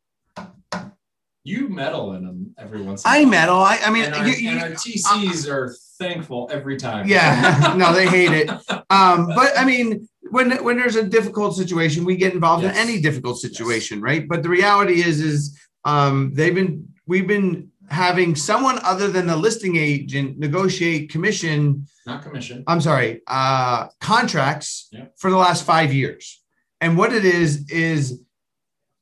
You 1.43 1.69
meddle 1.69 2.13
in 2.13 2.25
them 2.25 2.53
every 2.57 2.81
once. 2.81 3.03
in 3.05 3.09
a 3.09 3.13
I 3.13 3.17
while. 3.19 3.27
I 3.27 3.29
meddle. 3.29 3.57
I, 3.59 3.79
I 3.85 3.89
mean, 3.89 4.05
and, 4.05 4.15
our, 4.15 4.27
you- 4.27 4.33
you- 4.35 4.49
and 4.51 4.61
our 4.61 4.69
TCs 4.71 5.49
are 5.49 5.73
thankful 5.97 6.49
every 6.51 6.77
time. 6.77 7.07
yeah, 7.07 7.73
no, 7.77 7.93
they 7.93 8.07
hate 8.07 8.31
it. 8.31 8.49
Um, 8.89 9.27
but 9.35 9.51
I 9.59 9.65
mean, 9.65 10.07
when 10.31 10.63
when 10.63 10.77
there's 10.77 10.95
a 10.95 11.03
difficult 11.03 11.57
situation, 11.57 12.05
we 12.05 12.15
get 12.15 12.33
involved 12.33 12.63
Yes. 12.63 12.73
in 12.73 12.81
any 12.89 13.01
difficult 13.01 13.37
situation, 13.37 13.99
right? 14.01 14.25
But 14.25 14.43
the 14.43 14.47
reality 14.49 15.01
is, 15.03 15.19
is 15.19 15.59
um, 15.83 16.31
they've 16.33 16.55
been 16.55 16.87
we've 17.05 17.27
been 17.27 17.69
having 17.89 18.35
someone 18.35 18.79
other 18.83 19.07
than 19.09 19.27
the 19.27 19.35
listing 19.35 19.75
agent 19.77 20.37
negotiate 20.37 21.09
commission 21.09 21.87
Not 22.05 22.23
commission. 22.23 22.63
I'm 22.67 22.81
sorry, 22.81 23.21
uh, 23.27 23.87
contracts 24.01 24.87
Yeah. 24.91 25.05
for 25.17 25.29
the 25.29 25.37
last 25.37 25.63
five 25.65 25.93
years. 25.93 26.41
And 26.81 26.97
what 26.97 27.13
it 27.13 27.25
is, 27.25 27.69
is 27.69 28.19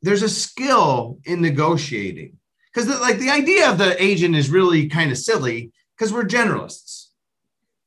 there's 0.01 0.23
a 0.23 0.29
skill 0.29 1.19
in 1.25 1.41
negotiating. 1.41 2.38
Because, 2.73 2.88
like, 2.99 3.19
the 3.19 3.29
idea 3.29 3.69
of 3.69 3.77
the 3.77 4.01
agent 4.01 4.36
is 4.36 4.49
really 4.49 4.88
kind 4.89 5.11
of 5.11 5.17
silly 5.17 5.71
because 5.97 6.11
we're 6.13 6.25
generalists, 6.25 7.07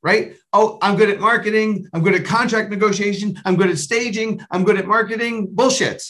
right? 0.03 0.35
Oh, 0.53 0.79
I'm 0.81 0.97
good 0.97 1.11
at 1.11 1.21
marketing. 1.21 1.87
I'm 1.93 2.03
good 2.03 2.15
at 2.15 2.25
contract 2.25 2.71
negotiation. 2.71 3.39
I'm 3.45 3.57
good 3.57 3.71
at 3.71 3.79
staging. 3.79 4.41
I'm 4.51 4.65
good 4.65 4.79
at 4.79 4.87
marketing. 4.87 5.49
Bullshit, 5.53 6.03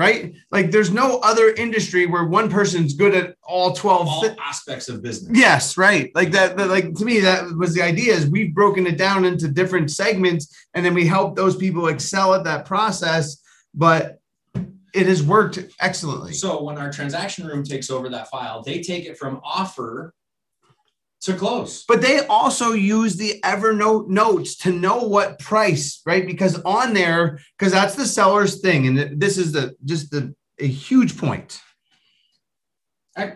right? 0.00 0.34
Like, 0.50 0.70
there's 0.70 0.90
no 0.90 1.18
other 1.18 1.50
industry 1.50 2.06
where 2.06 2.24
one 2.24 2.48
person's 2.48 2.94
good 2.94 3.14
at 3.14 3.36
all 3.42 3.72
12 3.74 4.08
All 4.08 4.22
thi- 4.22 4.34
aspects 4.40 4.88
of 4.88 5.02
business. 5.02 5.30
Yes, 5.38 5.76
right. 5.76 6.10
Like 6.14 6.32
that, 6.32 6.56
that- 6.56 6.68
like 6.70 6.94
to 6.94 7.04
me, 7.04 7.20
that 7.20 7.44
was 7.56 7.74
the 7.74 7.82
idea 7.82 8.14
is 8.14 8.26
we've 8.26 8.54
broken 8.54 8.86
it 8.86 8.96
down 8.96 9.24
into 9.26 9.46
different 9.48 9.90
segments 9.90 10.44
and 10.74 10.84
then 10.84 10.94
we 10.94 11.06
help 11.06 11.36
those 11.36 11.54
people 11.54 11.88
excel 11.88 12.34
at 12.34 12.44
that 12.44 12.64
process. 12.64 13.36
But 13.74 14.18
it 14.92 15.06
has 15.06 15.22
worked 15.22 15.58
excellently. 15.80 16.32
So 16.32 16.62
when 16.64 16.76
our 16.78 16.90
transaction 16.90 17.46
room 17.46 17.62
takes 17.62 17.90
over 17.90 18.08
that 18.08 18.28
file, 18.30 18.62
they 18.62 18.80
take 18.80 19.04
it 19.06 19.16
from 19.18 19.40
offer 19.44 20.14
to 21.22 21.34
close. 21.34 21.84
But 21.86 22.00
they 22.00 22.26
also 22.26 22.72
use 22.72 23.16
the 23.16 23.40
Evernote 23.44 24.08
notes 24.08 24.56
to 24.58 24.72
know 24.72 25.02
what 25.02 25.38
price, 25.38 26.00
right? 26.06 26.26
Because 26.26 26.60
on 26.62 26.94
there, 26.94 27.38
because 27.58 27.72
that's 27.72 27.94
the 27.94 28.06
seller's 28.06 28.60
thing. 28.60 28.86
And 28.86 29.20
this 29.20 29.36
is 29.38 29.52
the 29.52 29.74
just 29.84 30.10
the 30.10 30.34
a 30.58 30.66
huge 30.66 31.16
point. 31.18 31.60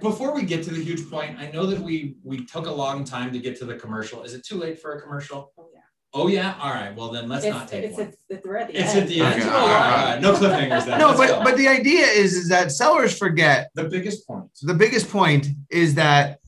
Before 0.01 0.35
we 0.35 0.45
get 0.45 0.62
to 0.64 0.70
the 0.70 0.82
huge 0.82 1.11
point, 1.11 1.39
I 1.39 1.51
know 1.51 1.66
that 1.66 1.78
we 1.80 2.16
we 2.22 2.45
took 2.47 2.66
a 2.66 2.70
long 2.70 3.05
time 3.05 3.32
to 3.32 3.39
get 3.39 3.59
to 3.59 3.66
the 3.66 3.74
commercial. 3.74 4.22
Is 4.22 4.32
it 4.32 4.45
too 4.47 4.57
late 4.57 4.78
for 4.78 4.93
a 4.95 5.03
commercial? 5.03 5.53
Oh, 5.59 5.68
yeah. 5.74 5.80
Oh 6.14 6.28
yeah. 6.28 6.55
All 6.61 6.70
right. 6.72 6.95
Well 6.97 7.11
then 7.11 7.28
let's 7.28 7.45
not 7.45 7.68
take 7.68 7.85
it's, 7.85 7.99
one. 7.99 8.07
it's, 8.07 8.16
it's, 8.30 8.47
we're 8.47 8.57
at 8.57 8.68
the 8.68 8.76
It's 8.80 8.95
end. 8.95 9.03
at 9.03 9.09
the 9.09 9.20
end. 9.20 9.43
Okay, 9.43 9.51
oh, 9.51 9.53
All 9.53 9.61
all 9.61 9.68
right, 9.68 9.80
right. 9.80 9.99
all 9.99 10.12
right. 10.12 10.22
No 10.22 10.32
cliffhangers 10.35 10.87
then. 10.87 10.99
No, 11.01 11.09
Let's 11.09 11.18
but 11.18 11.26
go. 11.26 11.45
but 11.45 11.57
the 11.59 11.68
idea 11.68 12.07
is 12.07 12.35
is 12.35 12.49
that 12.49 12.72
sellers 12.72 13.18
forget 13.18 13.70
the 13.74 13.85
biggest 13.85 14.26
point. 14.26 14.49
the 14.62 14.74
biggest 14.74 15.11
point 15.11 15.49
is 15.70 15.97
that 15.97 16.39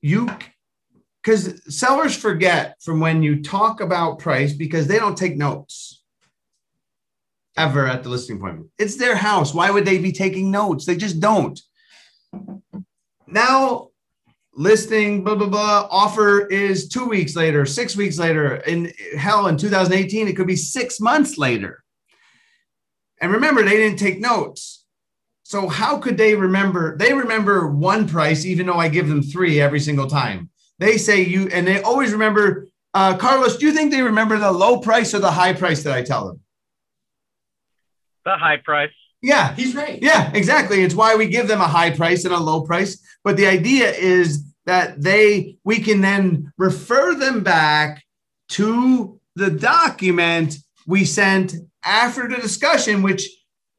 you 0.00 0.30
because 1.22 1.74
sellers 1.74 2.16
forget 2.16 2.76
from 2.82 3.00
when 3.00 3.22
you 3.22 3.42
talk 3.42 3.80
about 3.80 4.18
price 4.18 4.52
because 4.52 4.86
they 4.86 4.98
don't 4.98 5.18
take 5.18 5.36
notes 5.36 6.02
ever 7.56 7.86
at 7.86 8.02
the 8.02 8.08
listing 8.08 8.36
appointment. 8.36 8.70
It's 8.78 8.96
their 8.96 9.16
house. 9.16 9.52
Why 9.52 9.70
would 9.70 9.84
they 9.84 9.98
be 9.98 10.12
taking 10.12 10.50
notes? 10.50 10.86
They 10.86 10.96
just 10.96 11.20
don't. 11.20 11.60
Now, 13.26 13.88
listing, 14.54 15.24
blah, 15.24 15.34
blah, 15.34 15.48
blah, 15.48 15.88
offer 15.90 16.46
is 16.46 16.88
two 16.88 17.06
weeks 17.06 17.36
later, 17.36 17.66
six 17.66 17.96
weeks 17.96 18.18
later. 18.18 18.56
In 18.56 18.92
hell, 19.16 19.46
in 19.46 19.56
2018, 19.56 20.28
it 20.28 20.36
could 20.36 20.46
be 20.46 20.56
six 20.56 21.00
months 21.00 21.38
later. 21.38 21.84
And 23.20 23.32
remember, 23.32 23.62
they 23.62 23.76
didn't 23.76 23.98
take 23.98 24.20
notes. 24.20 24.84
So 25.42 25.68
how 25.68 25.98
could 25.98 26.16
they 26.16 26.34
remember? 26.34 26.96
They 26.96 27.12
remember 27.12 27.68
one 27.68 28.08
price, 28.08 28.46
even 28.46 28.66
though 28.66 28.78
I 28.78 28.88
give 28.88 29.08
them 29.08 29.22
three 29.22 29.60
every 29.60 29.80
single 29.80 30.06
time. 30.06 30.49
They 30.80 30.96
say 30.96 31.22
you, 31.22 31.48
and 31.52 31.66
they 31.66 31.80
always 31.82 32.10
remember. 32.12 32.66
Uh, 32.92 33.16
Carlos, 33.16 33.58
do 33.58 33.66
you 33.66 33.72
think 33.72 33.92
they 33.92 34.02
remember 34.02 34.36
the 34.38 34.50
low 34.50 34.80
price 34.80 35.14
or 35.14 35.20
the 35.20 35.30
high 35.30 35.52
price 35.52 35.84
that 35.84 35.92
I 35.92 36.02
tell 36.02 36.26
them? 36.26 36.40
The 38.24 38.36
high 38.36 38.56
price. 38.56 38.90
Yeah, 39.22 39.54
He's 39.54 39.76
right. 39.76 39.98
yeah, 40.02 40.32
exactly. 40.34 40.82
It's 40.82 40.94
why 40.94 41.14
we 41.14 41.28
give 41.28 41.46
them 41.46 41.60
a 41.60 41.68
high 41.68 41.90
price 41.90 42.24
and 42.24 42.34
a 42.34 42.40
low 42.40 42.62
price. 42.62 42.98
But 43.22 43.36
the 43.36 43.46
idea 43.46 43.92
is 43.92 44.42
that 44.64 45.00
they 45.00 45.58
we 45.62 45.78
can 45.80 46.00
then 46.00 46.52
refer 46.56 47.14
them 47.14 47.42
back 47.42 48.02
to 48.50 49.20
the 49.36 49.50
document 49.50 50.56
we 50.86 51.04
sent 51.04 51.54
after 51.84 52.26
the 52.26 52.36
discussion, 52.36 53.02
which 53.02 53.28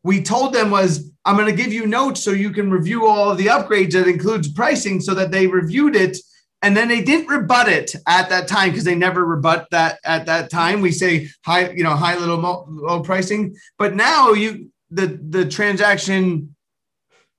we 0.03 0.21
told 0.21 0.53
them 0.53 0.69
was 0.69 1.11
I'm 1.25 1.35
going 1.35 1.53
to 1.53 1.63
give 1.63 1.73
you 1.73 1.87
notes 1.87 2.23
so 2.23 2.31
you 2.31 2.51
can 2.51 2.69
review 2.69 3.07
all 3.07 3.31
of 3.31 3.37
the 3.37 3.47
upgrades 3.47 3.93
that 3.93 4.07
includes 4.07 4.51
pricing 4.51 5.01
so 5.01 5.15
that 5.15 5.31
they 5.31 5.47
reviewed 5.47 5.95
it 5.95 6.17
and 6.61 6.77
then 6.77 6.87
they 6.87 7.01
didn't 7.01 7.27
rebut 7.27 7.67
it 7.67 7.95
at 8.07 8.29
that 8.29 8.47
time 8.47 8.69
because 8.69 8.83
they 8.83 8.95
never 8.95 9.25
rebut 9.25 9.67
that 9.71 9.99
at 10.05 10.25
that 10.27 10.49
time. 10.49 10.81
We 10.81 10.91
say 10.91 11.29
high 11.45 11.71
you 11.71 11.83
know 11.83 11.95
high 11.95 12.17
little 12.17 12.65
low 12.67 13.01
pricing. 13.01 13.55
But 13.77 13.95
now 13.95 14.31
you 14.33 14.71
the 14.89 15.19
the 15.29 15.45
transaction 15.45 16.55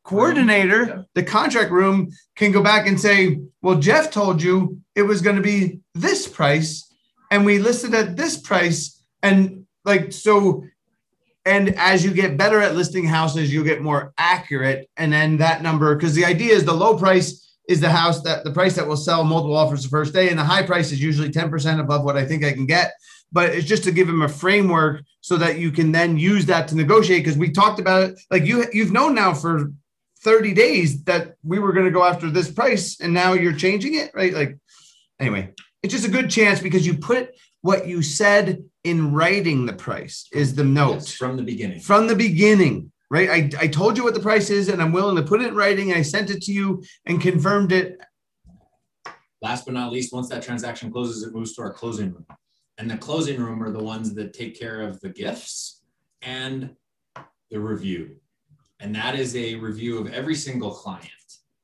coordinator 0.05 0.85
yeah. 0.85 1.03
the 1.15 1.23
contract 1.23 1.71
room 1.71 2.11
can 2.35 2.51
go 2.51 2.61
back 2.61 2.89
and 2.89 3.01
say 3.01 3.39
well 3.61 3.79
jeff 3.79 4.11
told 4.11 4.43
you 4.43 4.81
it 4.97 5.03
was 5.03 5.23
going 5.23 5.37
to 5.37 5.43
be 5.43 5.79
this 5.95 6.27
price 6.27 6.93
and 7.31 7.47
we 7.47 7.59
listed 7.59 7.95
at 7.95 8.17
this 8.17 8.37
price. 8.37 9.03
And 9.23 9.67
like 9.85 10.13
so 10.13 10.65
and 11.45 11.75
as 11.77 12.05
you 12.05 12.13
get 12.13 12.37
better 12.37 12.61
at 12.61 12.75
listing 12.75 13.07
houses 13.07 13.53
you'll 13.53 13.65
get 13.65 13.83
more 13.83 14.13
accurate 14.19 14.89
and 14.97 15.13
then 15.13 15.39
that 15.39 15.63
number 15.63 15.95
because 15.95 16.15
the 16.15 16.25
idea 16.25 16.53
is 16.53 16.65
the 16.65 16.73
low 16.73 16.97
price 16.97 17.52
is 17.73 17.81
the 17.81 17.91
house 17.91 18.23
that 18.23 18.45
the 18.45 18.53
price 18.53 18.77
that 18.77 18.87
will 18.87 18.97
sell 18.97 19.25
multiple 19.25 19.57
offers 19.57 19.83
the 19.83 19.89
first 19.89 20.13
day 20.13 20.29
and 20.29 20.39
the 20.39 20.45
high 20.45 20.63
price 20.63 20.93
is 20.93 21.03
usually 21.03 21.31
10% 21.31 21.81
above 21.81 22.05
what 22.05 22.17
i 22.17 22.25
think 22.25 22.45
i 22.45 22.53
can 22.53 22.67
get. 22.67 22.93
But 23.35 23.55
it's 23.55 23.67
just 23.67 23.85
to 23.85 23.93
give 23.93 24.09
them 24.09 24.21
a 24.21 24.29
framework 24.29 25.05
so 25.23 25.39
that 25.39 25.59
you 25.59 25.73
can 25.73 25.91
then 25.91 26.19
use 26.19 26.45
that 26.47 26.69
to 26.69 26.77
negotiate 26.77 27.25
because 27.25 27.39
we 27.39 27.51
talked 27.51 27.81
about 27.81 28.03
it 28.03 28.21
like 28.31 28.45
you 28.45 28.67
you've 28.73 28.93
known 28.93 29.15
now 29.15 29.33
for 29.33 29.73
30 30.23 30.53
days 30.53 31.03
that 31.05 31.35
we 31.43 31.59
were 31.59 31.73
going 31.73 31.87
to 31.87 31.91
go 31.99 32.05
after 32.05 32.31
this 32.31 32.51
price 32.51 33.01
and 33.01 33.13
now 33.15 33.33
you're 33.33 33.55
changing 33.55 33.95
it 33.95 34.11
right? 34.15 34.35
Like 34.35 34.59
anyway 35.19 35.55
it's 35.83 35.95
just 35.95 36.07
a 36.07 36.11
good 36.11 36.31
chance 36.31 36.61
because 36.61 36.87
you 36.87 36.99
put 36.99 37.31
what 37.63 37.87
you 37.87 38.03
said 38.03 38.63
in 38.85 39.13
writing 39.13 39.67
the 39.67 39.73
price 39.73 40.27
is 40.33 40.55
the 40.55 40.65
note. 40.65 40.95
Yes, 40.95 41.15
from 41.15 41.37
the 41.37 41.43
beginning. 41.43 41.81
from 41.81 42.07
the 42.07 42.17
beginning 42.17 42.92
right 43.13 43.29
I, 43.31 43.65
I 43.65 43.67
told 43.69 43.97
you 43.99 44.05
what 44.05 44.15
the 44.15 44.21
price 44.21 44.49
is 44.51 44.69
and 44.69 44.81
i'm 44.83 44.93
willing 44.93 45.17
to 45.17 45.23
put 45.23 45.43
it 45.43 45.49
in 45.49 45.55
writing 45.55 45.93
i 45.93 46.03
sent 46.03 46.31
it 46.31 46.43
to 46.45 46.53
you 46.53 46.83
and 47.07 47.21
confirmed 47.21 47.71
it 47.71 48.01
Last 49.43 49.65
but 49.65 49.75
not 49.75 49.93
least, 49.93 50.13
once 50.13 50.29
that 50.29 50.43
transaction 50.45 50.93
closes, 50.93 51.25
it 51.25 51.35
moves 51.35 51.53
to 51.55 51.63
our 51.63 51.73
closing 51.73 52.13
room. 52.13 52.25
And 52.79 52.89
the 52.89 52.97
closing 52.97 53.41
room 53.41 53.61
are 53.61 53.73
the 53.73 53.83
ones 53.83 54.15
that 54.15 54.33
take 54.33 54.57
care 54.57 54.81
of 54.81 55.01
the 55.01 55.09
gifts 55.09 55.83
and 56.23 56.77
the 57.51 57.59
review. 57.59 58.17
And 58.79 58.95
that 58.95 59.19
is 59.19 59.35
a 59.35 59.57
review 59.57 59.99
of 59.99 60.13
every 60.13 60.37
single 60.37 60.71
client 60.71 61.11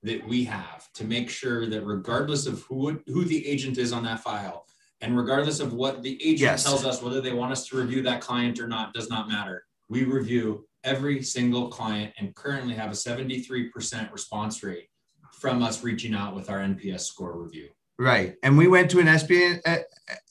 that 0.03 0.27
we 0.27 0.43
have 0.45 0.93
to 0.95 1.05
make 1.05 1.31
sure 1.31 1.67
that 1.67 1.87
regardless 1.87 2.47
of 2.47 2.63
who, 2.63 3.01
who 3.07 3.25
the 3.25 3.47
agent 3.47 3.79
is 3.79 3.93
on 3.93 4.03
that 4.05 4.21
file, 4.25 4.67
and 5.01 5.17
regardless 5.17 5.61
of 5.61 5.73
what 5.73 6.03
the 6.03 6.15
agent 6.21 6.41
Yes. 6.41 6.65
tells 6.65 6.85
us, 6.85 7.01
whether 7.01 7.21
they 7.21 7.33
want 7.33 7.53
us 7.53 7.69
to 7.69 7.77
review 7.77 8.03
that 8.03 8.21
client 8.21 8.59
or 8.59 8.67
not, 8.67 8.93
does 8.93 9.09
not 9.09 9.29
matter. 9.29 9.65
We 9.89 10.03
review 10.03 10.67
every 10.85 11.23
single 11.23 11.69
client 11.69 12.13
and 12.19 12.35
currently 12.35 12.75
have 12.75 12.91
a 12.91 12.95
73% 12.95 14.13
response 14.13 14.63
rate 14.63 14.89
from 15.33 15.63
us 15.63 15.83
reaching 15.83 16.15
out 16.15 16.35
with 16.35 16.51
our 16.51 16.59
NPS 16.59 17.01
score 17.01 17.41
review. 17.43 17.69
right 17.99 18.35
and 18.45 18.57
we 18.57 18.69
went 18.69 18.91
to 18.91 19.01
an 19.01 19.07
SPN, 19.07 19.61
uh, 19.67 19.79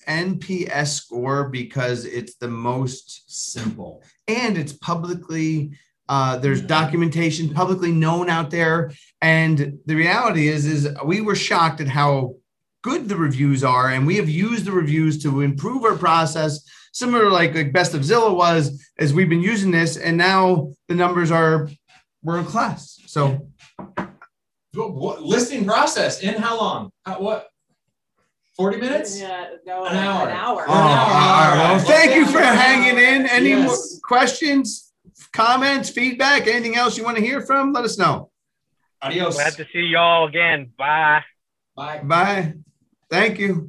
nps 0.07 0.87
score 0.87 1.49
because 1.49 2.05
it's 2.05 2.35
the 2.35 2.47
most 2.47 3.23
Simple. 3.27 4.01
and 4.27 4.57
it's 4.57 4.73
publicly 4.73 5.71
uh, 6.09 6.37
there's 6.37 6.61
Yeah. 6.61 6.67
documentation 6.67 7.49
publicly 7.53 7.91
known 7.91 8.29
out 8.29 8.49
there 8.51 8.91
and 9.21 9.77
the 9.85 9.95
reality 9.95 10.47
is 10.47 10.65
is 10.65 10.87
we 11.05 11.19
were 11.19 11.35
shocked 11.35 11.81
at 11.81 11.89
how 11.89 12.35
good 12.83 13.09
the 13.09 13.17
reviews 13.17 13.63
are 13.65 13.89
and 13.89 14.07
we 14.07 14.15
have 14.15 14.29
used 14.29 14.63
the 14.65 14.71
reviews 14.71 15.21
to 15.23 15.41
improve 15.41 15.83
our 15.83 15.97
process 15.97 16.61
similar 16.97 17.25
to 17.25 17.29
like 17.29 17.53
like 17.55 17.71
best 17.71 17.93
of 17.93 18.01
Zillow 18.01 18.35
was 18.35 18.83
as 18.97 19.13
we've 19.13 19.29
been 19.29 19.41
using 19.53 19.71
this 19.71 19.97
and 19.97 20.17
now 20.17 20.71
the 20.87 20.95
numbers 20.95 21.29
are 21.31 21.69
world 22.23 22.47
class 22.47 22.99
so 23.05 23.47
What, 24.73 24.93
what- 24.93 25.21
listing 25.21 25.65
process 25.65 26.21
in 26.21 26.35
how 26.35 26.57
long? 26.57 26.91
How, 27.05 27.19
what? 27.21 27.49
40 28.57 28.77
minutes? 28.77 29.19
Yeah, 29.21 29.45
no, 29.67 29.85
An 29.85 29.95
hour. 29.97 30.27
An 30.29 30.35
hour. 30.35 30.65
Oh, 30.67 30.71
all 30.73 30.77
right. 30.79 31.53
Well, 31.57 31.75
Well, 31.75 31.85
thank 31.85 32.15
you 32.15 32.25
for 32.25 32.39
you. 32.39 32.43
hanging 32.65 32.97
in. 32.97 33.27
Any 33.27 33.49
Yes. 33.49 33.67
more 33.67 33.77
questions, 34.03 34.91
comments, 35.31 35.89
feedback, 35.91 36.47
anything 36.47 36.75
else 36.75 36.97
you 36.97 37.03
want 37.03 37.17
to 37.17 37.23
hear 37.23 37.41
from? 37.41 37.71
Let 37.71 37.85
us 37.85 37.99
know. 37.99 38.31
Adios. 39.03 39.35
Glad 39.35 39.53
to 39.61 39.65
see 39.71 39.85
y'all 39.93 40.27
again. 40.27 40.71
Bye. 40.75 41.21
Bye. 41.75 41.99
Bye. 42.03 42.53
Thank 43.11 43.37
you. 43.37 43.65